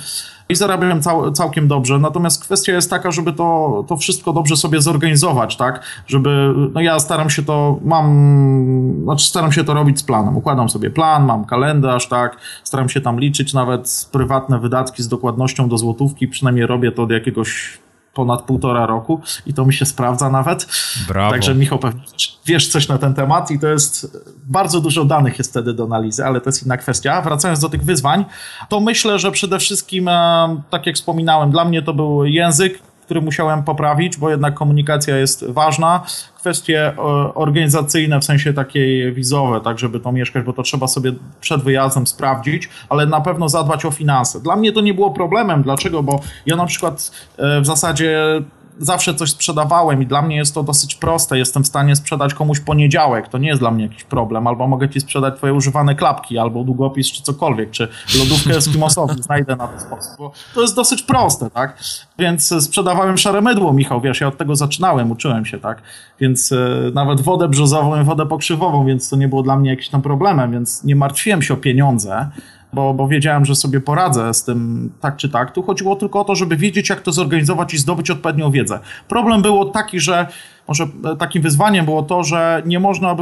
i 0.48 0.54
zarabiałem 0.54 1.02
cał, 1.02 1.33
całkiem 1.33 1.68
dobrze. 1.68 1.98
Natomiast 1.98 2.44
kwestia 2.44 2.72
jest 2.72 2.90
taka, 2.90 3.11
żeby 3.11 3.33
to, 3.33 3.85
to 3.88 3.96
wszystko 3.96 4.33
dobrze 4.33 4.57
sobie 4.57 4.81
zorganizować, 4.81 5.57
tak? 5.57 5.85
Żeby, 6.07 6.54
no 6.74 6.81
ja 6.81 6.98
staram 6.98 7.31
się 7.31 7.42
to, 7.42 7.78
mam, 7.85 9.00
znaczy 9.04 9.26
staram 9.26 9.52
się 9.52 9.64
to 9.64 9.74
robić 9.74 9.98
z 9.98 10.02
planem. 10.02 10.37
Układam 10.37 10.68
sobie 10.68 10.90
plan, 10.90 11.24
mam 11.24 11.44
kalendarz, 11.44 12.09
tak? 12.09 12.37
Staram 12.64 12.88
się 12.88 13.00
tam 13.00 13.20
liczyć 13.20 13.54
nawet 13.54 14.09
prywatne 14.12 14.59
wydatki 14.59 15.02
z 15.02 15.09
dokładnością 15.09 15.68
do 15.68 15.78
złotówki. 15.78 16.28
Przynajmniej 16.28 16.66
robię 16.66 16.92
to 16.92 17.02
od 17.02 17.11
jakiegoś 17.11 17.78
ponad 18.18 18.42
półtora 18.42 18.87
roku 18.87 19.20
i 19.46 19.54
to 19.54 19.64
mi 19.64 19.72
się 19.72 19.87
sprawdza 19.87 20.31
nawet. 20.31 20.66
Brawo. 21.09 21.31
Także 21.31 21.54
Michał, 21.54 21.78
pewnie 21.78 22.02
wiesz 22.46 22.68
coś 22.68 22.88
na 22.88 22.98
ten 22.98 23.14
temat 23.14 23.50
i 23.50 23.59
to 23.59 23.66
jest 23.66 24.18
bardzo 24.46 24.81
dużo 24.81 25.04
danych 25.04 25.38
jest 25.38 25.50
wtedy 25.50 25.74
do 25.74 25.85
analizy, 25.85 26.24
ale 26.24 26.40
to 26.40 26.48
jest 26.48 26.66
inna 26.66 26.76
kwestia. 26.76 27.22
Wracając 27.22 27.61
do 27.61 27.68
tych 27.68 27.85
wyzwań, 27.85 28.24
to 28.68 28.81
myślę, 28.81 29.18
że 29.18 29.31
przede 29.31 29.59
wszystkim, 29.59 30.09
e, 30.09 30.62
tak 30.70 30.87
jak 30.87 30.96
wspominałem, 30.96 31.50
dla 31.50 31.64
mnie 31.64 31.83
to 31.83 31.94
był 31.94 32.24
język, 32.24 32.78
który 33.08 33.20
musiałem 33.20 33.62
poprawić, 33.62 34.16
bo 34.16 34.30
jednak 34.30 34.54
komunikacja 34.54 35.16
jest 35.16 35.44
ważna. 35.50 36.02
Kwestie 36.38 36.86
e, 36.86 36.94
organizacyjne, 37.34 38.20
w 38.20 38.24
sensie 38.24 38.52
takiej 38.52 39.12
wizowe, 39.12 39.60
tak 39.60 39.78
żeby 39.78 40.00
to 40.00 40.12
mieszkać, 40.12 40.44
bo 40.44 40.52
to 40.52 40.62
trzeba 40.62 40.86
sobie 40.86 41.12
przed 41.40 41.62
wyjazdem 41.62 42.06
sprawdzić, 42.06 42.68
ale 42.88 43.06
na 43.06 43.20
pewno 43.20 43.48
zadbać 43.48 43.84
o 43.84 43.90
finanse. 43.90 44.40
Dla 44.40 44.56
mnie 44.56 44.72
to 44.72 44.80
nie 44.80 44.94
było 44.94 45.10
problemem. 45.10 45.62
Dlaczego? 45.62 46.02
Bo 46.02 46.20
ja 46.46 46.56
na 46.56 46.66
przykład 46.66 47.10
e, 47.38 47.60
w 47.60 47.66
zasadzie 47.66 48.42
zawsze 48.78 49.14
coś 49.14 49.30
sprzedawałem 49.30 50.02
i 50.02 50.06
dla 50.06 50.22
mnie 50.22 50.36
jest 50.36 50.54
to 50.54 50.62
dosyć 50.62 50.94
proste. 50.94 51.38
Jestem 51.38 51.64
w 51.64 51.66
stanie 51.66 51.96
sprzedać 51.96 52.34
komuś 52.34 52.60
poniedziałek, 52.60 53.28
to 53.28 53.38
nie 53.38 53.48
jest 53.48 53.60
dla 53.60 53.70
mnie 53.70 53.84
jakiś 53.84 54.04
problem. 54.04 54.46
Albo 54.46 54.68
mogę 54.68 54.88
ci 54.88 55.00
sprzedać 55.00 55.36
twoje 55.36 55.54
używane 55.54 55.94
klapki, 55.94 56.38
albo 56.38 56.64
długopis, 56.64 57.12
czy 57.12 57.22
cokolwiek, 57.22 57.70
czy 57.70 57.88
lodówkę 58.18 58.56
eskimosową 58.56 59.14
znajdę 59.14 59.56
na 59.56 59.68
ten 59.68 59.80
sposób. 59.80 60.18
Bo 60.18 60.32
to 60.54 60.60
jest 60.60 60.76
dosyć 60.76 61.02
proste, 61.02 61.50
tak? 61.50 61.78
Więc 62.18 62.64
sprzedawałem 62.64 63.18
szare 63.18 63.40
mydło, 63.40 63.72
Michał, 63.72 64.00
wiesz, 64.00 64.20
ja 64.20 64.28
od 64.28 64.36
tego 64.36 64.56
zaczynałem, 64.56 65.10
uczyłem 65.10 65.46
się, 65.46 65.58
tak? 65.58 65.82
Więc 66.20 66.52
e, 66.52 66.90
nawet 66.94 67.20
wodę 67.20 67.48
brzozową 67.48 68.00
i 68.00 68.04
wodę 68.04 68.26
pokrzywową, 68.26 68.86
więc 68.86 69.10
to 69.10 69.16
nie 69.16 69.28
było 69.28 69.42
dla 69.42 69.56
mnie 69.56 69.70
jakimś 69.70 69.88
tam 69.88 70.02
problemem, 70.02 70.52
więc 70.52 70.84
nie 70.84 70.96
martwiłem 70.96 71.42
się 71.42 71.54
o 71.54 71.56
pieniądze 71.56 72.30
bo, 72.72 72.94
bo 72.94 73.09
wiedziałem, 73.09 73.44
że 73.44 73.54
sobie 73.54 73.81
poradzę 73.81 74.35
z 74.35 74.44
tym 74.44 74.90
tak 75.00 75.16
czy 75.16 75.28
tak. 75.28 75.52
Tu 75.52 75.62
chodziło 75.62 75.96
tylko 75.96 76.20
o 76.20 76.24
to, 76.24 76.35
żeby 76.35 76.57
wiedzieć, 76.57 76.88
jak 76.88 77.00
to 77.00 77.12
zorganizować 77.12 77.74
i 77.74 77.78
zdobyć 77.78 78.11
odpowiednią 78.11 78.50
wiedzę. 78.50 78.81
Problem 79.09 79.42
był 79.42 79.70
taki, 79.70 80.00
że 80.00 80.26
może 80.68 80.85
e, 81.04 81.16
takim 81.16 81.42
wyzwaniem 81.42 81.85
było 81.85 82.02
to, 82.02 82.24
że 82.24 82.62
nie 82.66 82.81
można, 82.81 83.16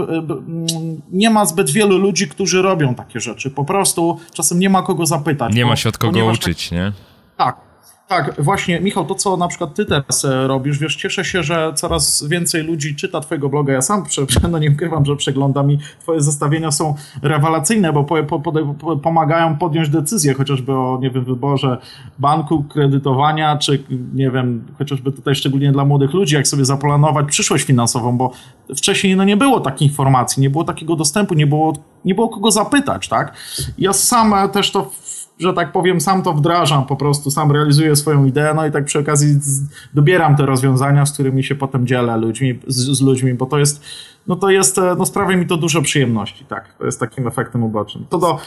nie 1.13 1.31
ma 1.31 1.45
zbyt 1.45 1.71
wielu 1.71 1.99
ludzi, 1.99 2.29
którzy 2.29 2.63
robią 2.63 2.95
takie 2.95 3.21
rzeczy. 3.21 3.51
Po 3.51 3.65
prostu 3.65 4.19
czasem 4.35 4.59
nie 4.59 4.71
ma 4.71 4.83
kogo 4.83 5.07
zapytać. 5.07 5.55
Nie 5.55 5.67
ma 5.67 5.77
się 5.77 5.89
od 5.89 5.99
kogo 5.99 6.27
uczyć, 6.27 6.69
tak, 6.69 6.79
nie? 6.79 6.93
Tak. 7.37 7.66
Tak, 8.09 8.35
właśnie, 8.38 8.81
Michał, 8.81 9.05
to 9.05 9.14
co 9.14 9.37
na 9.37 9.49
przykład 9.49 9.75
ty 9.75 9.85
teraz 9.85 10.25
e, 10.25 10.47
robisz, 10.47 10.79
wiesz, 10.79 10.97
cieszę 10.97 11.25
się, 11.25 11.42
że 11.42 11.73
coraz 11.75 12.25
więcej 12.29 12.62
ludzi 12.62 12.97
czyta 12.97 13.21
twojego 13.21 13.49
bloga. 13.49 13.73
Ja 13.73 13.83
sam, 13.83 14.05
no 14.51 14.59
nie 14.59 14.71
ukrywam, 14.71 15.05
że 15.05 15.16
przeglądam 15.16 15.71
i 15.71 15.79
twoje 16.01 16.21
zestawienia 16.21 16.71
są 16.71 16.95
rewelacyjne, 17.23 17.92
bo 17.92 18.05
po, 18.05 18.23
po, 18.23 18.40
po, 18.40 18.97
pomagają 18.97 19.57
podjąć 19.57 19.88
decyzję 19.88 20.35
chociażby 20.35 20.73
o, 20.73 20.99
nie 21.03 21.11
wiem, 21.11 21.25
wyborze 21.25 21.79
banku, 22.19 22.64
kredytowania, 22.64 23.59
czy 23.59 23.85
nie 24.14 24.31
wiem, 24.31 24.64
chociażby 24.79 25.12
tutaj 25.12 25.35
szczególnie 25.35 25.73
dla 25.73 25.85
młodych 25.85 26.12
ludzi, 26.12 26.35
jak 26.35 26.49
sobie 26.49 26.64
zaplanować 26.64 27.27
przyszłość 27.27 27.64
finansową, 27.64 28.19
bo 28.19 28.33
wcześniej 28.77 29.16
no 29.16 29.25
nie 29.25 29.37
było 29.37 29.61
takiej 29.61 29.88
informacji, 29.88 30.40
nie 30.40 30.51
było 30.51 30.64
takiego 30.64 30.97
dostępu, 30.97 31.35
nie 31.35 31.47
było, 31.47 31.73
nie 32.05 32.14
było 32.14 32.29
kogo 32.29 32.51
zapytać, 32.51 33.09
tak? 33.09 33.35
Ja 33.79 33.92
sam 33.92 34.35
też 34.53 34.71
to 34.71 34.90
że 35.38 35.53
tak 35.53 35.72
powiem, 35.72 36.01
sam 36.01 36.22
to 36.22 36.33
wdrażam 36.33 36.87
po 36.87 36.96
prostu, 36.96 37.31
sam 37.31 37.53
realizuję 37.53 37.96
swoją 37.96 38.25
ideę, 38.25 38.55
no 38.55 38.66
i 38.66 38.70
tak 38.70 38.85
przy 38.85 38.99
okazji 38.99 39.38
dobieram 39.94 40.37
te 40.37 40.46
rozwiązania, 40.46 41.07
z 41.07 41.12
którymi 41.12 41.44
się 41.44 41.55
potem 41.55 41.87
dzielę 41.87 42.16
ludźmi, 42.16 42.59
z, 42.66 42.77
z 42.77 43.01
ludźmi, 43.01 43.35
bo 43.35 43.46
to 43.46 43.59
jest, 43.59 43.85
no 44.27 44.37
to 44.37 44.51
jest, 44.51 44.79
e, 44.79 44.94
no 44.99 45.07
sprawia 45.07 45.37
mi 45.37 45.46
to 45.46 45.57
dużo 45.57 45.83
przyjemności, 45.83 46.44
tak, 46.44 46.75
to 46.79 46.85
jest 46.85 47.01
takim 47.01 47.27
efektem 47.29 47.62
ubocznym. 47.62 48.07
To 48.11 48.18
do 48.18 48.39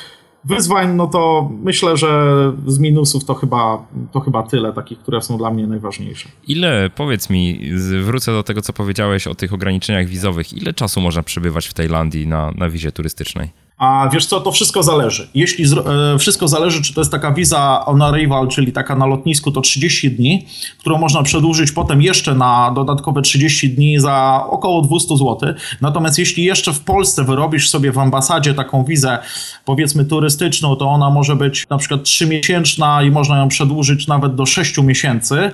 wyzwań, 0.43 0.95
no 0.95 1.07
to 1.07 1.49
myślę, 1.63 1.97
że 1.97 2.33
z 2.67 2.79
minusów 2.79 3.25
to 3.25 3.33
chyba, 3.33 3.87
to 4.11 4.19
chyba 4.19 4.43
tyle 4.43 4.73
takich, 4.73 4.99
które 4.99 5.21
są 5.21 5.37
dla 5.37 5.51
mnie 5.51 5.67
najważniejsze. 5.67 6.29
Ile, 6.47 6.89
powiedz 6.95 7.29
mi, 7.29 7.71
wrócę 8.03 8.31
do 8.31 8.43
tego, 8.43 8.61
co 8.61 8.73
powiedziałeś 8.73 9.27
o 9.27 9.35
tych 9.35 9.53
ograniczeniach 9.53 10.07
wizowych, 10.07 10.53
ile 10.53 10.73
czasu 10.73 11.01
można 11.01 11.23
przebywać 11.23 11.67
w 11.67 11.73
Tajlandii 11.73 12.27
na, 12.27 12.51
na 12.51 12.69
wizie 12.69 12.91
turystycznej? 12.91 13.49
A 13.79 14.09
wiesz 14.13 14.25
co, 14.25 14.41
to 14.41 14.51
wszystko 14.51 14.83
zależy. 14.83 15.29
Jeśli 15.35 15.65
e, 15.65 16.17
wszystko 16.17 16.47
zależy, 16.47 16.81
czy 16.81 16.93
to 16.93 17.01
jest 17.01 17.11
taka 17.11 17.31
wiza 17.31 17.85
on 17.85 18.01
arrival, 18.01 18.47
czyli 18.47 18.71
taka 18.71 18.95
na 18.95 19.05
lotnisku, 19.05 19.51
to 19.51 19.61
30 19.61 20.11
dni, 20.11 20.45
którą 20.77 20.97
można 20.97 21.23
przedłużyć 21.23 21.71
potem 21.71 22.01
jeszcze 22.01 22.35
na 22.35 22.71
dodatkowe 22.75 23.21
30 23.21 23.69
dni 23.69 23.99
za 23.99 24.45
około 24.49 24.81
200 24.81 25.17
zł. 25.17 25.37
Natomiast 25.81 26.19
jeśli 26.19 26.43
jeszcze 26.43 26.73
w 26.73 26.79
Polsce 26.79 27.23
wyrobisz 27.23 27.69
sobie 27.69 27.91
w 27.91 27.99
ambasadzie 27.99 28.53
taką 28.53 28.83
wizę, 28.83 29.19
powiedzmy 29.65 30.05
turystyczną, 30.05 30.75
to 30.75 30.89
ona 30.89 31.09
może 31.09 31.35
być 31.35 31.67
na 31.69 31.77
przykład 31.77 32.03
3 32.03 32.27
miesięczna 32.27 33.03
i 33.03 33.11
można 33.11 33.37
ją 33.37 33.47
przedłużyć 33.47 34.07
nawet 34.07 34.35
do 34.35 34.45
6 34.45 34.77
miesięcy. 34.77 35.51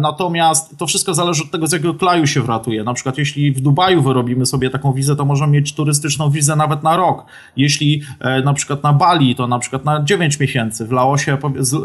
Natomiast 0.00 0.78
to 0.78 0.86
wszystko 0.86 1.14
zależy 1.14 1.42
od 1.42 1.50
tego, 1.50 1.66
z 1.66 1.72
jakiego 1.72 1.94
kraju 1.94 2.26
się 2.26 2.42
wratuje. 2.42 2.84
Na 2.84 2.94
przykład 2.94 3.18
jeśli 3.18 3.52
w 3.52 3.60
Dubaju 3.60 4.02
wyrobimy 4.02 4.46
sobie 4.46 4.70
taką 4.70 4.92
wizę, 4.92 5.16
to 5.16 5.24
możemy 5.24 5.52
mieć 5.52 5.74
turystyczną 5.74 6.30
wizę 6.30 6.56
nawet 6.56 6.82
na 6.82 6.96
rok. 6.96 7.24
Jeśli 7.56 8.02
e, 8.20 8.42
na 8.42 8.54
przykład 8.54 8.82
na 8.82 8.92
Bali, 8.92 9.34
to 9.34 9.46
na 9.46 9.58
przykład 9.58 9.84
na 9.84 10.02
9 10.04 10.40
miesięcy. 10.40 10.86
W 10.86 10.92
Laosie, 10.92 11.38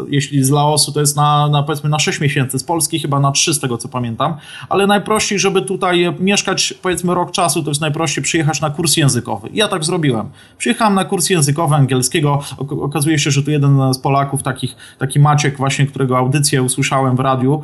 jeśli 0.08 0.44
z 0.44 0.50
Laosu, 0.50 0.92
to 0.92 1.00
jest 1.00 1.16
na, 1.16 1.48
na 1.48 1.62
powiedzmy 1.62 1.90
na 1.90 1.98
6 1.98 2.20
miesięcy. 2.20 2.58
Z 2.58 2.64
Polski 2.64 2.98
chyba 2.98 3.20
na 3.20 3.32
3 3.32 3.54
z 3.54 3.60
tego, 3.60 3.78
co 3.78 3.88
pamiętam. 3.88 4.36
Ale 4.68 4.86
najprościej, 4.86 5.38
żeby 5.38 5.62
tutaj 5.62 6.14
mieszkać 6.20 6.74
powiedzmy 6.82 7.14
rok 7.14 7.30
czasu, 7.30 7.62
to 7.62 7.70
jest 7.70 7.80
najprościej 7.80 8.24
przyjechać 8.24 8.60
na 8.60 8.70
kurs 8.70 8.96
językowy. 8.96 9.48
Ja 9.52 9.68
tak 9.68 9.84
zrobiłem. 9.84 10.30
Przyjechałem 10.58 10.94
na 10.94 11.04
kurs 11.04 11.30
językowy 11.30 11.74
angielskiego. 11.74 12.42
Okazuje 12.58 13.18
się, 13.18 13.30
że 13.30 13.42
tu 13.42 13.50
jeden 13.50 13.94
z 13.94 13.98
Polaków, 13.98 14.42
takich, 14.42 14.76
taki 14.98 15.20
Maciek 15.20 15.56
właśnie, 15.56 15.86
którego 15.86 16.18
audycję 16.18 16.62
usłyszałem 16.62 17.16
w 17.16 17.20
radiu, 17.20 17.62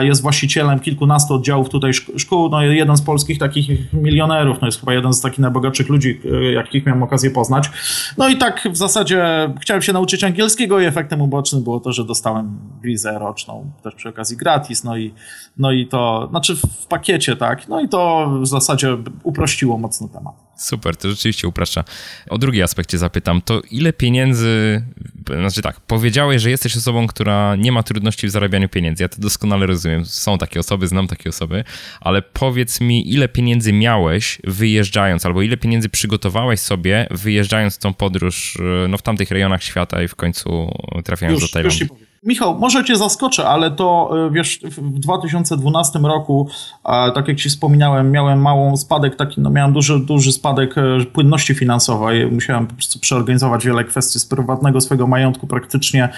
jest 0.00 0.22
właścicielem 0.22 0.80
kilkunastu 0.80 1.34
oddziałów 1.34 1.68
tutaj 1.68 1.92
szkół, 2.16 2.48
no 2.48 2.62
jeden 2.62 2.96
z 2.96 3.02
polskich 3.02 3.38
takich 3.38 3.92
milionerów, 3.92 4.60
no 4.60 4.68
jest 4.68 4.80
chyba 4.80 4.94
jeden 4.94 5.12
z 5.12 5.20
takich 5.20 5.38
najbogatszych 5.38 5.88
ludzi, 5.88 6.20
e, 6.32 6.52
jakich 6.52 6.86
miałem 6.86 7.02
okazję 7.02 7.30
poznać. 7.30 7.70
No 8.18 8.28
i 8.28 8.36
tak 8.36 8.68
w 8.72 8.76
zasadzie 8.76 9.50
chciałem 9.60 9.82
się 9.82 9.92
nauczyć 9.92 10.24
angielskiego 10.24 10.80
i 10.80 10.84
efektem 10.84 11.22
ubocznym 11.22 11.62
było 11.62 11.80
to, 11.80 11.92
że 11.92 12.04
dostałem 12.04 12.58
wizę 12.82 13.18
roczną, 13.18 13.70
też 13.82 13.94
przy 13.94 14.08
okazji 14.08 14.36
gratis, 14.36 14.84
no 14.84 14.96
i, 14.96 15.14
no 15.56 15.72
i 15.72 15.86
to, 15.86 16.26
znaczy 16.30 16.56
w 16.56 16.86
pakiecie, 16.86 17.36
tak, 17.36 17.68
no 17.68 17.80
i 17.80 17.88
to 17.88 18.30
w 18.42 18.46
zasadzie 18.46 18.96
uprościło 19.22 19.78
mocno 19.78 20.08
temat. 20.08 20.34
Super, 20.62 20.96
to 20.96 21.10
rzeczywiście 21.10 21.48
upraszcza. 21.48 21.84
O 22.30 22.38
drugi 22.38 22.62
aspekt 22.62 22.90
cię 22.90 22.98
zapytam, 22.98 23.42
to 23.42 23.62
ile 23.70 23.92
pieniędzy, 23.92 24.82
znaczy 25.26 25.62
tak, 25.62 25.80
powiedziałeś, 25.80 26.42
że 26.42 26.50
jesteś 26.50 26.76
osobą, 26.76 27.06
która 27.06 27.56
nie 27.56 27.72
ma 27.72 27.82
trudności 27.82 28.26
w 28.26 28.30
zarabianiu 28.30 28.68
pieniędzy, 28.68 29.02
ja 29.02 29.08
to 29.08 29.20
doskonale 29.20 29.66
rozumiem, 29.66 30.06
są 30.06 30.38
takie 30.38 30.60
osoby, 30.60 30.88
znam 30.88 31.08
takie 31.08 31.28
osoby, 31.30 31.64
ale 32.00 32.22
powiedz 32.22 32.80
mi, 32.80 33.12
ile 33.12 33.28
pieniędzy 33.28 33.72
miałeś 33.72 34.38
wyjeżdżając, 34.44 35.26
albo 35.26 35.42
ile 35.42 35.56
pieniędzy 35.56 35.88
przygotowałeś 35.88 36.60
sobie 36.60 37.06
wyjeżdżając 37.10 37.76
w 37.76 37.78
tą 37.78 37.94
podróż 37.94 38.58
no, 38.88 38.98
w 38.98 39.02
tamtych 39.02 39.30
rejonach 39.30 39.62
świata 39.62 40.02
i 40.02 40.08
w 40.08 40.14
końcu 40.14 40.74
trafiając 41.04 41.40
już, 41.40 41.50
do 41.50 41.54
Tajlandii? 41.54 42.11
Michał, 42.24 42.58
może 42.58 42.84
cię 42.84 42.96
zaskoczę, 42.96 43.48
ale 43.48 43.70
to 43.70 44.10
e, 44.26 44.30
wiesz, 44.30 44.60
w 44.62 44.98
2012 44.98 45.98
roku, 45.98 46.48
tak 47.14 47.28
jak 47.28 47.36
ci 47.36 47.48
wspominałem, 47.48 48.10
miałem 48.10 48.42
małą 48.42 48.76
spadek, 48.76 49.16
taki, 49.16 49.40
no 49.40 49.50
miałem 49.50 49.72
duży, 49.72 50.00
duży 50.00 50.32
spadek 50.32 50.78
e, 50.78 51.04
płynności 51.12 51.54
finansowej. 51.54 52.26
Musiałem 52.26 52.66
po 52.66 52.74
prostu 52.74 52.98
przeorganizować 52.98 53.66
wiele 53.66 53.84
kwestii 53.84 54.18
z 54.18 54.26
prywatnego 54.26 54.80
swojego 54.80 55.06
majątku. 55.06 55.46
Praktycznie 55.46 56.08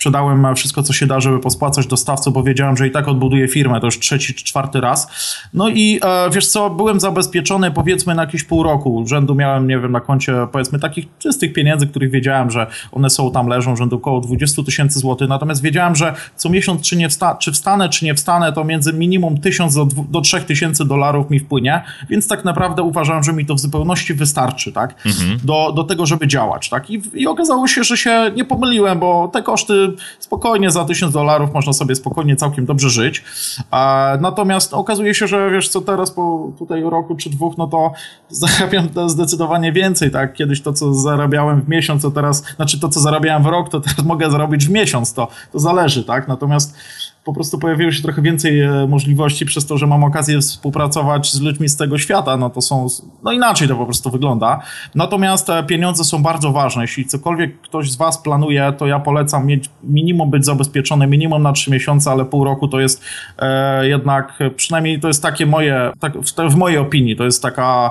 sprzedałem 0.00 0.54
wszystko, 0.54 0.82
co 0.82 0.92
się 0.92 1.06
da, 1.06 1.20
żeby 1.20 1.40
pospłacać 1.40 1.86
dostawców, 1.86 2.34
bo 2.34 2.42
wiedziałem, 2.42 2.76
że 2.76 2.86
i 2.86 2.90
tak 2.90 3.08
odbuduję 3.08 3.48
firmę, 3.48 3.80
to 3.80 3.86
już 3.86 3.98
trzeci 3.98 4.34
czy 4.34 4.44
czwarty 4.44 4.80
raz. 4.80 5.08
No 5.54 5.68
i 5.68 6.00
e, 6.02 6.30
wiesz 6.30 6.46
co, 6.46 6.70
byłem 6.70 7.00
zabezpieczony 7.00 7.70
powiedzmy 7.70 8.14
na 8.14 8.22
jakieś 8.22 8.44
pół 8.44 8.62
roku. 8.62 9.04
Rzędu 9.06 9.34
miałem, 9.34 9.68
nie 9.68 9.78
wiem, 9.78 9.92
na 9.92 10.00
koncie 10.00 10.34
powiedzmy 10.52 10.78
takich 10.78 11.06
czystych 11.18 11.52
pieniędzy, 11.52 11.86
których 11.86 12.10
wiedziałem, 12.10 12.50
że 12.50 12.66
one 12.92 13.10
są 13.10 13.30
tam, 13.30 13.46
leżą, 13.46 13.76
rzędu 13.76 13.96
około 13.96 14.20
20 14.20 14.62
tysięcy 14.62 14.98
złotych. 14.98 15.28
Natomiast 15.28 15.50
Natomiast 15.50 15.62
wiedziałem, 15.62 15.96
że 15.96 16.14
co 16.36 16.48
miesiąc, 16.48 16.80
czy, 16.80 16.96
nie 16.96 17.08
wsta 17.08 17.34
czy 17.34 17.52
wstanę, 17.52 17.88
czy 17.88 18.04
nie 18.04 18.14
wstanę, 18.14 18.52
to 18.52 18.64
między 18.64 18.92
minimum 18.92 19.40
1000 19.40 19.74
do, 19.74 19.88
do 20.10 20.20
3000 20.20 20.84
dolarów 20.84 21.30
mi 21.30 21.38
wpłynie, 21.38 21.82
więc 22.10 22.28
tak 22.28 22.44
naprawdę 22.44 22.82
uważałem, 22.82 23.22
że 23.22 23.32
mi 23.32 23.46
to 23.46 23.54
w 23.54 23.60
zupełności 23.60 24.14
wystarczy, 24.14 24.72
tak? 24.72 24.94
Mhm. 25.06 25.38
Do, 25.44 25.72
do 25.72 25.84
tego, 25.84 26.06
żeby 26.06 26.26
działać, 26.26 26.68
tak? 26.68 26.90
I, 26.90 27.02
I 27.14 27.26
okazało 27.26 27.68
się, 27.68 27.84
że 27.84 27.96
się 27.96 28.30
nie 28.36 28.44
pomyliłem, 28.44 28.98
bo 28.98 29.30
te 29.32 29.42
koszty 29.42 29.89
spokojnie 30.18 30.70
za 30.70 30.84
1000 30.84 31.12
dolarów 31.12 31.54
można 31.54 31.72
sobie 31.72 31.94
spokojnie 31.94 32.36
całkiem 32.36 32.66
dobrze 32.66 32.90
żyć. 32.90 33.24
Natomiast 34.20 34.74
okazuje 34.74 35.14
się, 35.14 35.26
że 35.26 35.50
wiesz 35.50 35.68
co, 35.68 35.80
teraz 35.80 36.10
po 36.10 36.52
tutaj 36.58 36.82
roku 36.82 37.16
czy 37.16 37.30
dwóch, 37.30 37.58
no 37.58 37.66
to 37.66 37.92
zarabiam 38.28 38.88
zdecydowanie 39.06 39.72
więcej, 39.72 40.10
tak? 40.10 40.34
Kiedyś 40.34 40.62
to, 40.62 40.72
co 40.72 40.94
zarabiałem 40.94 41.62
w 41.62 41.68
miesiąc, 41.68 42.02
to 42.02 42.10
teraz, 42.10 42.44
znaczy 42.56 42.80
to, 42.80 42.88
co 42.88 43.00
zarabiałem 43.00 43.42
w 43.42 43.46
rok, 43.46 43.68
to 43.68 43.80
teraz 43.80 44.04
mogę 44.12 44.30
zarobić 44.30 44.66
w 44.66 44.70
miesiąc, 44.70 45.14
to 45.14 45.28
to 45.52 45.58
zależy, 45.58 46.04
tak? 46.04 46.28
Natomiast 46.28 46.74
po 47.24 47.32
prostu 47.34 47.58
pojawiło 47.58 47.92
się 47.92 48.02
trochę 48.02 48.22
więcej 48.22 48.60
e, 48.60 48.86
możliwości 48.88 49.46
przez 49.46 49.66
to, 49.66 49.78
że 49.78 49.86
mam 49.86 50.04
okazję 50.04 50.40
współpracować 50.40 51.32
z 51.32 51.40
ludźmi 51.40 51.68
z 51.68 51.76
tego 51.76 51.98
świata, 51.98 52.36
no 52.36 52.50
to 52.50 52.60
są, 52.60 52.86
no 53.22 53.32
inaczej 53.32 53.68
to 53.68 53.76
po 53.76 53.84
prostu 53.84 54.10
wygląda. 54.10 54.60
Natomiast 54.94 55.50
e, 55.50 55.62
pieniądze 55.62 56.04
są 56.04 56.22
bardzo 56.22 56.52
ważne. 56.52 56.82
Jeśli 56.82 57.06
cokolwiek 57.06 57.60
ktoś 57.60 57.90
z 57.90 57.96
Was 57.96 58.18
planuje, 58.18 58.72
to 58.78 58.86
ja 58.86 59.00
polecam 59.00 59.46
mieć 59.46 59.70
minimum 59.82 60.30
być 60.30 60.44
zabezpieczony, 60.44 61.06
minimum 61.06 61.42
na 61.42 61.52
3 61.52 61.70
miesiące, 61.70 62.10
ale 62.10 62.24
pół 62.24 62.44
roku 62.44 62.68
to 62.68 62.80
jest 62.80 63.04
e, 63.38 63.88
jednak, 63.88 64.38
przynajmniej 64.56 65.00
to 65.00 65.08
jest 65.08 65.22
takie 65.22 65.46
moje, 65.46 65.92
tak, 66.00 66.12
w, 66.18 66.52
w 66.52 66.56
mojej 66.56 66.78
opinii, 66.78 67.16
to 67.16 67.24
jest 67.24 67.42
taka 67.42 67.90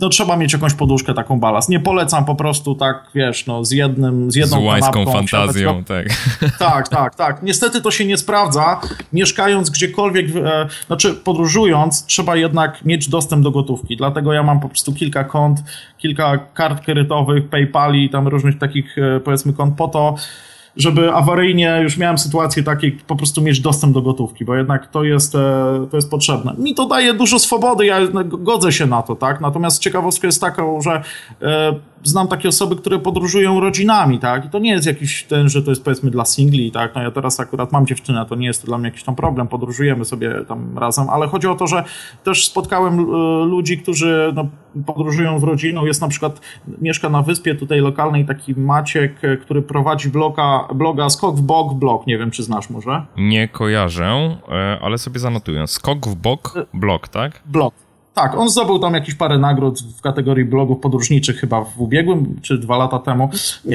no 0.00 0.08
trzeba 0.08 0.36
mieć 0.36 0.52
jakąś 0.52 0.74
poduszkę, 0.74 1.14
taką 1.14 1.40
balast. 1.40 1.68
Nie 1.68 1.80
polecam 1.80 2.24
po 2.24 2.34
prostu 2.34 2.74
tak, 2.74 3.06
wiesz, 3.14 3.46
no 3.46 3.64
z 3.64 3.70
jednym, 3.70 4.30
z 4.30 4.34
jedną 4.34 4.60
z 4.60 4.64
łańską 4.64 5.04
fantazją, 5.12 5.84
tak. 5.84 6.06
Tak, 6.58 6.88
tak, 6.88 7.14
tak. 7.14 7.42
Niestety 7.42 7.80
to 7.80 7.90
się 7.90 8.04
nie 8.04 8.16
sprawdza. 8.16 8.80
Mieszkając 9.12 9.70
gdziekolwiek, 9.70 10.26
e, 10.36 10.68
znaczy 10.86 11.14
podróżując, 11.14 12.06
trzeba 12.06 12.36
jednak 12.36 12.84
mieć 12.84 13.08
dostęp 13.08 13.42
do 13.42 13.50
gotówki. 13.50 13.96
Dlatego 13.96 14.32
ja 14.32 14.42
mam 14.42 14.60
po 14.60 14.68
prostu 14.68 14.92
kilka 14.92 15.24
kont, 15.24 15.62
kilka 15.98 16.38
kart 16.38 16.84
kredytowych, 16.84 17.48
PayPali, 17.48 18.10
tam 18.10 18.28
różnych 18.28 18.58
takich, 18.58 18.98
e, 18.98 19.20
powiedzmy, 19.20 19.52
kont 19.52 19.76
po 19.76 19.88
to, 19.88 20.14
żeby 20.76 21.12
awaryjnie 21.12 21.80
już 21.82 21.98
miałem 21.98 22.18
sytuację 22.18 22.62
takiej, 22.62 22.92
po 22.92 23.16
prostu 23.16 23.42
mieć 23.42 23.60
dostęp 23.60 23.94
do 23.94 24.02
gotówki, 24.02 24.44
bo 24.44 24.54
jednak 24.54 24.90
to 24.90 25.04
jest, 25.04 25.34
e, 25.34 25.86
to 25.90 25.96
jest 25.96 26.10
potrzebne. 26.10 26.54
Mi 26.58 26.74
to 26.74 26.86
daje 26.86 27.14
dużo 27.14 27.38
swobody, 27.38 27.86
ja 27.86 28.00
godzę 28.24 28.72
się 28.72 28.86
na 28.86 29.02
to, 29.02 29.16
tak? 29.16 29.40
Natomiast 29.40 29.82
ciekawostka 29.82 30.26
jest 30.26 30.40
taka, 30.40 30.62
że 30.80 31.02
e, 31.42 31.74
znam 32.04 32.28
takie 32.28 32.48
osoby, 32.48 32.76
które 32.76 32.98
podróżują 32.98 33.60
rodzinami, 33.60 34.18
tak? 34.18 34.44
I 34.44 34.50
to 34.50 34.58
nie 34.58 34.70
jest 34.70 34.86
jakiś 34.86 35.24
ten, 35.24 35.48
że 35.48 35.62
to 35.62 35.70
jest 35.70 35.84
powiedzmy 35.84 36.10
dla 36.10 36.24
singli, 36.24 36.72
tak? 36.72 36.94
No 36.94 37.02
ja 37.02 37.10
teraz 37.10 37.40
akurat 37.40 37.72
mam 37.72 37.86
dziewczynę, 37.86 38.26
to 38.28 38.34
nie 38.34 38.46
jest 38.46 38.60
to 38.60 38.66
dla 38.66 38.78
mnie 38.78 38.88
jakiś 38.88 39.04
tam 39.04 39.16
problem, 39.16 39.48
podróżujemy 39.48 40.04
sobie 40.04 40.44
tam 40.48 40.78
razem, 40.78 41.08
ale 41.10 41.28
chodzi 41.28 41.46
o 41.46 41.54
to, 41.54 41.66
że 41.66 41.84
też 42.24 42.46
spotkałem 42.46 43.00
e, 43.00 43.04
ludzi, 43.44 43.78
którzy 43.78 44.32
no, 44.34 44.46
podróżują 44.86 45.38
z 45.38 45.42
rodziną. 45.42 45.86
Jest 45.86 46.00
na 46.00 46.08
przykład, 46.08 46.40
mieszka 46.80 47.08
na 47.08 47.22
wyspie 47.22 47.54
tutaj 47.54 47.80
lokalnej 47.80 48.26
taki 48.26 48.54
Maciek, 48.54 49.20
który 49.42 49.62
prowadzi 49.62 50.08
bloga 50.08 50.68
bloga 50.74 51.10
Skok 51.10 51.36
w 51.36 51.42
Bok 51.42 51.74
blog, 51.74 52.06
nie 52.06 52.18
wiem 52.18 52.30
czy 52.30 52.42
znasz 52.42 52.70
może. 52.70 53.02
Nie 53.16 53.48
kojarzę, 53.48 54.38
e, 54.48 54.78
ale 54.82 54.98
sobie 54.98 55.18
zanotuję. 55.20 55.66
Skok 55.66 56.06
w 56.06 56.14
Bok 56.14 56.54
blog, 56.74 57.08
tak? 57.08 57.42
Blog. 57.46 57.83
Tak, 58.14 58.34
on 58.34 58.48
zdobył 58.48 58.78
tam 58.78 58.94
jakieś 58.94 59.14
parę 59.14 59.38
nagród 59.38 59.80
w 59.98 60.00
kategorii 60.00 60.44
blogów 60.44 60.80
podróżniczych 60.80 61.36
chyba 61.36 61.64
w 61.64 61.80
ubiegłym, 61.80 62.36
czy 62.42 62.58
dwa 62.58 62.76
lata 62.76 62.98
temu. 62.98 63.30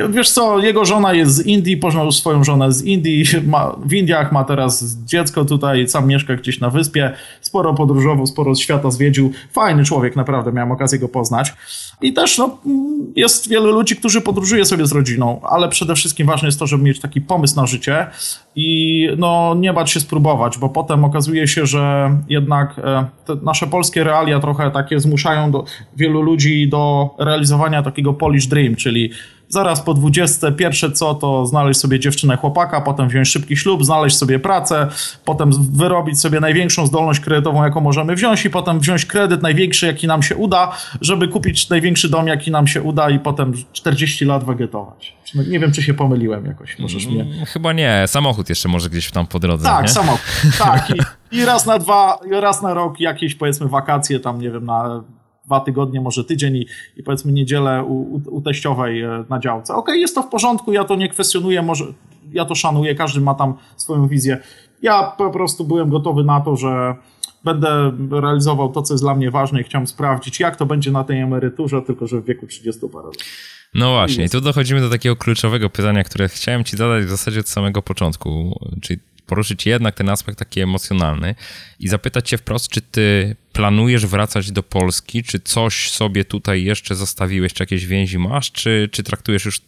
Wiesz 0.09 0.29
co, 0.29 0.59
jego 0.59 0.85
żona 0.85 1.13
jest 1.13 1.35
z 1.35 1.45
Indii, 1.45 1.77
poznał 1.77 2.11
swoją 2.11 2.43
żonę 2.43 2.71
z 2.71 2.83
Indii, 2.83 3.23
ma, 3.47 3.75
w 3.85 3.93
Indiach 3.93 4.31
ma 4.31 4.43
teraz 4.43 4.97
dziecko 5.05 5.45
tutaj, 5.45 5.87
sam 5.87 6.07
mieszka 6.07 6.35
gdzieś 6.35 6.59
na 6.59 6.69
wyspie, 6.69 7.13
sporo 7.41 7.73
podróżował, 7.73 8.27
sporo 8.27 8.55
świata 8.55 8.91
zwiedził. 8.91 9.31
Fajny 9.51 9.83
człowiek, 9.83 10.15
naprawdę, 10.15 10.51
miałem 10.51 10.71
okazję 10.71 10.99
go 10.99 11.07
poznać. 11.07 11.53
I 12.01 12.13
też 12.13 12.37
no, 12.37 12.57
jest 13.15 13.49
wielu 13.49 13.71
ludzi, 13.71 13.95
którzy 13.95 14.21
podróżuje 14.21 14.65
sobie 14.65 14.85
z 14.85 14.91
rodziną, 14.91 15.41
ale 15.49 15.69
przede 15.69 15.95
wszystkim 15.95 16.27
ważne 16.27 16.47
jest 16.47 16.59
to, 16.59 16.67
żeby 16.67 16.83
mieć 16.83 16.99
taki 16.99 17.21
pomysł 17.21 17.55
na 17.55 17.65
życie 17.65 18.07
i 18.55 19.07
no, 19.17 19.55
nie 19.57 19.73
bać 19.73 19.91
się 19.91 19.99
spróbować, 19.99 20.57
bo 20.57 20.69
potem 20.69 21.05
okazuje 21.05 21.47
się, 21.47 21.65
że 21.65 22.11
jednak 22.29 22.79
e, 22.79 23.05
nasze 23.43 23.67
polskie 23.67 24.03
realia 24.03 24.28
trochę 24.39 24.71
takie 24.71 24.99
zmuszają 24.99 25.51
do, 25.51 25.65
wielu 25.97 26.21
ludzi 26.21 26.69
do 26.69 27.09
realizowania 27.19 27.83
takiego 27.83 28.13
Polish 28.13 28.47
Dream, 28.47 28.75
czyli 28.75 29.11
zaraz 29.49 29.81
po 29.81 29.93
20 29.93 30.51
pierwsze 30.51 30.91
co 30.91 31.15
to 31.15 31.45
znaleźć 31.45 31.79
sobie 31.79 31.99
dziewczynę 31.99 32.37
chłopaka, 32.37 32.81
potem 32.81 33.09
wziąć 33.09 33.27
szybki 33.27 33.57
ślub, 33.57 33.85
znaleźć 33.85 34.17
sobie 34.17 34.39
pracę, 34.39 34.87
potem 35.25 35.51
wyrobić 35.73 36.19
sobie 36.19 36.39
największą 36.39 36.87
zdolność 36.87 37.19
kredytową, 37.19 37.63
jaką 37.63 37.81
możemy 37.81 38.15
wziąć 38.15 38.45
i 38.45 38.49
potem 38.49 38.79
wziąć 38.79 39.05
kredyt 39.05 39.41
największy, 39.41 39.85
jaki 39.85 40.07
nam 40.07 40.23
się 40.23 40.35
uda, 40.35 40.71
żeby 41.01 41.27
kupić 41.27 41.69
największy 41.69 42.09
dom, 42.09 42.27
jaki 42.27 42.51
nam 42.51 42.67
się 42.67 42.81
uda 42.81 43.09
i 43.09 43.19
potem 43.19 43.53
40 43.73 44.25
lat 44.25 44.43
wegetować. 44.43 45.15
Nie 45.47 45.59
wiem, 45.59 45.71
czy 45.71 45.83
się 45.83 45.93
pomyliłem 45.93 46.45
jakoś, 46.45 46.79
możesz 46.79 47.05
mnie... 47.05 47.45
Chyba 47.45 47.73
nie, 47.73 48.03
samochód 48.07 48.49
jeszcze 48.49 48.69
może 48.69 48.89
gdzieś 48.89 49.11
tam 49.11 49.27
po 49.27 49.39
drodze, 49.39 49.63
Tak, 49.63 49.81
nie? 49.81 49.89
samochód, 49.89 50.21
tak. 50.59 50.89
I, 50.89 50.93
I 51.31 51.45
raz 51.45 51.65
na 51.65 51.79
dwa, 51.79 52.19
raz 52.31 52.61
na 52.61 52.73
rok 52.73 52.99
jakieś 52.99 53.35
powiedzmy 53.35 53.67
wakacje 53.67 54.19
tam, 54.19 54.41
nie 54.41 54.51
wiem, 54.51 54.65
na 54.65 55.03
dwa 55.45 55.59
tygodnie, 55.59 56.01
może 56.01 56.23
tydzień 56.23 56.55
i, 56.55 56.65
i 56.97 57.03
powiedzmy 57.03 57.31
niedzielę 57.31 57.83
u, 57.83 58.15
u, 58.15 58.21
u 58.29 58.41
teściowej 58.41 59.01
e, 59.01 59.25
na 59.29 59.39
działce. 59.39 59.73
Okej, 59.73 59.81
okay, 59.81 59.97
jest 59.97 60.15
to 60.15 60.23
w 60.23 60.29
porządku, 60.29 60.73
ja 60.73 60.83
to 60.83 60.95
nie 60.95 61.09
kwestionuję, 61.09 61.61
może 61.61 61.85
ja 62.31 62.45
to 62.45 62.55
szanuję, 62.55 62.95
każdy 62.95 63.21
ma 63.21 63.33
tam 63.33 63.53
swoją 63.77 64.07
wizję. 64.07 64.37
Ja 64.81 65.03
po 65.17 65.31
prostu 65.31 65.63
byłem 65.63 65.89
gotowy 65.89 66.23
na 66.23 66.41
to, 66.41 66.55
że 66.55 66.95
będę 67.43 67.91
realizował 68.11 68.71
to, 68.71 68.81
co 68.81 68.93
jest 68.93 69.03
dla 69.03 69.15
mnie 69.15 69.31
ważne 69.31 69.61
i 69.61 69.63
chciałem 69.63 69.87
sprawdzić, 69.87 70.39
jak 70.39 70.55
to 70.55 70.65
będzie 70.65 70.91
na 70.91 71.03
tej 71.03 71.19
emeryturze, 71.19 71.81
tylko 71.81 72.07
że 72.07 72.21
w 72.21 72.25
wieku 72.25 72.47
30 72.47 72.81
parę 72.93 73.05
lat. 73.05 73.15
No 73.73 73.91
właśnie, 73.91 74.25
i 74.25 74.29
tu 74.29 74.41
dochodzimy 74.41 74.81
do 74.81 74.89
takiego 74.89 75.15
kluczowego 75.15 75.69
pytania, 75.69 76.03
które 76.03 76.29
chciałem 76.29 76.63
ci 76.63 76.77
zadać 76.77 77.05
w 77.05 77.09
zasadzie 77.09 77.39
od 77.39 77.49
samego 77.49 77.81
początku, 77.81 78.59
czyli 78.81 78.99
poruszyć 79.29 79.65
jednak 79.65 79.95
ten 79.95 80.09
aspekt 80.09 80.39
taki 80.39 80.61
emocjonalny 80.61 81.35
i 81.79 81.87
zapytać 81.87 82.29
cię 82.29 82.37
wprost, 82.37 82.69
czy 82.69 82.81
ty 82.81 83.35
planujesz 83.53 84.05
wracać 84.05 84.51
do 84.51 84.63
Polski, 84.63 85.23
czy 85.23 85.39
coś 85.39 85.91
sobie 85.91 86.25
tutaj 86.25 86.63
jeszcze 86.63 86.95
zostawiłeś, 86.95 87.53
czy 87.53 87.63
jakieś 87.63 87.85
więzi 87.85 88.19
masz, 88.19 88.51
czy, 88.51 88.89
czy 88.91 89.03
traktujesz 89.03 89.45
już 89.45 89.61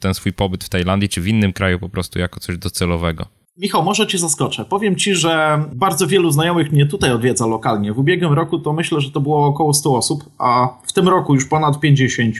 ten 0.00 0.14
swój 0.14 0.32
pobyt 0.32 0.64
w 0.64 0.68
Tajlandii, 0.68 1.08
czy 1.08 1.20
w 1.20 1.28
innym 1.28 1.52
kraju 1.52 1.78
po 1.78 1.88
prostu 1.88 2.18
jako 2.18 2.40
coś 2.40 2.58
docelowego? 2.58 3.26
Michał, 3.56 3.82
może 3.82 4.06
cię 4.06 4.18
zaskoczę. 4.18 4.64
Powiem 4.64 4.96
ci, 4.96 5.14
że 5.14 5.64
bardzo 5.72 6.06
wielu 6.06 6.30
znajomych 6.30 6.72
mnie 6.72 6.86
tutaj 6.86 7.12
odwiedza 7.12 7.46
lokalnie. 7.46 7.92
W 7.92 7.98
ubiegłym 7.98 8.32
roku 8.32 8.58
to 8.58 8.72
myślę, 8.72 9.00
że 9.00 9.10
to 9.10 9.20
było 9.20 9.46
około 9.46 9.74
100 9.74 9.96
osób, 9.96 10.24
a 10.38 10.68
w 10.86 10.92
tym 10.92 11.08
roku 11.08 11.34
już 11.34 11.44
ponad 11.44 11.80
50. 11.80 12.34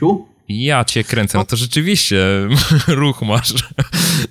Ja 0.49 0.85
cię 0.85 1.05
kręcę, 1.05 1.39
no 1.39 1.45
to 1.45 1.57
rzeczywiście 1.57 2.25
ruch 2.89 3.23
masz. 3.23 3.55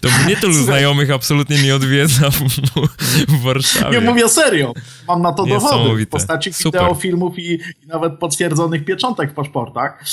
To 0.02 0.10
mnie 0.26 0.36
tylu 0.36 0.54
znajomych 0.54 1.12
absolutnie 1.12 1.64
nie 1.64 1.76
odwiedza 1.76 2.30
w, 2.30 2.40
w 3.28 3.42
Warszawie. 3.42 4.00
Nie 4.00 4.06
mówię 4.06 4.30
serio. 4.30 4.74
Mam 5.08 5.22
na 5.22 5.34
to 5.34 5.46
dowody 5.46 6.06
w 6.06 6.10
postaci 6.10 6.54
Super. 6.54 6.82
wideo, 6.82 6.96
filmów 6.96 7.40
i, 7.40 7.54
i, 7.54 7.88
nawet 7.88 8.14
potwierdzonych 8.20 8.86
pieczątek 8.86 9.32
w 9.32 9.34
paszportach. 9.34 10.04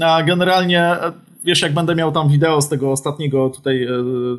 A 0.00 0.22
generalnie 0.22 0.96
wiesz, 1.44 1.62
jak 1.62 1.74
będę 1.74 1.94
miał 1.94 2.12
tam 2.12 2.28
wideo 2.28 2.62
z 2.62 2.68
tego 2.68 2.92
ostatniego 2.92 3.50
tutaj 3.50 3.84
e, 3.84 3.88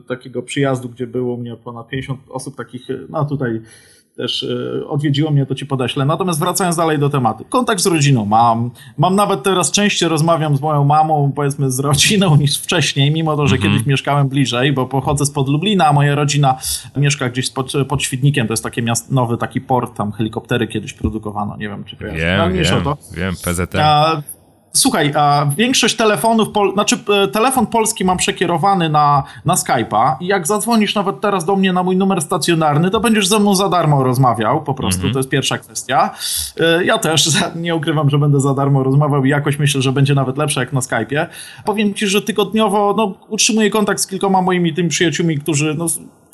takiego 0.07 0.41
przyjazdu, 0.41 0.89
gdzie 0.89 1.07
było 1.07 1.37
mnie 1.37 1.55
ponad 1.55 1.87
50 1.87 2.19
osób 2.29 2.55
takich, 2.55 2.87
no 3.09 3.25
tutaj 3.25 3.61
też 4.21 4.43
e, 4.43 4.87
odwiedziło 4.87 5.31
mnie, 5.31 5.45
to 5.45 5.55
ci 5.55 5.65
podeślę. 5.65 6.05
Natomiast 6.05 6.39
wracając 6.39 6.75
dalej 6.75 6.99
do 6.99 7.09
tematu. 7.09 7.45
Kontakt 7.49 7.81
z 7.81 7.85
rodziną 7.85 8.25
mam. 8.25 8.71
Mam 8.97 9.15
nawet 9.15 9.43
teraz 9.43 9.71
częściej 9.71 10.09
rozmawiam 10.09 10.57
z 10.57 10.61
moją 10.61 10.83
mamą, 10.83 11.31
powiedzmy 11.35 11.71
z 11.71 11.79
rodziną 11.79 12.35
niż 12.41 12.57
wcześniej, 12.57 13.11
mimo 13.11 13.37
to, 13.37 13.47
że 13.47 13.55
mhm. 13.55 13.73
kiedyś 13.73 13.87
mieszkałem 13.87 14.29
bliżej, 14.29 14.73
bo 14.73 14.85
pochodzę 14.85 15.25
spod 15.25 15.47
Lublina, 15.47 15.87
a 15.87 15.93
moja 15.93 16.15
rodzina 16.15 16.57
mieszka 16.95 17.29
gdzieś 17.29 17.49
pod, 17.49 17.73
pod 17.87 18.03
Świdnikiem. 18.03 18.47
To 18.47 18.53
jest 18.53 18.63
taki 18.63 18.83
miast, 18.83 19.11
nowy 19.11 19.37
taki 19.37 19.61
port, 19.61 19.97
tam 19.97 20.11
helikoptery 20.11 20.67
kiedyś 20.67 20.93
produkowano, 20.93 21.57
nie 21.57 21.69
wiem 21.69 21.83
czy 21.83 21.95
kojarzysz. 21.95 22.21
Wiem, 22.21 22.53
wiem, 22.53 22.95
wiem, 23.13 23.33
PZT. 23.33 23.75
A, 23.75 24.21
Słuchaj, 24.73 25.13
a 25.15 25.45
większość 25.57 25.95
telefonów, 25.95 26.49
pol, 26.49 26.73
znaczy 26.73 26.97
e, 27.23 27.27
telefon 27.27 27.67
polski 27.67 28.05
mam 28.05 28.17
przekierowany 28.17 28.89
na, 28.89 29.23
na 29.45 29.55
Skype'a 29.55 30.15
i 30.19 30.27
jak 30.27 30.47
zadzwonisz 30.47 30.95
nawet 30.95 31.21
teraz 31.21 31.45
do 31.45 31.55
mnie 31.55 31.73
na 31.73 31.83
mój 31.83 31.97
numer 31.97 32.21
stacjonarny, 32.21 32.91
to 32.91 32.99
będziesz 32.99 33.27
ze 33.27 33.39
mną 33.39 33.55
za 33.55 33.69
darmo 33.69 34.03
rozmawiał, 34.03 34.63
po 34.63 34.73
prostu, 34.73 35.01
mm 35.01 35.09
-hmm. 35.09 35.13
to 35.13 35.19
jest 35.19 35.29
pierwsza 35.29 35.57
kwestia. 35.57 36.09
E, 36.59 36.85
ja 36.85 36.97
też 36.97 37.29
nie 37.55 37.75
ukrywam, 37.75 38.09
że 38.09 38.17
będę 38.17 38.39
za 38.39 38.53
darmo 38.53 38.83
rozmawiał 38.83 39.25
i 39.25 39.29
jakoś 39.29 39.59
myślę, 39.59 39.81
że 39.81 39.91
będzie 39.91 40.15
nawet 40.15 40.37
lepsze 40.37 40.59
jak 40.59 40.73
na 40.73 40.79
Skype'ie. 40.79 41.27
Powiem 41.65 41.93
ci, 41.93 42.07
że 42.07 42.21
tygodniowo 42.21 42.93
no, 42.97 43.13
utrzymuję 43.29 43.69
kontakt 43.69 44.01
z 44.01 44.07
kilkoma 44.07 44.41
moimi 44.41 44.73
tymi 44.73 44.89
przyjaciółmi, 44.89 45.37
którzy 45.37 45.75
no, 45.77 45.85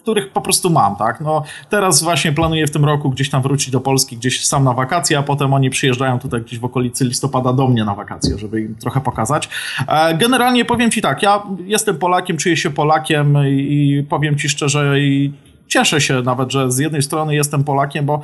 których 0.08 0.30
po 0.30 0.42
prostu 0.42 0.70
mam, 0.70 0.96
tak? 0.96 1.22
No, 1.22 1.44
teraz 1.70 2.04
właśnie 2.04 2.32
planuję 2.32 2.68
w 2.68 2.72
tym 2.72 2.86
roku 2.86 3.10
gdzieś 3.10 3.30
tam 3.30 3.42
wrócić 3.42 3.70
do 3.72 3.80
Polski, 3.80 4.18
gdzieś 4.18 4.46
sam 4.46 4.64
na 4.64 4.74
wakacje, 4.74 5.18
a 5.18 5.24
potem 5.24 5.54
oni 5.54 5.70
przyjeżdżają 5.70 6.20
tutaj 6.20 6.42
gdzieś 6.42 6.60
w 6.60 6.66
okolicy 6.66 7.06
listopada 7.06 7.54
do 7.54 7.68
mnie 7.68 7.86
na 7.86 7.96
wakacje, 7.96 8.38
żeby 8.38 8.62
im 8.62 8.76
trochę 8.76 9.02
pokazać. 9.02 9.50
E, 9.88 10.18
generalnie 10.18 10.66
powiem 10.66 10.92
Ci 10.92 11.02
tak, 11.02 11.24
ja 11.24 11.44
jestem 11.66 11.98
Polakiem, 11.98 12.38
czuję 12.38 12.58
się 12.58 12.70
Polakiem 12.70 13.38
i 13.48 14.06
powiem 14.10 14.38
Ci 14.38 14.50
szczerze 14.50 15.00
i 15.00 15.32
cieszę 15.68 16.02
się 16.02 16.22
nawet, 16.22 16.52
że 16.52 16.72
z 16.72 16.78
jednej 16.78 17.02
strony 17.02 17.36
jestem 17.36 17.64
Polakiem, 17.64 18.06
bo 18.06 18.22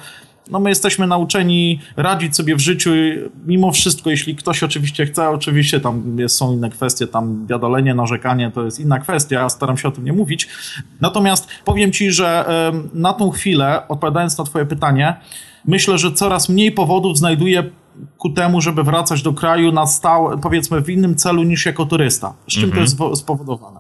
no 0.52 0.60
my 0.60 0.70
jesteśmy 0.70 1.08
nauczeni 1.08 1.80
radzić 1.98 2.36
sobie 2.36 2.56
w 2.56 2.60
życiu 2.60 2.92
mimo 3.46 3.72
wszystko, 3.72 4.10
jeśli 4.10 4.36
ktoś 4.36 4.64
oczywiście 4.64 5.06
chce, 5.06 5.30
oczywiście 5.30 5.80
tam 5.80 6.20
jest, 6.20 6.36
są 6.36 6.54
inne 6.54 6.70
kwestie, 6.70 7.08
tam 7.08 7.48
wiadolenie, 7.48 7.94
narzekanie 7.96 8.52
to 8.52 8.66
jest 8.66 8.80
inna 8.80 9.00
kwestia, 9.00 9.36
ja 9.36 9.50
staram 9.50 9.78
się 9.78 9.88
o 9.88 9.92
tym 9.92 10.06
nie 10.06 10.14
mówić. 10.14 10.48
Natomiast 11.02 11.48
powiem 11.66 11.92
Ci, 11.92 12.12
że 12.12 12.46
na 12.94 13.14
tą 13.14 13.30
chwilę, 13.30 13.88
odpowiadając 13.88 14.38
na 14.38 14.44
Twoje 14.44 14.66
pytanie, 14.66 15.16
myślę, 15.66 15.98
że 15.98 16.12
coraz 16.12 16.50
mniej 16.50 16.72
powodów 16.72 17.18
znajduję 17.18 17.64
ku 18.18 18.30
temu, 18.30 18.62
żeby 18.62 18.84
wracać 18.84 19.22
do 19.22 19.34
kraju 19.34 19.72
na 19.72 19.88
stałe, 19.88 20.38
powiedzmy 20.38 20.82
w 20.82 20.90
innym 20.90 21.16
celu 21.16 21.44
niż 21.44 21.66
jako 21.66 21.86
turysta. 21.86 22.34
Z 22.48 22.54
czym 22.54 22.64
mhm. 22.64 22.88
to 22.98 23.10
jest 23.10 23.22
spowodowane? 23.22 23.80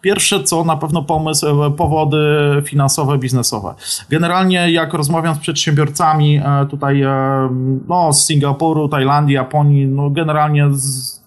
Pierwsze 0.00 0.42
co, 0.42 0.64
na 0.64 0.76
pewno 0.76 1.02
pomysł, 1.02 1.62
e, 1.62 1.70
powody 1.70 2.18
finansowe, 2.64 3.18
biznesowe. 3.18 3.74
Generalnie 4.10 4.70
jak 4.70 4.94
rozmawiam 4.94 5.34
z 5.34 5.38
przedsiębiorcami 5.38 6.36
e, 6.36 6.66
tutaj 6.70 7.02
e, 7.02 7.48
no, 7.88 8.12
z 8.12 8.26
Singapuru, 8.26 8.88
Tajlandii, 8.88 9.34
Japonii, 9.34 9.86
no 9.86 10.10
generalnie 10.10 10.70
z 10.70 11.21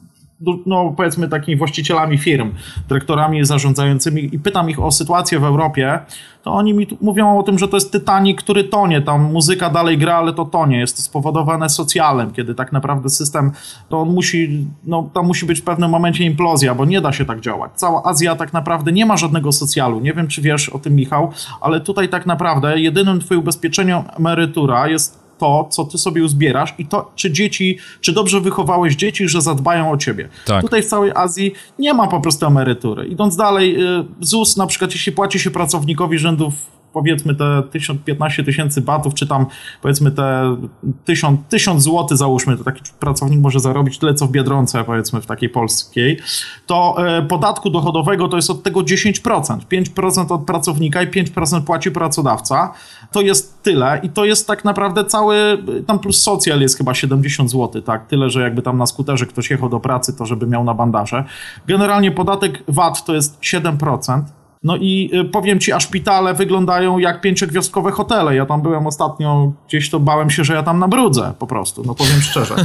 no, 0.66 0.94
powiedzmy 0.98 1.28
takimi 1.28 1.58
właścicielami 1.58 2.18
firm, 2.18 2.52
dyrektorami 2.90 3.46
zarządzającymi 3.46 4.36
i 4.36 4.40
pytam 4.40 4.70
ich 4.70 4.80
o 4.80 4.92
sytuację 4.92 5.40
w 5.40 5.44
Europie, 5.44 6.00
to 6.44 6.52
oni 6.52 6.74
mi 6.74 6.88
mówią 7.02 7.40
o 7.40 7.44
tym, 7.44 7.60
że 7.60 7.68
to 7.68 7.78
jest 7.78 7.92
Titanic, 7.92 8.38
który 8.38 8.64
tonie, 8.64 9.02
tam 9.02 9.32
muzyka 9.32 9.70
dalej 9.70 9.98
gra, 9.98 10.16
ale 10.16 10.34
to 10.34 10.46
tonie, 10.46 10.80
jest 10.80 10.96
to 10.96 11.02
spowodowane 11.02 11.70
socjalem, 11.70 12.32
kiedy 12.32 12.56
tak 12.56 12.72
naprawdę 12.72 13.10
system, 13.10 13.52
to 13.90 14.02
on 14.02 14.10
musi, 14.10 14.68
no 14.84 15.10
tam 15.14 15.26
musi 15.26 15.46
być 15.46 15.60
w 15.60 15.64
pewnym 15.64 15.90
momencie 15.90 16.24
implozja, 16.24 16.76
bo 16.76 16.86
nie 16.86 17.02
da 17.02 17.14
się 17.14 17.26
tak 17.26 17.42
działać. 17.42 17.72
Cała 17.76 18.04
Azja 18.04 18.36
tak 18.36 18.54
naprawdę 18.54 18.92
nie 18.92 19.06
ma 19.06 19.18
żadnego 19.18 19.52
socjalu, 19.52 20.00
nie 20.00 20.14
wiem 20.14 20.28
czy 20.28 20.42
wiesz 20.42 20.70
o 20.70 20.80
tym 20.80 20.96
Michał, 20.96 21.32
ale 21.62 21.80
tutaj 21.80 22.10
tak 22.10 22.26
naprawdę 22.26 22.80
jedynym 22.80 23.20
twoim 23.20 23.40
ubezpieczeniem 23.40 24.04
emerytura 24.18 24.88
jest 24.88 25.25
to, 25.38 25.68
co 25.72 25.86
ty 25.86 25.98
sobie 25.98 26.24
uzbierasz 26.24 26.74
i 26.78 26.86
to, 26.86 27.12
czy 27.16 27.32
dzieci, 27.32 27.78
czy 28.02 28.14
dobrze 28.14 28.42
wychowałeś 28.42 28.96
dzieci, 28.96 29.28
że 29.28 29.42
zadbają 29.42 29.92
o 29.92 29.98
ciebie. 29.98 30.30
Tak. 30.46 30.62
Tutaj 30.62 30.82
w 30.82 30.86
całej 30.86 31.12
Azji 31.16 31.52
nie 31.80 31.94
ma 31.94 32.08
po 32.08 32.22
prostu 32.22 32.46
emerytury. 32.46 33.06
Idąc 33.06 33.36
dalej, 33.36 33.84
y, 33.84 34.06
ZUS 34.20 34.58
na 34.58 34.68
przykład, 34.68 34.92
jeśli 34.92 35.12
płaci 35.12 35.40
się 35.40 35.52
pracownikowi 35.52 36.18
rzędów 36.18 36.54
powiedzmy 36.96 37.36
te 37.36 37.64
15 38.06 38.44
tysięcy 38.44 38.82
batów, 38.82 39.14
czy 39.14 39.28
tam 39.28 39.46
powiedzmy 39.82 40.12
te 40.12 40.58
1000, 41.06 41.40
1000 41.50 41.84
zł 41.84 42.18
załóżmy, 42.18 42.58
to 42.58 42.64
taki 42.64 42.82
pracownik 43.00 43.40
może 43.40 43.60
zarobić 43.60 43.98
tyle, 43.98 44.14
co 44.14 44.28
w 44.28 44.32
Biedronce 44.32 44.84
powiedzmy 44.84 45.22
w 45.22 45.26
takiej 45.26 45.50
polskiej, 45.50 46.20
to 46.66 46.96
e, 47.08 47.22
podatku 47.22 47.70
dochodowego 47.70 48.28
to 48.28 48.36
jest 48.36 48.50
od 48.50 48.64
tego 48.64 48.80
10%. 48.80 49.58
5% 49.72 50.34
od 50.34 50.46
pracownika 50.46 51.02
i 51.02 51.08
5% 51.08 51.62
płaci 51.62 51.92
pracodawca. 51.92 52.74
To 53.12 53.22
jest 53.22 53.64
tyle 53.64 54.00
i 54.04 54.10
to 54.10 54.26
jest 54.26 54.48
tak 54.48 54.66
naprawdę 54.66 55.06
cały, 55.06 55.58
tam 55.88 56.00
plus 56.00 56.24
socjal 56.24 56.62
jest 56.62 56.78
chyba 56.78 56.94
70 56.94 57.52
zł, 57.52 57.82
tak? 57.82 58.08
Tyle, 58.08 58.30
że 58.30 58.42
jakby 58.42 58.62
tam 58.62 58.78
na 58.78 58.86
skuterze 58.86 59.26
ktoś 59.26 59.52
jechał 59.52 59.70
do 59.70 59.80
pracy, 59.80 60.14
to 60.18 60.26
żeby 60.26 60.48
miał 60.48 60.64
na 60.64 60.74
bandaże. 60.74 61.24
Generalnie 61.68 62.12
podatek 62.12 62.64
VAT 62.68 63.06
to 63.06 63.14
jest 63.14 63.42
7%. 63.42 64.22
No 64.66 64.78
i 64.78 65.10
y, 65.14 65.26
powiem 65.26 65.60
ci, 65.60 65.72
a 65.72 65.80
szpitale 65.80 66.34
wyglądają 66.34 66.98
jak 66.98 67.22
pięciogwiazdkowe 67.22 67.92
hotele. 67.92 68.36
Ja 68.36 68.46
tam 68.46 68.62
byłem 68.62 68.88
ostatnio, 68.88 69.52
gdzieś 69.68 69.90
to 69.90 70.00
bałem 70.00 70.30
się, 70.30 70.44
że 70.44 70.54
ja 70.54 70.64
tam 70.64 70.80
nabrudzę 70.80 71.34
po 71.40 71.48
prostu, 71.48 71.84
no 71.86 71.96
powiem 71.96 72.22
szczerze. 72.22 72.56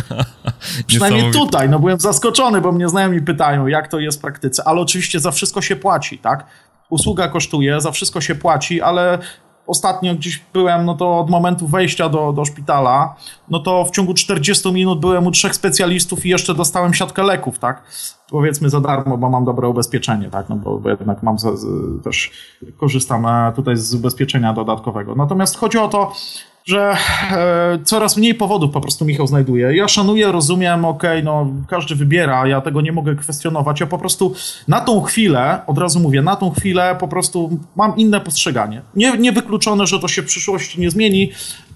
Przynajmniej 0.87 1.33
tutaj, 1.33 1.69
no 1.69 1.79
byłem 1.79 2.01
zaskoczony, 2.01 2.61
bo 2.61 2.73
mnie 2.73 2.89
znajomi 2.89 3.23
pytają, 3.23 3.67
jak 3.67 3.89
to 3.89 3.99
jest 3.99 4.19
w 4.19 4.21
praktyce, 4.21 4.63
ale 4.69 4.81
oczywiście 4.81 5.21
za 5.21 5.31
wszystko 5.31 5.63
się 5.63 5.77
płaci, 5.77 6.19
tak? 6.19 6.47
Usługa 6.91 7.29
kosztuje, 7.29 7.81
za 7.81 7.91
wszystko 7.91 8.21
się 8.21 8.35
płaci, 8.35 8.83
ale 8.83 9.19
ostatnio 9.71 10.15
gdzieś 10.15 10.43
byłem, 10.53 10.85
no 10.85 10.95
to 10.95 11.19
od 11.19 11.31
momentu 11.31 11.67
wejścia 11.67 12.09
do, 12.09 12.33
do 12.33 12.45
szpitala, 12.45 13.15
no 13.51 13.59
to 13.59 13.85
w 13.85 13.91
ciągu 13.91 14.15
40 14.15 14.73
minut 14.73 15.01
byłem 15.01 15.27
u 15.27 15.31
trzech 15.31 15.55
specjalistów 15.55 16.27
i 16.27 16.29
jeszcze 16.29 16.55
dostałem 16.55 16.95
siatkę 16.95 17.23
leków, 17.23 17.59
tak? 17.59 17.83
Powiedzmy 18.31 18.71
za 18.71 18.81
darmo, 18.81 19.19
bo 19.19 19.31
mam 19.31 19.45
dobre 19.45 19.69
ubezpieczenie, 19.69 20.31
tak? 20.31 20.49
No 20.49 20.57
bo, 20.57 20.79
bo 20.79 20.91
jednak 20.91 21.23
mam 21.23 21.39
z, 21.39 21.43
z, 21.43 21.67
też 22.05 22.31
korzystam 22.77 23.27
e, 23.27 23.53
tutaj 23.57 23.77
z 23.77 23.95
ubezpieczenia 23.95 24.53
dodatkowego. 24.53 25.15
Natomiast 25.15 25.57
chodzi 25.57 25.79
o 25.79 25.89
to, 25.89 26.13
że 26.71 26.97
e, 27.31 27.79
coraz 27.85 28.17
mniej 28.17 28.35
powodów 28.35 28.71
po 28.71 28.81
prostu 28.81 29.05
Michał 29.05 29.27
znajduje. 29.27 29.77
Ja 29.77 29.89
szanuję, 29.89 30.33
rozumiem, 30.33 30.85
okej, 30.85 31.11
okay, 31.11 31.23
no 31.23 31.47
każdy 31.69 31.95
wybiera, 31.95 32.47
ja 32.47 32.61
tego 32.61 32.81
nie 32.81 32.93
mogę 32.93 33.15
kwestionować. 33.17 33.81
Ja 33.81 33.87
po 33.87 33.99
prostu 33.99 34.35
na 34.69 34.81
tą 34.81 35.03
chwilę, 35.03 35.61
od 35.67 35.79
razu 35.79 36.01
mówię, 36.01 36.23
na 36.23 36.37
tą 36.37 36.51
chwilę 36.51 36.97
po 37.01 37.09
prostu 37.09 37.59
mam 37.77 37.97
inne 37.97 38.21
postrzeganie. 38.21 38.83
Nie, 38.97 39.19
niewykluczone, 39.19 39.87
że 39.87 40.01
to 40.01 40.09
się 40.09 40.23
w 40.23 40.27
przyszłości 40.27 40.81
nie 40.81 40.91
zmieni 40.91 41.33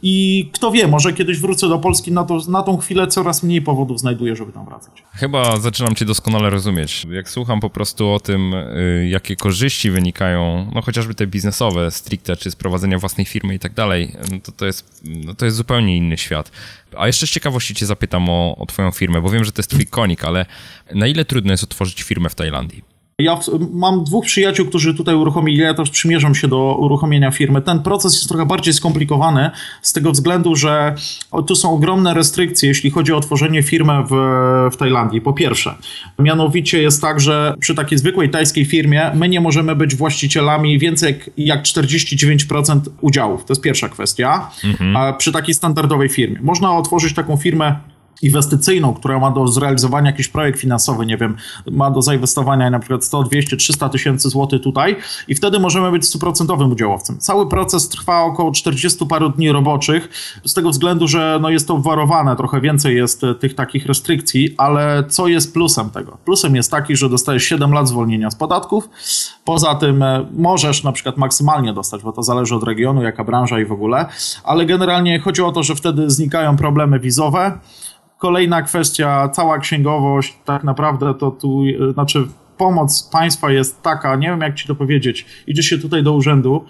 i 0.07 0.49
kto 0.53 0.71
wie, 0.71 0.89
może 0.89 1.13
kiedyś 1.13 1.39
wrócę 1.39 1.69
do 1.69 1.79
Polski, 1.79 2.13
na, 2.13 2.25
to, 2.25 2.41
na 2.49 2.63
tą 2.63 2.77
chwilę 2.77 3.07
coraz 3.07 3.43
mniej 3.43 3.63
powodów 3.63 4.01
znajduję, 4.01 4.37
żeby 4.37 4.53
tam 4.53 4.65
wracać. 4.65 5.03
Chyba 5.15 5.57
zaczynam 5.57 5.95
cię 5.95 6.05
doskonale 6.05 6.51
rozumieć. 6.51 7.07
Jak 7.11 7.31
słucham 7.31 7.61
po 7.61 7.71
prostu 7.71 8.11
o 8.11 8.21
tym, 8.21 8.55
y, 8.55 9.09
jakie 9.11 9.37
korzyści 9.37 9.91
wynikają, 9.91 10.71
no 10.75 10.83
chociażby 10.83 11.15
te 11.15 11.27
biznesowe 11.27 11.91
stricte, 11.91 12.37
czy 12.37 12.51
z 12.51 12.57
prowadzenia 12.57 12.99
własnej 12.99 13.27
firmy 13.27 13.55
i 13.55 13.59
tak 13.59 13.75
dalej, 13.75 14.13
no 14.33 14.39
to, 14.43 14.53
to, 14.53 14.67
jest, 14.67 15.03
no 15.05 15.35
to 15.35 15.45
jest 15.45 15.57
zupełnie 15.57 15.97
inny 15.97 16.19
świat. 16.19 16.51
A 16.97 17.07
jeszcze 17.07 17.27
z 17.27 17.31
ciekawości 17.31 17.75
cię 17.75 17.87
zapytam 17.87 18.29
o, 18.29 18.57
o 18.57 18.67
twoją 18.67 18.91
firmę, 18.91 19.23
bo 19.23 19.31
wiem, 19.31 19.45
że 19.45 19.53
to 19.53 19.61
jest 19.61 19.71
twój 19.71 19.87
konik, 19.87 20.25
ale 20.25 20.47
na 20.95 21.07
ile 21.07 21.25
trudno 21.25 21.53
jest 21.53 21.65
otworzyć 21.65 22.03
firmę 22.03 22.29
w 22.31 22.35
Tajlandii? 22.35 22.94
Ja 23.19 23.39
mam 23.73 24.05
dwóch 24.05 24.25
przyjaciół, 24.25 24.67
którzy 24.67 24.95
tutaj 24.95 25.15
uruchomili, 25.15 25.59
ja 25.59 25.75
też 25.75 25.91
przymierzam 25.91 26.35
się 26.35 26.49
do 26.49 26.77
uruchomienia 26.81 27.31
firmy. 27.31 27.63
Ten 27.63 27.83
proces 27.83 28.15
jest 28.15 28.29
trochę 28.29 28.47
bardziej 28.47 28.75
skomplikowany 28.75 29.51
z 29.83 29.93
tego 29.93 30.13
względu, 30.13 30.57
że 30.57 30.95
tu 31.47 31.57
są 31.57 31.75
ogromne 31.75 32.15
restrykcje, 32.15 32.69
jeśli 32.69 32.91
chodzi 32.91 33.13
o 33.13 33.17
otworzenie 33.17 33.63
firmy 33.63 33.93
w, 34.11 34.15
w 34.73 34.77
Tajlandii. 34.77 35.21
Po 35.21 35.33
pierwsze, 35.33 35.75
mianowicie 36.19 36.83
jest 36.83 37.01
tak, 37.01 37.21
że 37.21 37.55
przy 37.61 37.75
takiej 37.75 37.99
zwykłej 37.99 38.31
tajskiej 38.31 38.65
firmie 38.65 39.11
my 39.15 39.29
nie 39.29 39.41
możemy 39.41 39.77
być 39.77 39.95
właścicielami 39.95 40.79
więcej 40.79 41.13
jak, 41.13 41.31
jak 41.37 41.63
49% 41.63 42.81
udziałów. 43.01 43.45
To 43.45 43.53
jest 43.53 43.63
pierwsza 43.63 43.89
kwestia. 43.89 44.51
Mhm. 44.65 44.97
A 44.97 45.13
przy 45.13 45.33
takiej 45.33 45.55
standardowej 45.55 46.09
firmie. 46.09 46.39
Można 46.43 46.77
otworzyć 46.77 47.15
taką 47.15 47.37
firmę 47.37 47.77
inwestycyjną, 48.23 48.95
która 48.95 49.19
ma 49.19 49.31
do 49.31 49.49
zrealizowania 49.49 50.11
jakiś 50.11 50.29
projekt 50.29 50.61
finansowy, 50.61 51.07
nie 51.07 51.17
wiem, 51.17 51.37
ma 51.71 51.91
do 51.91 52.03
zainwestowania 52.03 52.71
na 52.71 52.79
przykład 52.79 53.05
100, 53.05 53.23
200, 53.23 53.57
300 53.57 53.89
tysięcy 53.89 54.29
złotych 54.29 54.63
tutaj 54.63 54.97
i 55.29 55.35
wtedy 55.35 55.61
możemy 55.61 55.91
być 55.91 56.07
stuprocentowym 56.07 56.73
udziałowcem. 56.73 57.19
Cały 57.19 57.49
proces 57.49 57.89
trwa 57.89 58.23
około 58.23 58.53
40 58.53 59.07
paru 59.07 59.29
dni 59.29 59.53
roboczych, 59.53 60.09
z 60.45 60.55
tego 60.55 60.71
względu, 60.71 61.09
że 61.09 61.39
no 61.43 61.51
jest 61.51 61.69
to 61.69 61.79
warowane, 61.79 62.37
trochę 62.37 62.61
więcej 62.61 62.97
jest 62.97 63.25
e, 63.25 63.35
tych 63.35 63.55
takich 63.55 63.87
restrykcji, 63.87 64.55
ale 64.57 65.05
co 65.09 65.29
jest 65.29 65.53
plusem 65.53 65.91
tego? 65.91 66.19
Plusem 66.25 66.57
jest 66.57 66.71
taki, 66.71 66.97
że 66.97 67.09
dostajesz 67.09 67.45
7 67.45 67.73
lat 67.73 67.89
zwolnienia 67.89 68.31
z 68.31 68.35
podatków, 68.35 68.89
poza 69.45 69.75
tym 69.75 70.03
e, 70.03 70.27
możesz 70.33 70.85
na 70.85 70.93
przykład 70.93 71.17
maksymalnie 71.17 71.73
dostać, 71.73 72.03
bo 72.03 72.13
to 72.13 72.23
zależy 72.23 72.55
od 72.55 72.63
regionu, 72.63 73.03
jaka 73.03 73.25
branża 73.25 73.61
i 73.61 73.65
w 73.65 73.73
ogóle, 73.73 74.07
ale 74.45 74.67
generalnie 74.67 75.21
chodzi 75.21 75.43
o 75.43 75.53
to, 75.53 75.63
że 75.63 75.75
wtedy 75.75 76.11
znikają 76.11 76.57
problemy 76.57 77.01
wizowe, 77.01 77.59
Kolejna 78.25 78.63
kwestia, 78.63 79.29
cała 79.29 79.59
księgowość, 79.59 80.39
tak 80.45 80.65
naprawdę 80.65 81.15
to 81.15 81.31
tu, 81.31 81.63
e, 81.91 81.93
znaczy 81.93 82.29
pomoc 82.59 83.09
państwa 83.13 83.53
jest 83.53 83.83
taka, 83.83 84.17
nie 84.17 84.29
wiem 84.29 84.41
jak 84.41 84.55
ci 84.55 84.69
to 84.69 84.75
powiedzieć, 84.75 85.27
idzie 85.47 85.63
się 85.63 85.79
tutaj 85.79 86.03
do 86.03 86.13
urzędu, 86.13 86.65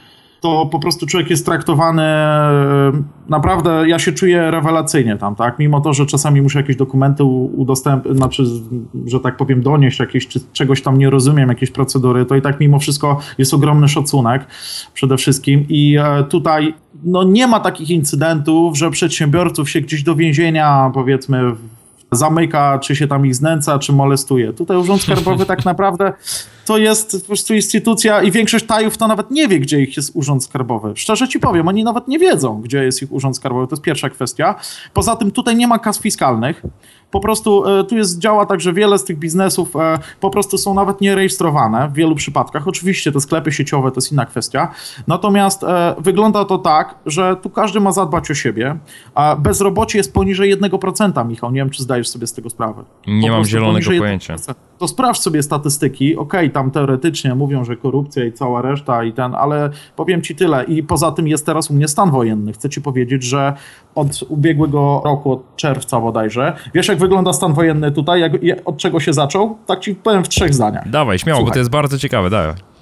to 0.45 0.67
po 0.67 0.79
prostu 0.79 1.07
człowiek 1.07 1.31
jest 1.31 1.47
traktowany 1.47 2.03
e, 2.03 2.93
naprawdę, 3.29 3.85
ja 3.89 3.99
się 3.99 4.13
czuję 4.13 4.51
rewelacyjnie 4.51 5.17
tam, 5.17 5.35
tak? 5.35 5.59
Mimo 5.59 5.81
to, 5.81 5.93
że 5.93 6.07
czasami 6.07 6.43
muszę 6.43 6.59
jakieś 6.59 6.77
dokumenty 6.77 7.25
udostępnić, 7.25 8.17
znaczy, 8.17 8.45
że 9.07 9.21
tak 9.21 9.37
powiem, 9.37 9.63
donieść 9.63 10.01
jakieś, 10.01 10.29
czy 10.29 10.41
czegoś 10.53 10.83
tam 10.83 10.99
nie 10.99 11.11
rozumiem, 11.11 11.49
jakieś 11.49 11.71
procedury, 11.71 12.27
to 12.27 12.37
i 12.37 12.43
tak 12.43 12.61
mimo 12.61 12.79
wszystko 12.79 13.21
jest 13.39 13.55
ogromny 13.55 13.89
szacunek 13.89 14.47
przede 14.95 15.17
wszystkim 15.17 15.67
i 15.69 15.97
e, 15.97 16.25
tutaj 16.25 16.75
no 17.05 17.23
nie 17.23 17.47
ma 17.47 17.61
takich 17.61 17.91
incydentów, 17.91 18.79
że 18.79 18.91
przedsiębiorców 18.91 19.71
się 19.71 19.81
gdzieś 19.81 20.03
do 20.03 20.15
więzienia, 20.15 20.91
powiedzmy, 20.95 21.53
zamyka, 22.13 22.79
czy 22.79 22.97
się 22.97 23.09
tam 23.09 23.27
ich 23.27 23.35
znęca, 23.35 23.79
czy 23.79 23.93
molestuje. 23.93 24.53
Tutaj 24.53 24.77
Urząd 24.77 25.03
Skarbowy 25.03 25.47
tak 25.47 25.65
naprawdę 25.65 26.13
to 26.67 26.79
jest 26.79 27.21
po 27.21 27.27
prostu 27.27 27.55
instytucja 27.55 28.23
i 28.23 28.31
większość 28.31 28.67
tajów 28.67 28.97
to 28.97 29.09
nawet 29.09 29.31
nie 29.31 29.49
wie, 29.49 29.61
gdzie 29.61 29.81
ich 29.81 29.97
jest 29.97 30.11
Urząd 30.15 30.45
Skarbowy. 30.45 30.93
Szczerze 30.97 31.29
ci 31.29 31.41
powiem, 31.41 31.69
oni 31.69 31.85
nawet 31.85 32.09
nie 32.09 32.19
wiedzą, 32.19 32.61
gdzie 32.61 32.85
jest 32.85 33.03
ich 33.03 33.13
Urząd 33.13 33.37
Skarbowy. 33.37 33.67
To 33.67 33.75
jest 33.75 33.83
pierwsza 33.83 34.11
kwestia. 34.11 34.55
Poza 34.93 35.17
tym 35.17 35.31
tutaj 35.31 35.57
nie 35.57 35.67
ma 35.67 35.79
kas 35.79 36.01
fiskalnych. 36.01 36.63
Po 37.15 37.21
prostu 37.21 37.65
e, 37.67 37.85
tu 37.85 37.97
jest, 37.97 38.19
działa 38.19 38.47
tak, 38.47 38.61
że 38.61 38.73
wiele 38.73 38.99
z 38.99 39.05
tych 39.05 39.19
biznesów 39.19 39.77
e, 39.77 39.99
po 40.21 40.31
prostu 40.31 40.59
są 40.59 40.75
nawet 40.75 41.01
nierejestrowane 41.01 41.89
w 41.89 41.93
wielu 41.93 42.15
przypadkach. 42.15 42.69
Oczywiście 42.69 43.13
te 43.13 43.21
sklepy 43.21 43.53
sieciowe 43.53 43.91
to 43.91 43.97
jest 43.97 44.13
inna 44.13 44.27
kwestia. 44.27 44.69
Natomiast 45.07 45.65
e, 45.65 45.95
wygląda 45.99 46.45
to 46.45 46.59
tak, 46.59 46.95
że 47.07 47.37
tu 47.37 47.51
każdy 47.51 47.81
ma 47.81 47.93
zadbać 47.93 48.31
o 48.31 48.35
siebie. 48.35 48.77
A 49.15 49.37
bezrobocie 49.37 49.99
jest 49.99 50.15
poniżej 50.15 50.57
1%, 50.57 51.29
Michał. 51.29 51.51
Nie 51.51 51.61
wiem, 51.61 51.71
czy 51.71 51.83
zdajesz 51.83 52.09
sobie 52.09 52.27
z 52.27 52.33
tego 52.33 52.51
sprawę. 52.51 52.85
Nie 53.07 53.29
po 53.29 53.37
mam 53.37 53.45
zielonego 53.45 53.91
pojęcia. 53.99 54.37
To 54.79 54.89
sprawdź 54.89 55.21
sobie 55.21 55.43
statystyki. 55.43 56.17
Okej, 56.17 56.41
okay, 56.41 56.51
tam 56.55 56.71
teoretycznie 56.71 57.35
mówią, 57.35 57.65
że 57.65 57.77
korupcja 57.77 58.25
i 58.25 58.33
cała 58.33 58.63
reszta 58.63 59.05
i 59.05 59.13
ten, 59.13 59.35
ale 59.35 59.71
powiem 59.97 60.23
ci 60.23 60.35
tyle. 60.35 60.65
I 60.65 60.83
poza 60.83 61.13
tym 61.13 61.29
jest 61.29 61.47
teraz 61.47 61.71
u 61.71 61.75
mnie 61.75 61.89
stan 61.89 62.11
wojenny. 62.11 62.53
Chcę 62.53 62.69
ci 62.71 62.81
powiedzieć, 62.81 63.23
że 63.23 63.53
od 63.95 64.23
ubiegłego 64.29 65.03
roku, 65.05 65.33
od 65.33 65.57
czerwca 65.57 66.01
bodajże, 66.01 66.57
wiesz 66.75 66.89
jak 66.89 66.99
wygląda 66.99 67.33
stan 67.33 67.55
wojenny 67.55 67.93
tutaj, 67.93 68.21
jak, 68.21 68.33
od 68.65 68.77
czego 68.77 69.01
się 69.01 69.13
zaczął? 69.13 69.59
Tak 69.67 69.81
ci 69.81 69.95
powiem 69.95 70.25
w 70.25 70.29
trzech 70.29 70.55
zdaniach. 70.55 70.89
Dawaj, 70.91 71.19
śmiało, 71.19 71.39
Słuchaj. 71.39 71.51
bo 71.51 71.55
to 71.55 71.59
jest 71.59 71.71
bardzo 71.71 71.99
ciekawe, 71.99 72.31
dawaj. 72.31 72.74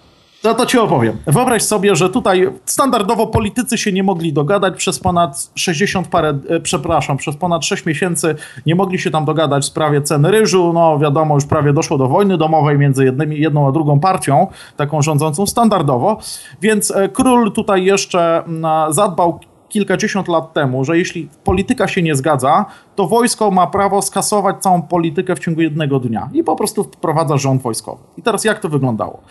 No 0.45 0.55
to 0.55 0.67
ci 0.67 0.79
opowiem. 0.79 1.17
Wyobraź 1.27 1.63
sobie, 1.63 1.97
że 1.97 2.11
tutaj 2.11 2.49
standardowo 2.65 3.27
politycy 3.27 3.79
się 3.79 3.93
nie 3.93 4.03
mogli 4.03 4.33
dogadać 4.33 4.77
przez 4.77 4.99
ponad 4.99 5.51
60 5.55 6.09
parę, 6.09 6.39
e, 6.49 6.61
przepraszam, 6.61 7.17
przez 7.17 7.37
ponad 7.37 7.65
6 7.65 7.87
miesięcy 7.87 8.35
nie 8.67 8.75
mogli 8.75 8.99
się 8.99 9.11
tam 9.11 9.25
dogadać 9.25 9.63
w 9.63 9.67
sprawie 9.67 10.03
ceny 10.03 10.31
ryżu. 10.31 10.73
No 10.73 10.99
wiadomo, 10.99 11.35
już 11.35 11.45
prawie 11.45 11.73
doszło 11.73 11.99
do 11.99 12.09
wojny 12.09 12.39
domowej 12.39 12.79
między 12.79 13.05
jednymi, 13.05 13.39
jedną 13.39 13.69
a 13.69 13.73
drugą 13.73 14.01
partią, 14.01 14.47
taką 14.77 15.03
rządzącą 15.03 15.47
standardowo. 15.47 16.19
Więc 16.63 16.91
e, 16.91 17.09
król 17.09 17.53
tutaj 17.53 17.85
jeszcze 17.85 18.43
zadbał 18.91 19.41
kilkadziesiąt 19.69 20.29
lat 20.29 20.53
temu, 20.53 20.85
że 20.85 20.99
jeśli 20.99 21.29
polityka 21.45 21.89
się 21.89 22.03
nie 22.03 22.15
zgadza, 22.15 22.65
to 22.97 23.07
wojsko 23.07 23.51
ma 23.51 23.67
prawo 23.67 24.03
skasować 24.03 24.57
całą 24.61 24.83
politykę 24.83 25.37
w 25.37 25.39
ciągu 25.39 25.61
jednego 25.61 26.01
dnia 26.01 26.31
i 26.33 26.45
po 26.45 26.57
prostu 26.57 26.85
wprowadza 26.85 27.37
rząd 27.37 27.63
wojskowy. 27.63 28.03
I 28.17 28.23
teraz 28.23 28.45
jak 28.45 28.61
to 28.61 28.69
wyglądało? 28.69 29.23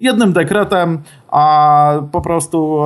Jednym 0.00 0.32
dekretem, 0.32 1.02
a 1.28 1.92
po 2.12 2.20
prostu 2.20 2.80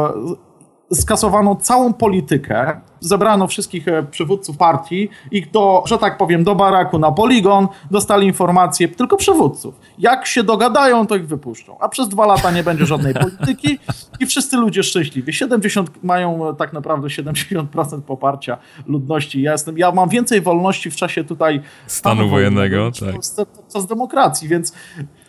skasowano 0.93 1.57
całą 1.57 1.93
politykę, 1.93 2.81
zebrano 3.01 3.47
wszystkich 3.47 3.89
e, 3.89 4.03
przywódców 4.03 4.57
partii 4.57 5.09
i 5.31 5.47
do, 5.47 5.83
że 5.87 5.99
tak 5.99 6.19
powiem, 6.19 6.45
do 6.45 6.55
baraku 6.55 6.99
na 6.99 7.13
poligon 7.13 7.69
dostali 7.91 8.27
informacje, 8.27 8.89
tylko 8.89 9.17
przywódców. 9.17 9.75
Jak 9.99 10.27
się 10.27 10.43
dogadają, 10.43 11.07
to 11.07 11.17
ich 11.17 11.27
wypuszczą. 11.27 11.77
A 11.81 11.89
przez 11.89 12.09
dwa 12.09 12.27
lata 12.27 12.51
nie 12.51 12.63
będzie 12.63 12.87
żadnej 12.87 13.15
polityki 13.25 13.79
i 14.21 14.27
wszyscy 14.27 14.57
ludzie 14.57 14.83
szczęśliwi. 14.83 15.33
70 15.33 15.91
mają 16.03 16.49
e, 16.49 16.55
tak 16.55 16.73
naprawdę 16.73 17.09
70% 17.09 18.01
poparcia 18.01 18.59
ludności. 18.87 19.43
Ja, 19.43 19.53
jestem, 19.53 19.79
ja 19.79 19.93
mam 19.93 20.09
więcej 20.09 20.41
wolności 20.41 20.91
w 20.91 20.97
czasie 20.97 21.25
tutaj 21.25 21.63
stanu 21.87 22.29
wojennego, 22.29 22.91
tak. 23.01 23.47
Czas 23.73 23.87
demokracji, 23.87 24.49
więc 24.49 24.73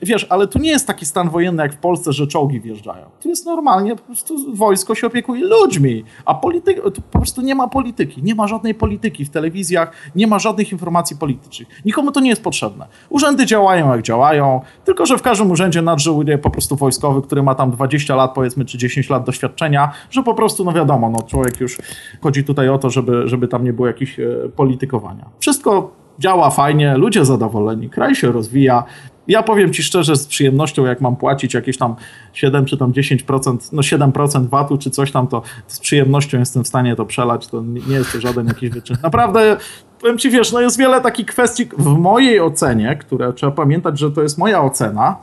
wiesz, 0.02 0.28
ale 0.30 0.48
tu 0.48 0.60
nie 0.60 0.70
jest 0.70 0.88
taki 0.88 1.06
stan 1.06 1.30
wojenny 1.30 1.64
jak 1.64 1.74
w 1.74 1.78
Polsce, 1.78 2.14
że 2.14 2.28
czołgi 2.28 2.62
wjeżdżają. 2.62 3.06
Tu 3.20 3.30
jest 3.30 3.46
normalnie, 3.46 3.96
po 3.96 4.02
prostu 4.02 4.56
wojsko 4.56 4.96
się 4.96 5.08
opiekuje 5.08 5.46
ludźmi, 5.46 6.04
a 6.26 6.34
polityka, 6.34 6.82
po 7.12 7.20
prostu 7.20 7.42
nie 7.42 7.56
ma 7.56 7.59
polityki, 7.68 8.24
nie 8.24 8.36
ma 8.36 8.48
żadnej 8.48 8.76
polityki 8.76 9.26
w 9.26 9.30
telewizjach, 9.30 9.92
nie 10.16 10.28
ma 10.28 10.40
żadnych 10.40 10.72
informacji 10.72 11.18
politycznych. 11.18 11.68
Nikomu 11.86 12.12
to 12.12 12.20
nie 12.20 12.30
jest 12.30 12.44
potrzebne. 12.44 12.88
Urzędy 13.10 13.46
działają 13.46 13.92
jak 13.92 14.02
działają, 14.02 14.62
tylko 14.86 15.06
że 15.06 15.18
w 15.18 15.22
każdym 15.22 15.52
urzędzie 15.52 15.82
nadrzewuje 15.82 16.38
po 16.38 16.50
prostu 16.50 16.76
wojskowy, 16.76 17.22
który 17.22 17.44
ma 17.44 17.56
tam 17.56 17.72
20 17.72 18.16
lat, 18.16 18.34
powiedzmy, 18.34 18.66
czy 18.66 18.78
10 18.78 19.10
lat 19.10 19.26
doświadczenia, 19.26 19.92
że 20.12 20.24
po 20.24 20.34
prostu, 20.34 20.66
no 20.66 20.72
wiadomo, 20.74 21.10
no 21.10 21.22
człowiek 21.22 21.60
już 21.60 21.78
chodzi 22.22 22.44
tutaj 22.44 22.70
o 22.70 22.78
to, 22.78 22.90
żeby, 22.90 23.28
żeby 23.28 23.48
tam 23.48 23.64
nie 23.64 23.74
było 23.74 23.88
jakichś 23.88 24.20
e, 24.20 24.26
politykowania. 24.56 25.26
Wszystko 25.40 25.92
działa 26.20 26.50
fajnie, 26.50 26.98
ludzie 26.98 27.26
zadowoleni, 27.26 27.90
kraj 27.90 28.16
się 28.16 28.32
rozwija, 28.32 28.84
Ja 29.30 29.44
powiem 29.44 29.74
ci 29.74 29.84
szczerze, 29.84 30.16
z 30.16 30.28
przyjemnością, 30.28 30.86
jak 30.86 31.02
mam 31.02 31.16
płacić 31.16 31.54
jakieś 31.54 31.78
tam 31.78 31.96
7 32.34 32.66
czy 32.66 32.78
tam 32.78 32.92
10%, 32.92 33.58
no 33.72 33.82
7% 33.82 34.50
VAT-u 34.50 34.78
czy 34.78 34.90
coś 34.90 35.12
tam, 35.12 35.28
to 35.28 35.42
z 35.68 35.80
przyjemnością 35.80 36.40
jestem 36.40 36.64
w 36.64 36.68
stanie 36.68 36.96
to 36.96 37.06
przelać. 37.06 37.48
To 37.48 37.62
nie 37.62 37.96
jest 37.96 38.14
to 38.14 38.22
żaden 38.22 38.48
jakiś 38.48 38.70
wyczyn. 38.70 38.98
Naprawdę 39.04 39.58
powiem 40.02 40.18
ci, 40.18 40.30
wiesz, 40.30 40.52
no 40.52 40.62
jest 40.62 40.78
wiele 40.78 41.02
takich 41.02 41.26
kwestii 41.26 41.66
w 41.78 41.86
mojej 41.86 42.42
ocenie, 42.42 42.96
które 42.96 43.34
trzeba 43.34 43.52
pamiętać, 43.52 44.00
że 44.00 44.12
to 44.12 44.22
jest 44.22 44.38
moja 44.38 44.62
ocena, 44.62 45.18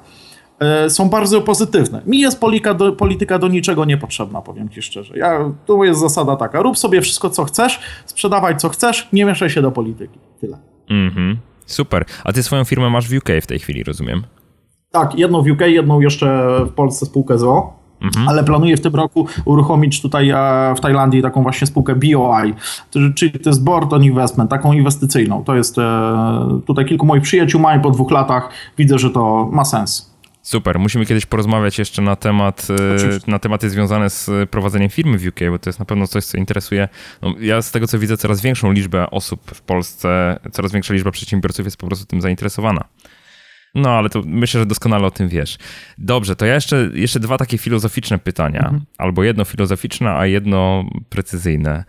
e, 0.58 0.90
są 0.90 1.08
bardzo 1.08 1.40
pozytywne. 1.40 2.02
Mi 2.06 2.20
jest 2.20 2.40
polityka 2.40 2.74
do, 2.74 2.92
polityka 2.92 3.38
do 3.38 3.48
niczego 3.48 3.84
niepotrzebna, 3.84 4.42
powiem 4.42 4.68
ci 4.68 4.82
szczerze. 4.82 5.18
Ja, 5.18 5.52
tu 5.66 5.84
jest 5.84 6.00
zasada 6.00 6.36
taka, 6.36 6.62
rób 6.62 6.78
sobie 6.78 7.00
wszystko, 7.00 7.30
co 7.30 7.44
chcesz, 7.44 7.80
sprzedawaj, 8.06 8.56
co 8.56 8.68
chcesz, 8.68 9.08
nie 9.12 9.24
mieszaj 9.24 9.50
się 9.50 9.62
do 9.62 9.72
polityki. 9.72 10.18
Tyle. 10.40 10.58
Mhm. 10.90 11.38
Super. 11.66 12.04
A 12.24 12.32
ty 12.32 12.42
swoją 12.42 12.64
firmę 12.64 12.90
masz 12.90 13.08
w 13.08 13.16
UK 13.16 13.28
w 13.42 13.46
tej 13.46 13.58
chwili, 13.58 13.84
rozumiem? 13.84 14.22
Tak, 14.90 15.18
jedną 15.18 15.42
w 15.42 15.46
UK, 15.46 15.60
jedną 15.60 16.00
jeszcze 16.00 16.58
w 16.66 16.72
Polsce 16.72 17.06
spółkę 17.06 17.38
ZO. 17.38 17.76
Mhm. 18.02 18.28
Ale 18.28 18.44
planuję 18.44 18.76
w 18.76 18.80
tym 18.80 18.94
roku 18.94 19.26
uruchomić 19.44 20.02
tutaj 20.02 20.30
e, 20.30 20.74
w 20.76 20.80
Tajlandii 20.80 21.22
taką 21.22 21.42
właśnie 21.42 21.66
spółkę 21.66 21.94
BOI, 21.94 22.54
czyli 23.14 23.32
to 23.32 23.50
jest 23.50 23.64
Board 23.64 23.92
on 23.92 24.04
Investment, 24.04 24.50
taką 24.50 24.72
inwestycyjną. 24.72 25.44
To 25.44 25.54
jest 25.54 25.78
e, 25.78 26.60
tutaj 26.66 26.84
kilku 26.84 27.06
moich 27.06 27.22
przyjaciół 27.22 27.60
ma 27.60 27.76
i 27.76 27.80
po 27.80 27.90
dwóch 27.90 28.10
latach 28.10 28.48
widzę, 28.78 28.98
że 28.98 29.10
to 29.10 29.48
ma 29.52 29.64
sens. 29.64 30.15
Super, 30.46 30.78
musimy 30.78 31.06
kiedyś 31.06 31.26
porozmawiać 31.26 31.78
jeszcze 31.78 32.02
na 32.02 32.16
temat, 32.16 32.66
e, 32.70 33.30
na 33.30 33.38
tematy 33.38 33.70
związane 33.70 34.10
z 34.10 34.50
prowadzeniem 34.50 34.90
firmy 34.90 35.18
w 35.18 35.26
UK, 35.26 35.40
bo 35.50 35.58
to 35.58 35.68
jest 35.68 35.78
na 35.78 35.84
pewno 35.84 36.06
coś, 36.06 36.24
co 36.24 36.38
interesuje. 36.38 36.88
No, 37.22 37.34
ja 37.40 37.62
z 37.62 37.70
tego 37.70 37.86
co 37.86 37.98
widzę, 37.98 38.16
coraz 38.16 38.40
większą 38.40 38.72
liczbę 38.72 39.10
osób 39.10 39.50
w 39.54 39.60
Polsce, 39.60 40.38
coraz 40.52 40.72
większa 40.72 40.94
liczba 40.94 41.10
przedsiębiorców 41.10 41.64
jest 41.64 41.76
po 41.76 41.86
prostu 41.86 42.06
tym 42.06 42.20
zainteresowana. 42.20 42.84
No, 43.74 43.90
ale 43.90 44.10
to 44.10 44.22
myślę, 44.26 44.60
że 44.60 44.66
doskonale 44.66 45.06
o 45.06 45.10
tym 45.10 45.28
wiesz. 45.28 45.58
Dobrze, 45.98 46.36
to 46.36 46.46
ja 46.46 46.54
jeszcze, 46.54 46.90
jeszcze 46.94 47.20
dwa 47.20 47.38
takie 47.38 47.58
filozoficzne 47.58 48.18
pytania. 48.18 48.60
Mhm. 48.60 48.84
Albo 48.98 49.24
jedno 49.24 49.44
filozoficzne, 49.44 50.14
a 50.14 50.26
jedno 50.26 50.84
precyzyjne. 51.08 51.84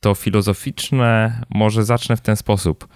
To 0.00 0.14
filozoficzne 0.14 1.40
może 1.50 1.84
zacznę 1.84 2.16
w 2.16 2.20
ten 2.20 2.36
sposób. 2.36 2.88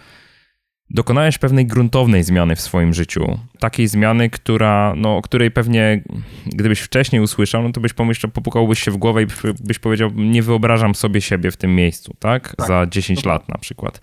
Dokonałeś 0.94 1.38
pewnej 1.38 1.66
gruntownej 1.66 2.24
zmiany 2.24 2.56
w 2.56 2.60
swoim 2.60 2.94
życiu. 2.94 3.38
Takiej 3.58 3.88
zmiany, 3.88 4.30
która, 4.30 4.94
no, 4.96 5.16
o 5.16 5.22
której 5.22 5.50
pewnie 5.50 6.02
gdybyś 6.46 6.80
wcześniej 6.80 7.22
usłyszał, 7.22 7.62
no 7.62 7.72
to 7.72 7.80
byś 7.80 7.92
pomyślał, 7.92 8.32
popukałbyś 8.32 8.80
się 8.80 8.90
w 8.90 8.96
głowę 8.96 9.22
i 9.22 9.26
byś 9.60 9.78
powiedział, 9.78 10.10
nie 10.14 10.42
wyobrażam 10.42 10.94
sobie 10.94 11.20
siebie 11.20 11.50
w 11.50 11.56
tym 11.56 11.74
miejscu, 11.74 12.14
tak? 12.18 12.56
tak. 12.56 12.68
Za 12.68 12.86
10 12.86 13.24
lat 13.24 13.48
na 13.48 13.58
przykład. 13.58 14.00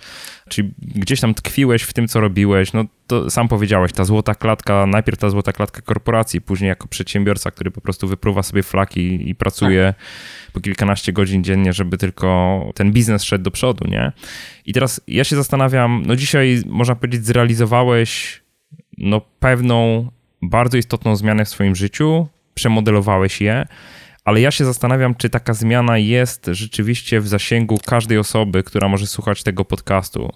Czyli 0.49 0.71
gdzieś 0.79 1.19
tam 1.19 1.33
tkwiłeś 1.33 1.81
w 1.83 1.93
tym, 1.93 2.07
co 2.07 2.19
robiłeś, 2.19 2.73
no 2.73 2.85
to 3.07 3.29
sam 3.29 3.47
powiedziałeś, 3.47 3.93
ta 3.93 4.03
złota 4.03 4.35
klatka, 4.35 4.85
najpierw 4.85 5.17
ta 5.17 5.29
złota 5.29 5.53
klatka 5.53 5.81
korporacji, 5.81 6.41
później 6.41 6.69
jako 6.69 6.87
przedsiębiorca, 6.87 7.51
który 7.51 7.71
po 7.71 7.81
prostu 7.81 8.07
wypruwa 8.07 8.43
sobie 8.43 8.63
flaki 8.63 9.29
i 9.29 9.35
pracuje 9.35 9.93
tak. 9.97 10.51
po 10.53 10.59
kilkanaście 10.59 11.13
godzin 11.13 11.43
dziennie, 11.43 11.73
żeby 11.73 11.97
tylko 11.97 12.59
ten 12.75 12.91
biznes 12.91 13.23
szedł 13.23 13.43
do 13.43 13.51
przodu, 13.51 13.87
nie? 13.87 14.11
I 14.65 14.73
teraz 14.73 15.01
ja 15.07 15.23
się 15.23 15.35
zastanawiam, 15.35 16.03
no 16.05 16.15
dzisiaj 16.15 16.61
można 16.65 16.95
powiedzieć 16.95 17.25
zrealizowałeś 17.25 18.41
no 18.97 19.21
pewną 19.39 20.07
bardzo 20.41 20.77
istotną 20.77 21.15
zmianę 21.15 21.45
w 21.45 21.49
swoim 21.49 21.75
życiu, 21.75 22.27
przemodelowałeś 22.53 23.41
je, 23.41 23.65
ale 24.29 24.41
ja 24.41 24.51
się 24.51 24.65
zastanawiam, 24.65 25.15
czy 25.15 25.29
taka 25.29 25.53
zmiana 25.53 25.97
jest 25.97 26.49
rzeczywiście 26.51 27.21
w 27.21 27.27
zasięgu 27.27 27.79
każdej 27.85 28.17
osoby, 28.17 28.63
która 28.63 28.87
może 28.87 29.07
słuchać 29.07 29.43
tego 29.43 29.65
podcastu. 29.65 30.33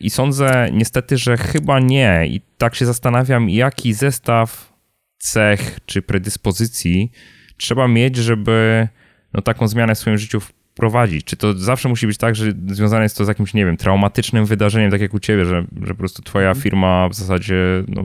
I 0.00 0.10
sądzę 0.10 0.68
niestety, 0.72 1.16
że 1.16 1.36
chyba 1.36 1.80
nie. 1.80 2.26
I 2.26 2.40
tak 2.58 2.74
się 2.74 2.86
zastanawiam, 2.86 3.50
jaki 3.50 3.94
zestaw 3.94 4.72
cech 5.18 5.78
czy 5.86 6.02
predyspozycji 6.02 7.12
trzeba 7.56 7.88
mieć, 7.88 8.16
żeby 8.16 8.88
no, 9.32 9.42
taką 9.42 9.68
zmianę 9.68 9.94
w 9.94 9.98
swoim 9.98 10.18
życiu 10.18 10.40
wprowadzić. 10.40 11.24
Czy 11.24 11.36
to 11.36 11.58
zawsze 11.58 11.88
musi 11.88 12.06
być 12.06 12.18
tak, 12.18 12.36
że 12.36 12.52
związane 12.66 13.02
jest 13.02 13.16
to 13.16 13.24
z 13.24 13.28
jakimś, 13.28 13.54
nie 13.54 13.64
wiem, 13.64 13.76
traumatycznym 13.76 14.46
wydarzeniem, 14.46 14.90
tak 14.90 15.00
jak 15.00 15.14
u 15.14 15.18
ciebie, 15.18 15.44
że, 15.44 15.64
że 15.82 15.94
po 15.94 15.98
prostu 15.98 16.22
twoja 16.22 16.48
mhm. 16.48 16.62
firma 16.62 17.08
w 17.08 17.14
zasadzie 17.14 17.56
no, 17.88 18.02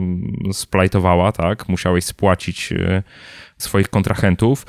splajtowała, 0.52 1.32
tak? 1.32 1.68
Musiałeś 1.68 2.04
spłacić 2.04 2.72
e, 2.72 3.02
swoich 3.58 3.88
kontrahentów. 3.88 4.66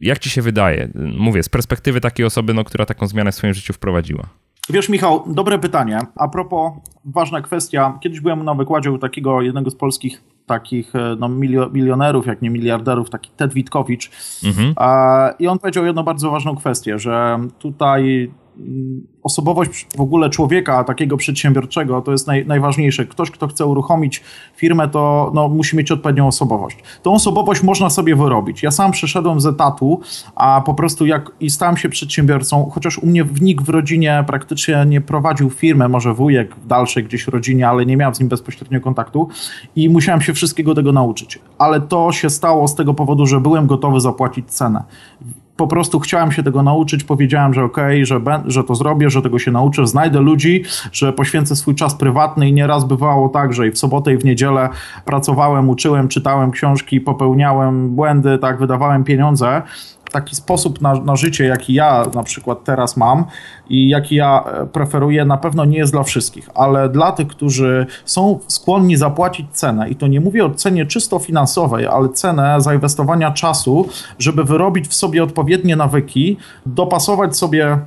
Jak 0.00 0.18
ci 0.18 0.30
się 0.30 0.42
wydaje? 0.42 0.88
Mówię, 1.18 1.42
z 1.42 1.48
perspektywy 1.48 2.00
takiej 2.00 2.26
osoby, 2.26 2.54
no, 2.54 2.64
która 2.64 2.86
taką 2.86 3.06
zmianę 3.06 3.32
w 3.32 3.34
swoim 3.34 3.54
życiu 3.54 3.72
wprowadziła. 3.72 4.24
Wiesz, 4.70 4.88
Michał, 4.88 5.24
dobre 5.26 5.58
pytanie. 5.58 5.98
A 6.16 6.28
propos, 6.28 6.72
ważna 7.04 7.40
kwestia. 7.40 7.98
Kiedyś 8.02 8.20
byłem 8.20 8.44
na 8.44 8.54
wykładzie 8.54 8.92
u 8.92 8.98
takiego 8.98 9.42
jednego 9.42 9.70
z 9.70 9.76
polskich 9.76 10.22
takich 10.46 10.96
e, 10.96 11.16
no, 11.18 11.28
milionerów, 11.72 12.26
jak 12.26 12.42
nie 12.42 12.50
miliarderów, 12.50 13.10
taki 13.10 13.30
Ted 13.36 13.54
Witkowicz. 13.54 14.10
Mhm. 14.44 14.74
I 15.38 15.46
on 15.46 15.58
powiedział 15.58 15.86
jedną 15.86 16.02
bardzo 16.02 16.30
ważną 16.30 16.56
kwestię, 16.56 16.98
że 16.98 17.38
tutaj 17.58 18.30
osobowość 19.22 19.86
w 19.96 20.00
ogóle 20.00 20.30
człowieka, 20.30 20.84
takiego 20.84 21.16
przedsiębiorczego, 21.16 22.02
to 22.02 22.12
jest 22.12 22.26
naj, 22.26 22.46
najważniejsze. 22.46 23.06
Ktoś, 23.06 23.30
kto 23.30 23.48
chce 23.48 23.66
uruchomić 23.66 24.22
firmę, 24.56 24.88
to 24.88 25.30
no, 25.34 25.48
musi 25.48 25.76
mieć 25.76 25.92
odpowiednią 25.92 26.26
osobowość. 26.26 26.76
Tą 27.02 27.12
osobowość 27.12 27.62
można 27.62 27.90
sobie 27.90 28.16
wyrobić. 28.16 28.62
Ja 28.62 28.70
sam 28.70 28.92
przeszedłem 28.92 29.40
z 29.40 29.46
etatu, 29.46 30.00
a 30.34 30.62
po 30.66 30.74
prostu 30.74 31.06
jak 31.06 31.30
i 31.40 31.50
stałem 31.50 31.76
się 31.76 31.88
przedsiębiorcą, 31.88 32.70
chociaż 32.72 32.98
u 32.98 33.06
mnie 33.06 33.24
nikt 33.40 33.64
w 33.64 33.68
rodzinie 33.68 34.24
praktycznie 34.26 34.84
nie 34.88 35.00
prowadził 35.00 35.50
firmy, 35.50 35.88
może 35.88 36.14
wujek 36.14 36.56
w 36.56 36.66
dalszej 36.66 37.04
gdzieś 37.04 37.26
rodzinie, 37.26 37.68
ale 37.68 37.86
nie 37.86 37.96
miałem 37.96 38.14
z 38.14 38.20
nim 38.20 38.28
bezpośrednio 38.28 38.80
kontaktu 38.80 39.28
i 39.76 39.88
musiałem 39.88 40.20
się 40.20 40.32
wszystkiego 40.34 40.74
tego 40.74 40.92
nauczyć. 40.92 41.38
Ale 41.58 41.80
to 41.80 42.12
się 42.12 42.30
stało 42.30 42.68
z 42.68 42.74
tego 42.74 42.94
powodu, 42.94 43.26
że 43.26 43.40
byłem 43.40 43.66
gotowy 43.66 44.00
zapłacić 44.00 44.50
cenę 44.50 44.82
po 45.56 45.66
prostu 45.66 46.00
chciałem 46.00 46.32
się 46.32 46.42
tego 46.42 46.62
nauczyć, 46.62 47.04
powiedziałem, 47.04 47.54
że 47.54 47.64
okej, 47.64 48.02
okay, 48.02 48.06
że, 48.06 48.20
że 48.46 48.64
to 48.64 48.74
zrobię, 48.74 49.10
że 49.10 49.22
tego 49.22 49.38
się 49.38 49.50
nauczę, 49.50 49.86
znajdę 49.86 50.20
ludzi, 50.20 50.62
że 50.92 51.12
poświęcę 51.12 51.56
swój 51.56 51.74
czas 51.74 51.94
prywatny 51.94 52.48
i 52.48 52.52
nieraz 52.52 52.84
bywało 52.84 53.28
tak, 53.28 53.52
że 53.52 53.68
i 53.68 53.70
w 53.70 53.78
sobotę 53.78 54.12
i 54.12 54.16
w 54.16 54.24
niedzielę 54.24 54.68
pracowałem, 55.04 55.68
uczyłem, 55.68 56.08
czytałem 56.08 56.50
książki, 56.50 57.00
popełniałem 57.00 57.90
błędy, 57.90 58.38
tak, 58.38 58.58
wydawałem 58.58 59.04
pieniądze, 59.04 59.62
taki 60.14 60.36
sposób 60.36 60.80
na, 60.80 60.94
na 60.94 61.16
życie, 61.16 61.44
jaki 61.44 61.74
ja 61.74 62.04
na 62.14 62.22
przykład 62.22 62.64
teraz 62.64 62.96
mam 62.96 63.24
i 63.68 63.88
jaki 63.88 64.14
ja 64.14 64.44
e, 64.46 64.66
preferuję, 64.66 65.24
na 65.24 65.36
pewno 65.36 65.64
nie 65.64 65.78
jest 65.78 65.92
dla 65.92 66.02
wszystkich, 66.02 66.50
ale 66.54 66.88
dla 66.88 67.12
tych, 67.12 67.28
którzy 67.28 67.86
są 68.04 68.38
skłonni 68.46 68.96
zapłacić 68.96 69.46
cenę, 69.52 69.88
i 69.88 69.96
to 69.96 70.06
nie 70.06 70.20
mówię 70.20 70.44
o 70.44 70.50
cenie 70.50 70.86
czysto 70.86 71.18
finansowej, 71.18 71.86
ale 71.86 72.08
cenę 72.08 72.60
zainwestowania 72.60 73.30
czasu, 73.30 73.88
żeby 74.18 74.44
wyrobić 74.44 74.88
w 74.88 74.94
sobie 74.94 75.22
odpowiednie 75.22 75.76
nawyki, 75.76 76.36
dopasować 76.66 77.36
sobie 77.36 77.78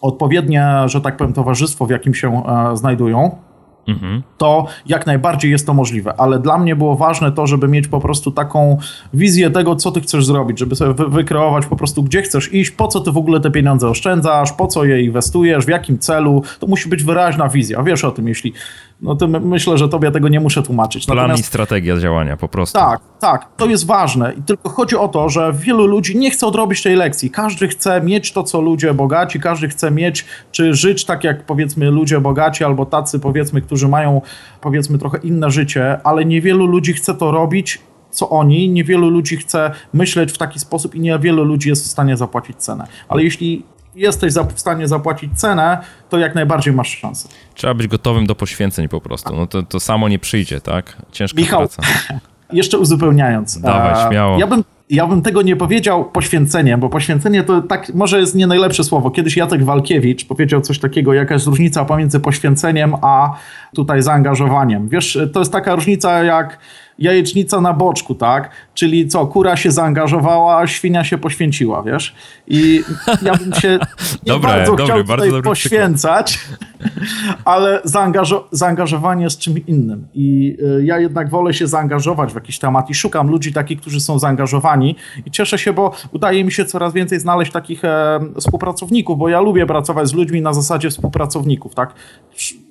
odpowiednie, 0.00 0.74
że 0.86 1.00
tak 1.00 1.16
powiem, 1.16 1.32
towarzystwo, 1.32 1.86
w 1.86 1.90
jakim 1.90 2.14
się 2.14 2.42
e, 2.46 2.76
znajdują 2.76 3.45
mhm. 3.88 4.22
to 4.38 4.66
jak 4.86 5.06
najbardziej 5.06 5.50
jest 5.50 5.66
to 5.66 5.74
możliwe. 5.74 6.14
Ale 6.18 6.38
dla 6.38 6.58
mnie 6.58 6.76
było 6.76 6.96
ważne 6.96 7.32
to, 7.32 7.46
żeby 7.46 7.68
mieć 7.68 7.88
po 7.88 8.00
prostu 8.00 8.30
taką 8.30 8.78
wizję 9.14 9.50
tego, 9.50 9.76
co 9.76 9.92
ty 9.92 10.00
chcesz 10.00 10.26
zrobić, 10.26 10.58
żeby 10.58 10.76
sobie 10.76 10.94
wy 10.94 11.08
wykreować 11.08 11.66
po 11.66 11.76
prostu, 11.76 12.02
gdzie 12.02 12.22
chcesz 12.22 12.54
iść, 12.54 12.70
po 12.70 12.88
co 12.88 13.00
ty 13.00 13.12
w 13.12 13.16
ogóle 13.16 13.40
te 13.40 13.50
pieniądze 13.50 13.88
oszczędzasz, 13.88 14.52
po 14.52 14.66
co 14.66 14.84
je 14.84 15.02
inwestujesz, 15.02 15.66
w 15.66 15.68
jakim 15.68 15.98
celu. 15.98 16.42
To 16.58 16.66
musi 16.66 16.88
być 16.88 17.02
wyraźna 17.02 17.48
wizja. 17.48 17.82
Wiesz 17.82 18.04
o 18.04 18.10
tym, 18.10 18.28
jeśli 18.28 18.52
no 19.00 19.14
to 19.14 19.28
myślę, 19.28 19.78
że 19.78 19.88
tobie 19.88 20.10
tego 20.10 20.28
nie 20.28 20.40
muszę 20.40 20.62
tłumaczyć. 20.62 21.06
Plan 21.06 21.16
Natomiast... 21.16 21.42
i 21.42 21.46
strategia 21.46 21.98
działania 21.98 22.36
po 22.36 22.48
prostu. 22.48 22.78
Tak, 22.78 23.00
tak, 23.20 23.48
to 23.56 23.66
jest 23.66 23.86
ważne. 23.86 24.32
I 24.38 24.42
tylko 24.42 24.68
chodzi 24.68 24.96
o 24.96 25.08
to, 25.08 25.28
że 25.28 25.52
wielu 25.52 25.86
ludzi 25.86 26.18
nie 26.18 26.30
chce 26.30 26.46
odrobić 26.46 26.82
tej 26.82 26.96
lekcji. 26.96 27.30
Każdy 27.30 27.68
chce 27.68 28.00
mieć 28.00 28.32
to, 28.32 28.42
co 28.42 28.60
ludzie 28.60 28.94
bogaci, 28.94 29.40
każdy 29.40 29.68
chce 29.68 29.90
mieć, 29.90 30.24
czy 30.50 30.74
żyć 30.74 31.04
tak 31.04 31.24
jak 31.24 31.46
powiedzmy 31.46 31.90
ludzie 31.90 32.20
bogaci, 32.20 32.64
albo 32.64 32.86
tacy 32.86 33.20
powiedzmy, 33.20 33.62
którzy 33.62 33.88
mają 33.88 34.20
powiedzmy 34.60 34.98
trochę 34.98 35.18
inne 35.18 35.50
życie, 35.50 36.00
ale 36.04 36.24
niewielu 36.24 36.66
ludzi 36.66 36.92
chce 36.92 37.14
to 37.14 37.30
robić 37.30 37.80
co 38.10 38.30
oni, 38.30 38.68
niewielu 38.68 39.10
ludzi 39.10 39.36
chce 39.36 39.70
myśleć 39.92 40.32
w 40.32 40.38
taki 40.38 40.58
sposób 40.58 40.94
i 40.94 41.00
niewielu 41.00 41.44
ludzi 41.44 41.68
jest 41.68 41.84
w 41.84 41.86
stanie 41.86 42.16
zapłacić 42.16 42.56
cenę. 42.56 42.86
Ale 43.08 43.22
jeśli 43.22 43.64
jesteś 43.96 44.34
w 44.54 44.60
stanie 44.60 44.88
zapłacić 44.88 45.38
cenę, 45.38 45.78
to 46.08 46.18
jak 46.18 46.34
najbardziej 46.34 46.74
masz 46.74 46.98
szansę. 46.98 47.28
Trzeba 47.54 47.74
być 47.74 47.86
gotowym 47.86 48.26
do 48.26 48.34
poświęceń 48.34 48.88
po 48.88 49.00
prostu. 49.00 49.36
No 49.36 49.46
to, 49.46 49.62
to 49.62 49.80
samo 49.80 50.08
nie 50.08 50.18
przyjdzie, 50.18 50.60
tak? 50.60 50.96
Ciężka 51.12 51.40
Michał, 51.40 51.58
praca. 51.58 51.82
jeszcze 52.52 52.78
uzupełniając. 52.78 53.60
Dawaj, 53.60 54.08
śmiało. 54.08 54.38
Ja 54.38 54.46
bym, 54.46 54.64
ja 54.90 55.06
bym 55.06 55.22
tego 55.22 55.42
nie 55.42 55.56
powiedział 55.56 56.04
poświęceniem, 56.04 56.80
bo 56.80 56.88
poświęcenie 56.88 57.42
to 57.42 57.62
tak 57.62 57.94
może 57.94 58.20
jest 58.20 58.34
nie 58.34 58.46
najlepsze 58.46 58.84
słowo. 58.84 59.10
Kiedyś 59.10 59.36
Jacek 59.36 59.64
Walkiewicz 59.64 60.26
powiedział 60.26 60.60
coś 60.60 60.78
takiego, 60.78 61.14
jaka 61.14 61.34
jest 61.34 61.46
różnica 61.46 61.84
pomiędzy 61.84 62.20
poświęceniem 62.20 62.94
a 63.02 63.32
tutaj 63.74 64.02
zaangażowaniem. 64.02 64.88
Wiesz, 64.88 65.18
to 65.32 65.38
jest 65.38 65.52
taka 65.52 65.74
różnica 65.74 66.24
jak 66.24 66.58
jajecznica 66.98 67.60
na 67.60 67.72
boczku, 67.72 68.14
tak? 68.14 68.50
Czyli 68.74 69.08
co, 69.08 69.26
kura 69.26 69.56
się 69.56 69.70
zaangażowała, 69.70 70.58
a 70.58 70.66
świnia 70.66 71.04
się 71.04 71.18
poświęciła, 71.18 71.82
wiesz? 71.82 72.14
I 72.46 72.82
ja 73.22 73.34
bym 73.34 73.54
się 73.54 73.68
nie 74.26 74.32
dobre, 74.32 74.50
bardzo 74.50 74.76
dobry, 74.76 74.84
chciał 74.84 75.04
bardzo 75.04 75.42
poświęcać, 75.42 76.38
ale 77.44 77.80
zaangażo 77.84 78.48
zaangażowanie 78.52 79.24
jest 79.24 79.38
czymś 79.38 79.60
innym. 79.66 80.08
I 80.14 80.56
y, 80.80 80.84
ja 80.84 80.98
jednak 80.98 81.30
wolę 81.30 81.54
się 81.54 81.66
zaangażować 81.66 82.32
w 82.32 82.34
jakiś 82.34 82.58
temat 82.58 82.90
i 82.90 82.94
szukam 82.94 83.28
ludzi 83.28 83.52
takich, 83.52 83.80
którzy 83.80 84.00
są 84.00 84.18
zaangażowani 84.18 84.96
i 85.26 85.30
cieszę 85.30 85.58
się, 85.58 85.72
bo 85.72 85.92
udaje 86.12 86.44
mi 86.44 86.52
się 86.52 86.64
coraz 86.64 86.92
więcej 86.92 87.20
znaleźć 87.20 87.52
takich 87.52 87.84
e, 87.84 88.20
współpracowników, 88.40 89.18
bo 89.18 89.28
ja 89.28 89.40
lubię 89.40 89.66
pracować 89.66 90.08
z 90.08 90.12
ludźmi 90.12 90.42
na 90.42 90.52
zasadzie 90.52 90.90
współpracowników, 90.90 91.74
tak? 91.74 91.94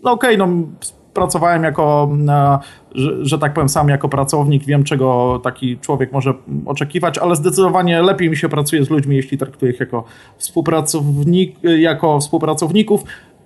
No 0.04 0.12
okej, 0.12 0.36
okay, 0.36 0.48
no 0.48 0.68
pracowałem 1.16 1.64
jako, 1.64 2.10
e, 2.30 2.60
że, 2.96 3.26
że, 3.26 3.40
tak 3.40 3.54
powiem, 3.54 3.70
sam 3.70 3.90
jako 3.90 4.10
pracownik, 4.10 4.66
wiem 4.66 4.84
czego 4.84 5.40
taki 5.44 5.78
człowiek 5.78 6.12
może 6.12 6.34
oczekiwać, 6.66 7.18
ale 7.18 7.36
zdecydowanie 7.36 8.02
lepiej 8.02 8.30
mi 8.30 8.38
się 8.38 8.50
pracuje 8.50 8.86
z 8.86 8.90
ludźmi, 8.90 9.16
jeśli 9.16 9.38
traktuję 9.38 9.72
ich 9.72 9.80
jako, 9.80 10.04
współpracownik, 10.38 11.56
jako 11.64 12.20
współpracowników, 12.20 13.04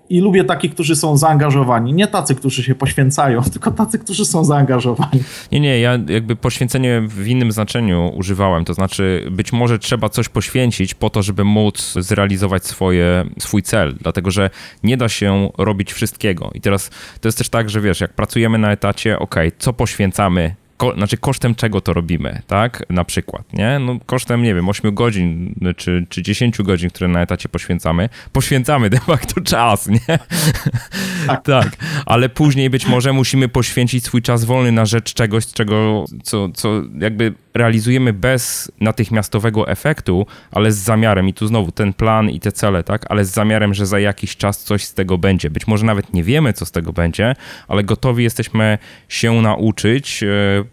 i 0.09 0.19
lubię 0.19 0.43
takich, 0.43 0.73
którzy 0.73 0.95
są 0.95 1.17
zaangażowani. 1.17 1.93
Nie 1.93 2.07
tacy, 2.07 2.35
którzy 2.35 2.63
się 2.63 2.75
poświęcają, 2.75 3.41
tylko 3.53 3.71
tacy, 3.71 3.99
którzy 3.99 4.25
są 4.25 4.43
zaangażowani. 4.45 5.23
Nie, 5.51 5.59
nie, 5.59 5.79
ja 5.79 5.99
jakby 6.07 6.35
poświęcenie 6.35 7.01
w 7.07 7.27
innym 7.27 7.51
znaczeniu 7.51 8.11
używałem. 8.15 8.65
To 8.65 8.73
znaczy, 8.73 9.27
być 9.31 9.53
może 9.53 9.79
trzeba 9.79 10.09
coś 10.09 10.29
poświęcić 10.29 10.93
po 10.93 11.09
to, 11.09 11.23
żeby 11.23 11.43
móc 11.43 11.93
zrealizować 11.99 12.65
swoje, 12.65 13.25
swój 13.39 13.63
cel, 13.63 13.95
dlatego 14.01 14.31
że 14.31 14.49
nie 14.83 14.97
da 14.97 15.09
się 15.09 15.49
robić 15.57 15.93
wszystkiego. 15.93 16.51
I 16.53 16.61
teraz 16.61 16.89
to 17.21 17.27
jest 17.27 17.37
też 17.37 17.49
tak, 17.49 17.69
że 17.69 17.81
wiesz, 17.81 18.01
jak 18.01 18.13
pracujemy 18.13 18.57
na 18.57 18.71
etacie, 18.71 19.19
ok, 19.19 19.35
co 19.59 19.73
poświęcamy 19.73 20.55
ko, 20.79 20.93
znaczy 20.93 21.17
kosztem 21.17 21.55
czego 21.55 21.81
to 21.81 21.93
robimy, 21.93 22.41
tak? 22.47 22.83
Na 22.89 23.03
przykład, 23.03 23.53
nie? 23.53 23.79
No 23.79 23.99
kosztem, 24.05 24.43
nie 24.43 24.55
wiem, 24.55 24.69
8 24.69 24.93
godzin 24.95 25.55
czy, 25.77 26.05
czy 26.09 26.21
10 26.21 26.57
godzin, 26.61 26.89
które 26.89 27.07
na 27.07 27.21
etacie 27.21 27.49
poświęcamy. 27.49 28.09
Poświęcamy 28.31 28.89
de 28.95 28.99
facto 28.99 29.41
czas, 29.41 29.87
nie? 29.87 30.19
Tak. 31.27 31.43
tak. 31.43 31.69
Ale 32.05 32.29
później 32.29 32.69
być 32.69 32.87
może 32.87 33.13
musimy 33.13 33.47
poświęcić 33.47 34.03
swój 34.03 34.21
czas 34.21 34.45
wolny 34.45 34.71
na 34.71 34.85
rzecz 34.85 35.13
czegoś, 35.13 35.47
czego, 35.47 36.05
co, 36.23 36.49
co 36.49 36.81
jakby 36.99 37.33
realizujemy 37.53 38.13
bez 38.13 38.71
natychmiastowego 38.81 39.67
efektu, 39.67 40.25
ale 40.51 40.71
z 40.71 40.77
zamiarem 40.77 41.27
i 41.27 41.33
tu 41.33 41.47
znowu 41.47 41.71
ten 41.71 41.93
plan 41.93 42.29
i 42.29 42.39
te 42.39 42.51
cele, 42.51 42.83
tak? 42.83 43.05
Ale 43.09 43.25
z 43.25 43.29
zamiarem, 43.31 43.73
że 43.73 43.85
za 43.85 43.99
jakiś 43.99 44.37
czas 44.37 44.63
coś 44.63 44.83
z 44.85 44.93
tego 44.93 45.17
będzie. 45.17 45.49
Być 45.49 45.67
może 45.67 45.85
nawet 45.85 46.13
nie 46.13 46.23
wiemy, 46.23 46.53
co 46.53 46.65
z 46.65 46.71
tego 46.71 46.93
będzie, 46.93 47.35
ale 47.67 47.83
gotowi 47.83 48.23
jesteśmy 48.23 48.77
się 49.09 49.41
nauczyć 49.41 50.23
e, 50.23 50.63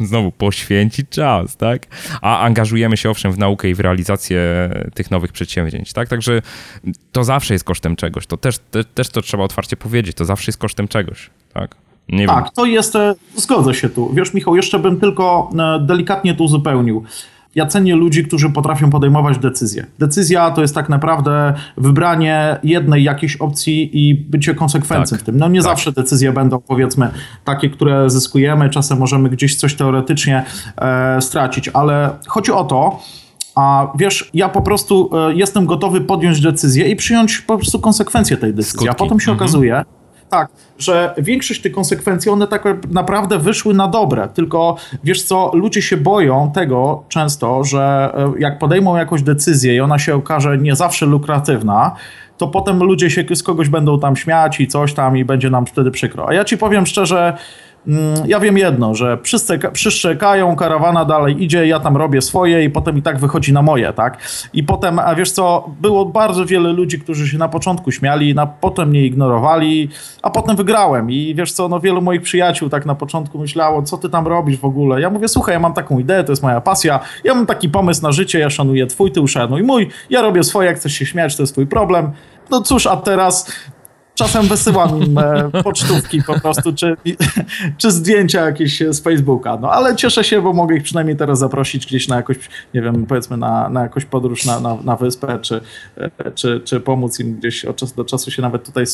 znowu 0.00 0.32
poświęcić 0.32 1.08
czas, 1.10 1.56
tak? 1.56 1.86
A 2.22 2.40
angażujemy 2.40 2.96
się 2.96 3.10
owszem 3.10 3.32
w 3.32 3.38
naukę 3.38 3.68
i 3.68 3.74
w 3.74 3.80
realizację 3.80 4.70
tych 4.94 5.10
nowych 5.10 5.32
przedsięwzięć, 5.32 5.92
tak? 5.92 6.08
Także 6.08 6.42
to 7.12 7.24
zawsze 7.24 7.54
jest 7.54 7.64
kosztem 7.64 7.96
czegoś. 7.96 8.26
To 8.26 8.36
też, 8.36 8.58
te, 8.58 8.84
też 8.84 9.08
to 9.08 9.22
trzeba 9.22 9.44
otwarcie 9.44 9.76
powiedzieć. 9.76 10.16
To 10.16 10.24
zawsze 10.24 10.48
jest 10.48 10.58
kosztem 10.58 10.88
czegoś, 10.88 11.30
tak? 11.54 11.87
Nie 12.08 12.26
tak, 12.26 12.44
wiem. 12.44 12.52
to 12.56 12.64
jest, 12.64 12.96
e, 12.96 13.14
zgodzę 13.36 13.74
się 13.74 13.88
tu. 13.88 14.10
Wiesz, 14.14 14.34
Michał, 14.34 14.56
jeszcze 14.56 14.78
bym 14.78 15.00
tylko 15.00 15.50
e, 15.58 15.86
delikatnie 15.86 16.34
tu 16.34 16.44
uzupełnił. 16.44 17.04
Ja 17.54 17.66
cenię 17.66 17.96
ludzi, 17.96 18.24
którzy 18.24 18.50
potrafią 18.50 18.90
podejmować 18.90 19.38
decyzje. 19.38 19.86
Decyzja 19.98 20.50
to 20.50 20.62
jest 20.62 20.74
tak 20.74 20.88
naprawdę 20.88 21.54
wybranie 21.76 22.56
jednej 22.62 23.04
jakiejś 23.04 23.36
opcji 23.36 24.08
i 24.08 24.14
bycie 24.14 24.54
konsekwencją 24.54 25.16
tak, 25.16 25.22
w 25.22 25.26
tym. 25.26 25.36
No 25.36 25.48
nie 25.48 25.60
tak. 25.60 25.70
zawsze 25.70 25.92
decyzje 25.92 26.32
będą 26.32 26.60
powiedzmy 26.60 27.10
takie, 27.44 27.70
które 27.70 28.10
zyskujemy, 28.10 28.70
czasem 28.70 28.98
możemy 28.98 29.28
gdzieś 29.28 29.56
coś 29.56 29.74
teoretycznie 29.74 30.44
e, 30.76 31.20
stracić, 31.20 31.68
ale 31.68 32.10
chodzi 32.26 32.52
o 32.52 32.64
to, 32.64 33.00
a 33.54 33.92
wiesz, 33.98 34.30
ja 34.34 34.48
po 34.48 34.62
prostu 34.62 35.10
e, 35.28 35.34
jestem 35.34 35.66
gotowy 35.66 36.00
podjąć 36.00 36.40
decyzję 36.40 36.88
i 36.88 36.96
przyjąć 36.96 37.38
po 37.38 37.56
prostu 37.56 37.78
konsekwencje 37.78 38.36
tej 38.36 38.54
decyzji. 38.54 38.72
Skutki. 38.72 38.88
A 38.88 38.94
potem 38.94 39.20
się 39.20 39.30
mhm. 39.30 39.36
okazuje, 39.36 39.84
tak, 40.28 40.48
że 40.78 41.14
większość 41.18 41.62
tych 41.62 41.72
konsekwencji, 41.72 42.30
one 42.30 42.46
tak 42.46 42.64
naprawdę 42.90 43.38
wyszły 43.38 43.74
na 43.74 43.88
dobre, 43.88 44.28
tylko 44.28 44.76
wiesz 45.04 45.22
co, 45.22 45.50
ludzie 45.54 45.82
się 45.82 45.96
boją 45.96 46.50
tego 46.54 47.02
często, 47.08 47.64
że 47.64 48.12
e, 48.14 48.32
jak 48.38 48.58
podejmą 48.58 48.96
jakąś 48.96 49.22
decyzję 49.22 49.74
i 49.74 49.80
ona 49.80 49.98
się 49.98 50.14
okaże 50.14 50.58
nie 50.58 50.76
zawsze 50.76 51.06
lukratywna, 51.06 51.96
to 52.38 52.48
potem 52.48 52.78
ludzie 52.78 53.10
się 53.10 53.24
z 53.34 53.42
kogoś 53.42 53.68
będą 53.68 54.00
tam 54.00 54.16
śmiać 54.16 54.60
i 54.60 54.68
coś 54.68 54.94
tam 54.94 55.16
i 55.16 55.24
będzie 55.24 55.50
nam 55.50 55.66
wtedy 55.66 55.90
przykro. 55.90 56.28
A 56.28 56.34
ja 56.34 56.44
ci 56.44 56.58
powiem 56.58 56.86
szczerze, 56.86 57.36
ja 58.26 58.40
wiem 58.40 58.58
jedno, 58.58 58.94
że 58.94 59.18
przyszczekają, 59.72 60.56
karawana 60.56 61.04
dalej 61.04 61.42
idzie, 61.44 61.66
ja 61.66 61.80
tam 61.80 61.96
robię 61.96 62.22
swoje 62.22 62.64
i 62.64 62.70
potem 62.70 62.98
i 62.98 63.02
tak 63.02 63.18
wychodzi 63.18 63.52
na 63.52 63.62
moje, 63.62 63.92
tak? 63.92 64.18
I 64.52 64.64
potem, 64.64 64.98
a 64.98 65.14
wiesz 65.14 65.30
co, 65.30 65.70
było 65.80 66.06
bardzo 66.06 66.46
wiele 66.46 66.72
ludzi, 66.72 66.98
którzy 66.98 67.28
się 67.28 67.38
na 67.38 67.48
początku 67.48 67.90
śmiali, 67.90 68.34
na, 68.34 68.46
potem 68.46 68.88
mnie 68.88 69.06
ignorowali, 69.06 69.88
a 70.22 70.30
potem 70.30 70.56
wygrałem 70.56 71.10
i 71.10 71.34
wiesz 71.34 71.52
co, 71.52 71.68
no 71.68 71.80
wielu 71.80 72.02
moich 72.02 72.22
przyjaciół 72.22 72.68
tak 72.68 72.86
na 72.86 72.94
początku 72.94 73.38
myślało, 73.38 73.82
co 73.82 73.98
ty 73.98 74.08
tam 74.08 74.26
robisz 74.26 74.58
w 74.58 74.64
ogóle? 74.64 75.00
Ja 75.00 75.10
mówię, 75.10 75.28
słuchaj, 75.28 75.54
ja 75.54 75.60
mam 75.60 75.74
taką 75.74 75.98
ideę, 75.98 76.24
to 76.24 76.32
jest 76.32 76.42
moja 76.42 76.60
pasja, 76.60 77.00
ja 77.24 77.34
mam 77.34 77.46
taki 77.46 77.68
pomysł 77.68 78.02
na 78.02 78.12
życie, 78.12 78.38
ja 78.38 78.50
szanuję 78.50 78.86
twój, 78.86 79.12
ty 79.12 79.20
uszanuj 79.20 79.62
mój, 79.62 79.88
ja 80.10 80.22
robię 80.22 80.44
swoje, 80.44 80.68
jak 80.68 80.76
chcesz 80.76 80.92
się 80.92 81.06
śmiać, 81.06 81.36
to 81.36 81.42
jest 81.42 81.52
twój 81.52 81.66
problem. 81.66 82.12
No 82.50 82.62
cóż, 82.62 82.86
a 82.86 82.96
teraz 82.96 83.52
czasem 84.18 84.46
wysyłam 84.46 85.02
im 85.02 85.18
e, 85.18 85.50
pocztówki 85.64 86.22
po 86.22 86.40
prostu, 86.40 86.72
czy, 86.72 86.96
czy 87.78 87.90
zdjęcia 87.90 88.44
jakieś 88.44 88.82
z 88.90 89.00
Facebooka. 89.00 89.58
No 89.60 89.72
ale 89.72 89.96
cieszę 89.96 90.24
się, 90.24 90.42
bo 90.42 90.52
mogę 90.52 90.76
ich 90.76 90.82
przynajmniej 90.82 91.16
teraz 91.16 91.38
zaprosić 91.38 91.86
gdzieś 91.86 92.08
na 92.08 92.16
jakąś, 92.16 92.36
nie 92.74 92.82
wiem, 92.82 93.06
powiedzmy 93.06 93.36
na, 93.36 93.68
na 93.68 93.82
jakąś 93.82 94.04
podróż 94.04 94.44
na, 94.44 94.60
na, 94.60 94.74
na 94.84 94.96
wyspę, 94.96 95.38
czy, 95.42 95.60
e, 95.96 96.30
czy, 96.30 96.60
czy 96.64 96.80
pomóc 96.80 97.20
im 97.20 97.34
gdzieś 97.34 97.64
od 97.64 97.76
czasu 97.76 97.94
do 97.96 98.04
czasu 98.04 98.30
się 98.30 98.42
nawet 98.42 98.64
tutaj 98.64 98.84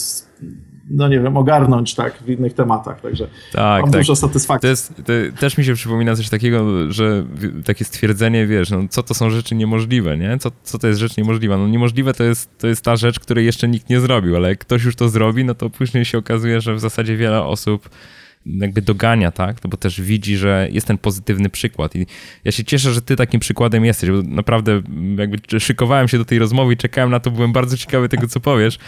no 0.90 1.08
nie 1.08 1.20
wiem, 1.20 1.36
ogarnąć 1.36 1.94
tak 1.94 2.22
w 2.22 2.28
innych 2.28 2.54
tematach, 2.54 3.00
także 3.00 3.28
tak, 3.52 3.82
mam 3.82 3.90
tak. 3.90 4.00
dużo 4.00 4.16
satysfakcji. 4.16 4.66
To 4.66 4.70
jest, 4.70 4.94
to 4.96 5.40
też 5.40 5.58
mi 5.58 5.64
się 5.64 5.74
przypomina 5.74 6.16
coś 6.16 6.28
takiego, 6.28 6.92
że 6.92 7.24
takie 7.64 7.84
stwierdzenie, 7.84 8.46
wiesz, 8.46 8.70
no 8.70 8.78
co 8.90 9.02
to 9.02 9.14
są 9.14 9.30
rzeczy 9.30 9.54
niemożliwe, 9.54 10.18
nie? 10.18 10.38
Co, 10.38 10.50
co 10.62 10.78
to 10.78 10.86
jest 10.86 11.00
rzecz 11.00 11.16
niemożliwa? 11.16 11.56
No 11.56 11.68
niemożliwe 11.68 12.14
to 12.14 12.24
jest, 12.24 12.58
to 12.58 12.66
jest 12.66 12.84
ta 12.84 12.96
rzecz, 12.96 13.20
której 13.20 13.46
jeszcze 13.46 13.68
nikt 13.68 13.90
nie 13.90 14.00
zrobił, 14.00 14.36
ale 14.36 14.48
jak 14.48 14.58
ktoś 14.58 14.84
już 14.84 14.96
to 14.96 15.08
zrobi, 15.08 15.44
no 15.44 15.54
to 15.54 15.70
później 15.70 16.04
się 16.04 16.18
okazuje, 16.18 16.60
że 16.60 16.74
w 16.74 16.80
zasadzie 16.80 17.16
wiele 17.16 17.42
osób 17.42 17.88
jakby 18.46 18.82
dogania, 18.82 19.30
tak? 19.30 19.56
Bo 19.68 19.76
też 19.76 20.00
widzi, 20.00 20.36
że 20.36 20.68
jest 20.70 20.86
ten 20.86 20.98
pozytywny 20.98 21.48
przykład. 21.48 21.96
I 21.96 22.06
ja 22.44 22.52
się 22.52 22.64
cieszę, 22.64 22.92
że 22.92 23.02
ty 23.02 23.16
takim 23.16 23.40
przykładem 23.40 23.84
jesteś, 23.84 24.10
bo 24.10 24.22
naprawdę 24.22 24.82
jakby 25.18 25.60
szykowałem 25.60 26.08
się 26.08 26.18
do 26.18 26.24
tej 26.24 26.38
rozmowy 26.38 26.72
i 26.72 26.76
czekałem 26.76 27.10
na 27.10 27.20
to, 27.20 27.30
byłem 27.30 27.52
bardzo 27.52 27.76
ciekawy 27.76 28.08
tego, 28.08 28.28
co 28.28 28.40
powiesz. 28.40 28.78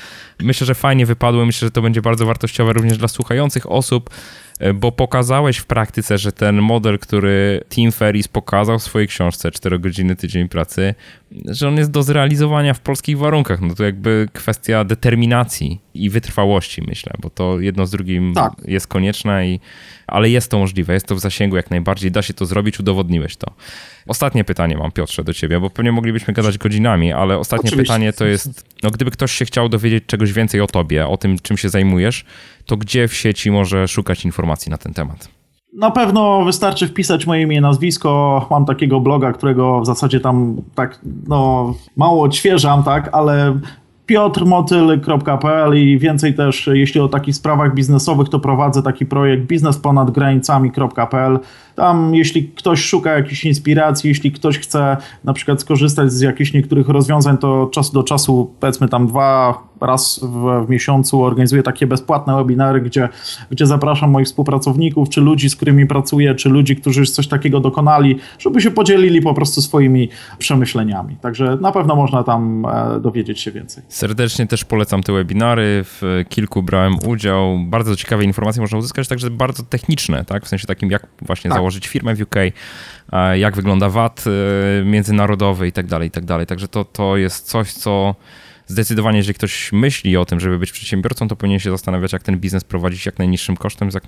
Myślę, 0.40 0.66
że 0.66 0.74
fajnie 0.74 1.06
wypadło, 1.06 1.46
myślę, 1.46 1.66
że 1.66 1.70
to 1.70 1.82
będzie 1.82 2.02
bardzo 2.02 2.26
wartościowe 2.26 2.72
również 2.72 2.98
dla 2.98 3.08
słuchających 3.08 3.70
osób, 3.72 4.10
E, 4.58 4.74
bo 4.74 4.92
pokazałeś 4.92 5.56
w 5.56 5.66
praktyce, 5.66 6.18
że 6.18 6.32
ten 6.32 6.62
model, 6.62 6.98
który 6.98 7.64
Tim 7.68 7.92
Ferris 7.92 8.28
pokazał 8.28 8.78
w 8.78 8.82
swojej 8.82 9.08
książce 9.08 9.50
4 9.50 9.78
godziny 9.78 10.16
tydzień 10.16 10.48
pracy, 10.48 10.94
że 11.44 11.68
on 11.68 11.76
jest 11.76 11.90
do 11.90 12.02
zrealizowania 12.02 12.74
w 12.74 12.80
polskich 12.80 13.18
warunkach. 13.18 13.60
No 13.60 13.74
to 13.74 13.84
jakby 13.84 14.28
kwestia 14.32 14.84
determinacji 14.84 15.80
i 15.94 16.10
wytrwałości, 16.10 16.82
myślę, 16.86 17.12
bo 17.22 17.30
to 17.30 17.60
jedno 17.60 17.86
z 17.86 17.90
drugim 17.90 18.34
tak. 18.34 18.52
jest 18.64 18.86
konieczne, 18.86 19.48
i, 19.48 19.60
ale 20.06 20.30
jest 20.30 20.50
to 20.50 20.58
możliwe, 20.58 20.94
jest 20.94 21.06
to 21.06 21.14
w 21.14 21.20
zasięgu 21.20 21.56
jak 21.56 21.70
najbardziej, 21.70 22.10
da 22.10 22.22
się 22.22 22.34
to 22.34 22.46
zrobić, 22.46 22.80
udowodniłeś 22.80 23.36
to. 23.36 23.52
Ostatnie 24.06 24.44
pytanie 24.44 24.76
mam, 24.76 24.92
Piotrze, 24.92 25.24
do 25.24 25.34
ciebie, 25.34 25.60
bo 25.60 25.70
pewnie 25.70 25.92
moglibyśmy 25.92 26.34
gadać 26.34 26.58
godzinami, 26.58 27.12
ale 27.12 27.38
ostatnie 27.38 27.68
Oczywiście. 27.68 27.92
pytanie 27.92 28.12
to 28.12 28.26
jest, 28.26 28.66
no 28.82 28.90
gdyby 28.90 29.10
ktoś 29.10 29.32
się 29.32 29.44
chciał 29.44 29.68
dowiedzieć 29.68 30.04
czegoś 30.06 30.32
więcej 30.32 30.60
o 30.60 30.66
tobie, 30.66 31.06
o 31.06 31.16
tym, 31.16 31.38
czym 31.38 31.56
się 31.56 31.68
zajmujesz, 31.68 32.24
to 32.66 32.76
gdzie 32.76 33.08
w 33.08 33.14
sieci 33.14 33.50
może 33.50 33.88
szukać 33.88 34.24
informacji 34.24 34.70
na 34.70 34.78
ten 34.78 34.94
temat? 34.94 35.35
Na 35.76 35.90
pewno 35.90 36.44
wystarczy 36.44 36.86
wpisać 36.86 37.26
moje 37.26 37.42
imię 37.42 37.56
i 37.56 37.60
nazwisko. 37.60 38.46
Mam 38.50 38.64
takiego 38.64 39.00
bloga, 39.00 39.32
którego 39.32 39.80
w 39.80 39.86
zasadzie 39.86 40.20
tam 40.20 40.56
tak 40.74 41.00
no, 41.28 41.74
mało 41.96 42.22
odświeżam, 42.22 42.82
tak, 42.82 43.08
ale 43.12 43.58
piotrmotyl.pl 44.06 45.78
i 45.78 45.98
więcej 45.98 46.34
też, 46.34 46.70
jeśli 46.72 47.00
o 47.00 47.08
takich 47.08 47.36
sprawach 47.36 47.74
biznesowych, 47.74 48.28
to 48.28 48.40
prowadzę 48.40 48.82
taki 48.82 49.06
projekt 49.06 49.46
biznesponadgranicami.pl. 49.46 51.38
Tam, 51.76 52.14
jeśli 52.14 52.48
ktoś 52.48 52.84
szuka 52.84 53.12
jakiejś 53.12 53.44
inspiracji, 53.44 54.08
jeśli 54.08 54.32
ktoś 54.32 54.58
chce 54.58 54.96
na 55.24 55.32
przykład 55.32 55.60
skorzystać 55.60 56.12
z 56.12 56.20
jakichś 56.20 56.52
niektórych 56.52 56.88
rozwiązań, 56.88 57.38
to 57.38 57.62
od 57.62 57.72
czasu 57.72 57.92
do 57.92 58.02
czasu, 58.02 58.54
powiedzmy 58.60 58.88
tam 58.88 59.06
dwa, 59.06 59.62
raz 59.80 60.20
w, 60.22 60.66
w, 60.66 60.70
miesiącu 60.70 61.22
organizuję 61.22 61.62
takie 61.62 61.86
bezpłatne 61.86 62.36
webinary, 62.36 62.80
gdzie, 62.80 63.08
gdzie 63.50 63.66
zapraszam 63.66 64.10
moich 64.10 64.26
współpracowników, 64.26 65.08
czy 65.08 65.20
ludzi, 65.20 65.50
z 65.50 65.56
którymi 65.56 65.86
pracuję, 65.86 66.34
czy 66.34 66.48
ludzi, 66.48 66.76
którzy 66.76 67.00
już 67.00 67.10
coś 67.10 67.28
takiego 67.28 67.60
dokonali, 67.60 68.16
żeby 68.38 68.60
się 68.60 68.70
podzielili 68.70 69.22
po 69.22 69.34
prostu 69.34 69.62
swoimi 69.62 70.08
przemyśleniami. 70.38 71.16
Także 71.16 71.58
na 71.60 71.72
pewno 71.72 71.96
można 71.96 72.22
tam 72.22 72.66
e, 72.66 73.00
dowiedzieć 73.00 73.40
się 73.40 73.52
więcej. 73.52 73.84
Serdecznie 73.88 74.46
też 74.46 74.64
polecam 74.64 75.02
te 75.02 75.12
webinary. 75.12 75.84
W 75.84 76.24
kilku 76.28 76.62
brałem 76.62 76.94
udział. 77.06 77.58
Bardzo 77.58 77.96
ciekawe 77.96 78.24
informacje 78.24 78.60
można 78.60 78.78
uzyskać, 78.78 79.08
także 79.08 79.30
bardzo 79.30 79.62
techniczne, 79.62 80.24
tak? 80.24 80.44
W 80.44 80.48
sensie 80.48 80.66
takim, 80.66 80.90
jak 80.90 81.06
właśnie 81.22 81.48
tak. 81.48 81.58
założyć 81.58 81.65
firmę 81.86 82.14
w 82.14 82.20
UK, 82.20 82.34
jak 83.34 83.56
wygląda 83.56 83.88
VAT 83.88 84.24
e, 84.26 84.84
międzynarodowy 84.84 85.68
i 85.68 85.72
tak 85.72 85.86
dalej, 85.86 86.08
i 86.08 86.10
tak 86.10 86.24
dalej. 86.24 86.46
Także 86.46 86.68
to, 86.68 86.84
to 86.84 87.16
jest 87.16 87.46
coś, 87.46 87.72
co 87.72 88.14
zdecydowanie, 88.66 89.18
jeżeli 89.18 89.34
ktoś 89.34 89.72
myśli 89.72 90.16
o 90.16 90.24
tym, 90.24 90.40
żeby 90.40 90.58
być 90.58 90.72
przedsiębiorcą, 90.72 91.28
to 91.28 91.36
powinien 91.36 91.58
się 91.58 91.70
zastanawiać, 91.70 92.12
jak 92.12 92.22
ten 92.22 92.38
biznes 92.38 92.64
prowadzić 92.64 93.06
jak 93.06 93.18
najniższym 93.18 93.56
kosztem, 93.56 93.90
z 93.90 93.94
jak, 93.94 94.04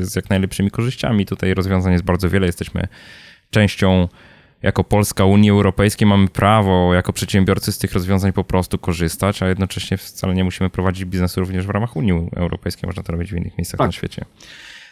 z 0.00 0.16
jak 0.16 0.30
najlepszymi 0.30 0.70
korzyściami. 0.70 1.26
Tutaj 1.26 1.54
rozwiązań 1.54 1.92
jest 1.92 2.04
bardzo 2.04 2.30
wiele. 2.30 2.46
Jesteśmy 2.46 2.88
częścią 3.50 4.08
jako 4.62 4.84
Polska 4.84 5.24
Unii 5.24 5.50
Europejskiej 5.50 6.08
mamy 6.08 6.28
prawo 6.28 6.94
jako 6.94 7.12
przedsiębiorcy 7.12 7.72
z 7.72 7.78
tych 7.78 7.92
rozwiązań 7.92 8.32
po 8.32 8.44
prostu 8.44 8.78
korzystać, 8.78 9.42
a 9.42 9.48
jednocześnie 9.48 9.96
wcale 9.96 10.34
nie 10.34 10.44
musimy 10.44 10.70
prowadzić 10.70 11.04
biznesu 11.04 11.40
również 11.40 11.66
w 11.66 11.70
ramach 11.70 11.96
Unii 11.96 12.12
Europejskiej. 12.36 12.86
Można 12.86 13.02
to 13.02 13.12
robić 13.12 13.32
w 13.32 13.36
innych 13.36 13.58
miejscach 13.58 13.78
tak. 13.78 13.88
na 13.88 13.92
świecie. 13.92 14.24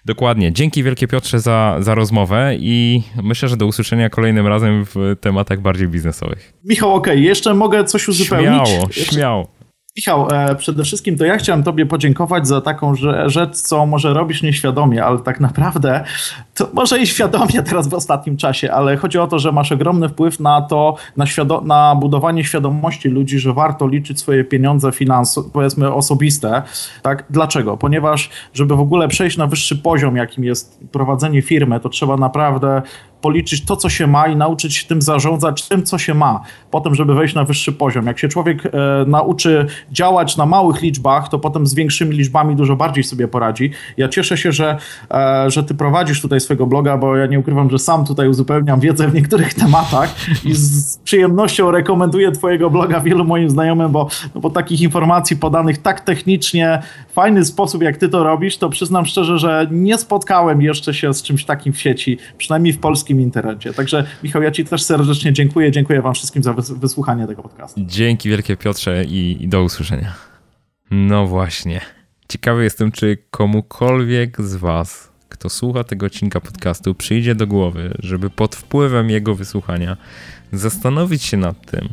Dokładnie. 0.05 0.53
Dzięki 0.53 0.83
wielkie 0.83 1.09
Piotrze 1.09 1.41
za, 1.41 1.77
za 1.81 1.95
rozmowę 1.95 2.55
i 2.59 3.03
myślę, 3.23 3.49
że 3.49 3.57
do 3.57 3.67
usłyszenia 3.67 4.11
kolejnym 4.11 4.47
razem 4.47 4.85
w 4.85 5.17
tematach 5.21 5.61
bardziej 5.61 5.89
biznesowych. 5.89 6.53
Michał, 6.65 6.95
okej, 6.95 7.13
okay. 7.13 7.25
jeszcze 7.25 7.55
mogę 7.55 7.85
coś 7.85 8.09
uzupełnić? 8.09 8.69
Śmiało, 8.69 8.89
śmiało. 8.93 9.60
Michał, 9.97 10.29
e, 10.33 10.55
przede 10.55 10.85
wszystkim 10.85 11.19
to 11.19 11.25
ja 11.25 11.37
chciałem 11.37 11.63
Tobie 11.63 11.87
podziękować 11.87 12.49
za 12.49 12.61
taką 12.61 12.95
rzecz, 13.27 13.57
co 13.57 13.87
może 13.87 14.15
robisz 14.15 14.43
nieświadomie, 14.43 15.05
ale 15.05 15.19
tak 15.19 15.41
naprawdę 15.41 16.05
to 16.55 16.69
może 16.73 16.99
i 16.99 17.07
świadomie 17.07 17.63
teraz 17.63 17.89
w 17.89 17.95
ostatnim 17.95 18.37
czasie, 18.37 18.73
ale 18.73 18.97
chodzi 18.97 19.19
o 19.19 19.27
to, 19.27 19.39
że 19.39 19.53
masz 19.53 19.73
ogromny 19.73 20.09
wpływ 20.09 20.41
na 20.41 20.63
to, 20.63 20.97
na, 21.17 21.25
na 21.65 21.95
budowanie 21.95 22.45
świadomości 22.45 23.09
ludzi, 23.09 23.39
że 23.39 23.53
warto 23.53 23.89
liczyć 23.89 24.21
swoje 24.21 24.45
pieniądze 24.45 24.93
finansowe, 24.93 25.49
powiedzmy 25.53 25.95
osobiste. 25.95 26.63
Tak? 27.03 27.25
Dlaczego? 27.31 27.77
Ponieważ, 27.77 28.31
żeby 28.55 28.77
w 28.77 28.81
ogóle 28.81 29.09
przejść 29.09 29.37
na 29.37 29.47
wyższy 29.47 29.77
poziom, 29.77 30.17
jakim 30.17 30.45
jest 30.45 30.81
prowadzenie 30.93 31.43
firmy, 31.43 31.81
to 31.81 31.89
trzeba 31.89 32.17
naprawdę 32.17 32.83
policzyć 33.21 33.65
to, 33.65 33.77
co 33.77 33.89
się 33.89 34.07
ma 34.07 34.27
i 34.27 34.37
nauczyć 34.37 34.77
się 34.77 34.89
tym 34.89 35.03
zarządzać, 35.03 35.69
tym, 35.69 35.83
co 35.83 35.99
się 35.99 36.15
ma, 36.15 36.41
potem, 36.71 36.95
żeby 36.95 37.15
wejść 37.15 37.35
na 37.35 37.45
wyższy 37.45 37.73
poziom. 37.73 38.07
Jak 38.07 38.19
się 38.19 38.29
człowiek 38.29 38.67
e, 38.67 38.71
nauczy 39.07 39.67
działać 39.93 40.37
na 40.37 40.47
małych 40.47 40.83
liczbach, 40.83 41.29
to 41.29 41.39
potem 41.39 41.67
z 41.67 41.75
większymi 41.75 42.17
liczbami 42.17 42.57
dużo 42.57 42.77
bardziej 42.77 43.05
sobie 43.05 43.29
poradzi. 43.29 43.71
Ja 43.97 44.09
cieszę 44.09 44.37
się, 44.37 44.53
że, 44.53 44.79
e, 45.11 45.51
że 45.51 45.65
ty 45.65 45.75
prowadzisz 45.75 46.23
tutaj 46.23 46.41
swojego 46.41 46.67
bloga, 46.67 46.97
bo 46.99 47.17
ja 47.17 47.27
nie 47.27 47.39
ukrywam, 47.39 47.71
że 47.71 47.79
sam 47.79 48.05
tutaj 48.05 48.29
uzupełniam 48.29 48.81
wiedzę 48.81 49.09
w 49.09 49.15
niektórych 49.15 49.55
tematach 49.65 50.17
i 50.45 50.55
z 50.55 50.99
przyjemnością 50.99 51.71
rekomenduję 51.71 52.33
twojego 52.33 52.71
bloga 52.71 53.01
wielu 53.01 53.25
moim 53.25 53.51
znajomym, 53.51 53.93
bo, 53.93 54.09
no 54.35 54.41
bo 54.41 54.51
takich 54.51 54.81
informacji 54.81 55.37
podanych 55.37 55.79
tak 55.79 56.01
technicznie, 56.01 56.83
fajny 57.13 57.45
sposób, 57.45 57.83
jak 57.83 57.97
ty 57.97 58.09
to 58.09 58.25
robisz, 58.25 58.57
to 58.57 58.71
przyznam 58.71 59.07
szczerze, 59.07 59.39
że 59.39 59.67
nie 59.71 59.99
spotkałem 59.99 60.63
jeszcze 60.63 60.95
się 60.95 61.15
z 61.15 61.23
czymś 61.23 61.45
takim 61.45 61.73
w 61.73 61.81
sieci, 61.81 62.19
przynajmniej 62.39 62.73
w 62.73 62.79
polskim 62.79 63.10
internecie. 63.19 63.73
Także 63.73 64.07
Michał, 64.23 64.43
ja 64.43 64.51
ci 64.51 64.65
też 64.65 64.83
serdecznie 64.83 65.33
dziękuję. 65.33 65.71
Dziękuję 65.71 66.03
wam 66.03 66.15
wszystkim 66.15 66.43
za 66.43 66.53
wysłuchanie 66.53 67.27
tego 67.27 67.43
podcastu. 67.43 67.81
Dzięki 67.85 68.29
wielkie 68.29 68.57
Piotrze 68.57 69.05
i, 69.05 69.45
i 69.45 69.49
do 69.49 69.63
usłyszenia. 69.63 70.15
No 70.91 71.27
właśnie. 71.27 71.81
Ciekawy 72.29 72.65
jestem, 72.65 72.93
czy 72.93 73.19
komukolwiek 73.31 74.43
z 74.43 74.57
was, 74.57 75.11
kto 75.29 75.49
słucha 75.49 75.85
tego 75.85 76.07
odcinka 76.07 76.41
podcastu, 76.41 76.95
przyjdzie 76.95 77.35
do 77.35 77.47
głowy, 77.47 77.95
żeby 77.99 78.31
pod 78.31 78.57
wpływem 78.57 79.11
jego 79.11 79.35
wysłuchania 79.35 79.97
zastanowić 80.53 81.23
się 81.23 81.37
nad 81.37 81.71
tym, 81.71 81.89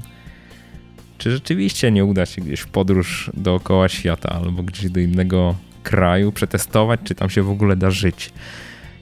czy 1.18 1.32
rzeczywiście 1.32 1.92
nie 1.92 2.06
uda 2.06 2.26
się 2.26 2.42
gdzieś 2.42 2.60
w 2.60 2.68
podróż 2.68 3.32
dookoła 3.34 3.90
świata 3.90 4.30
albo 4.30 4.64
gdzieś 4.64 4.92
do 4.92 5.00
innego 5.00 5.56
kraju, 5.84 6.32
przetestować, 6.32 7.00
czy 7.04 7.16
tam 7.16 7.30
się 7.30 7.44
w 7.44 7.50
ogóle 7.50 7.76
da 7.76 7.92
żyć. 7.92 8.34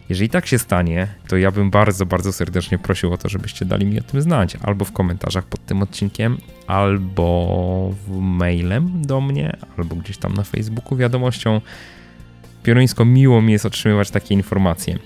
Jeżeli 0.10 0.30
tak 0.30 0.47
się 0.47 0.60
stanie, 0.60 1.08
to 1.28 1.38
ja 1.38 1.51
bym 1.51 1.72
bardzo, 1.72 2.06
bardzo 2.06 2.34
serdecznie 2.34 2.78
prosił 2.78 3.14
o 3.14 3.18
to, 3.18 3.30
żebyście 3.30 3.66
dali 3.66 3.86
mi 3.86 3.99
o 3.99 4.03
tym 4.03 4.22
znać. 4.22 4.56
Albo 4.62 4.86
w 4.86 4.91
komentarzach 4.91 5.45
pod 5.45 5.66
tym 5.66 5.82
odcinkiem, 5.82 6.38
albo 6.68 7.93
mailem 8.22 9.01
do 9.06 9.22
mnie, 9.22 9.58
albo 9.78 9.95
gdzieś 9.95 10.18
tam 10.18 10.34
na 10.34 10.43
Facebooku 10.43 10.97
wiadomością. 10.97 11.62
Pioruńsko 12.64 13.06
miło 13.06 13.41
mi 13.41 13.53
jest 13.53 13.66
otrzymywać 13.66 14.12
takie 14.12 14.36
informacje. 14.36 14.99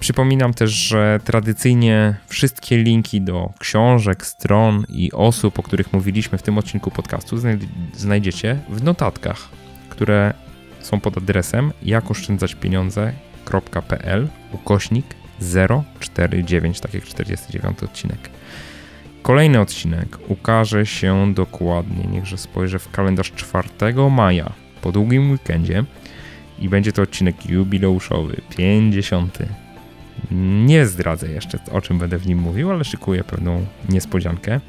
Przypominam 0.00 0.54
też, 0.54 0.70
że 0.70 1.20
tradycyjnie 1.24 2.16
wszystkie 2.26 2.82
linki 2.82 3.20
do 3.20 3.52
książek, 3.58 4.26
stron 4.26 4.84
i 4.88 5.12
osób, 5.12 5.58
o 5.58 5.62
których 5.62 5.92
mówiliśmy 5.92 6.38
w 6.38 6.42
tym 6.42 6.58
odcinku 6.58 6.90
podcastu, 6.90 7.36
znajdziecie 7.94 8.58
w 8.68 8.82
notatkach, 8.82 9.48
które 9.88 10.34
są 10.80 11.00
pod 11.00 11.18
adresem 11.18 11.72
jakoszczędzaćpieniądze.pl 13.44 14.28
ukośnik 14.52 15.06
049, 16.00 16.80
tak 16.80 16.94
jak 16.94 17.04
49 17.04 17.82
odcinek. 17.82 18.30
Kolejny 19.22 19.60
odcinek 19.60 20.18
ukaże 20.28 20.86
się 20.86 21.34
dokładnie, 21.34 22.04
niechże 22.04 22.38
spojrzę 22.38 22.78
w 22.78 22.90
kalendarz 22.90 23.32
4 23.32 23.68
maja 24.10 24.52
po 24.82 24.92
długim 24.92 25.30
weekendzie 25.30 25.84
i 26.58 26.68
będzie 26.68 26.92
to 26.92 27.02
odcinek 27.02 27.46
jubileuszowy, 27.46 28.40
50. 28.56 29.38
Nie 30.64 30.86
zdradzę 30.86 31.28
jeszcze, 31.28 31.58
o 31.72 31.80
czym 31.80 31.98
będę 31.98 32.18
w 32.18 32.26
nim 32.26 32.38
mówił, 32.38 32.70
ale 32.70 32.84
szykuję 32.84 33.24
pewną 33.24 33.66
niespodziankę. 33.88 34.60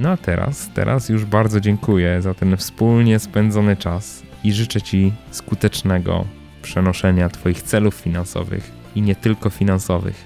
No 0.00 0.08
a 0.08 0.16
teraz, 0.16 0.70
teraz 0.74 1.08
już 1.08 1.24
bardzo 1.24 1.60
dziękuję 1.60 2.22
za 2.22 2.34
ten 2.34 2.56
wspólnie 2.56 3.18
spędzony 3.18 3.76
czas 3.76 4.22
i 4.44 4.52
życzę 4.52 4.82
Ci 4.82 5.12
skutecznego 5.30 6.24
przenoszenia 6.64 7.28
Twoich 7.28 7.62
celów 7.62 7.94
finansowych 7.94 8.70
i 8.94 9.02
nie 9.02 9.16
tylko 9.16 9.50
finansowych 9.50 10.24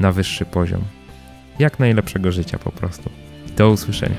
na 0.00 0.12
wyższy 0.12 0.44
poziom. 0.44 0.80
Jak 1.58 1.78
najlepszego 1.78 2.32
życia 2.32 2.58
po 2.58 2.72
prostu. 2.72 3.10
Do 3.56 3.70
usłyszenia. 3.70 4.16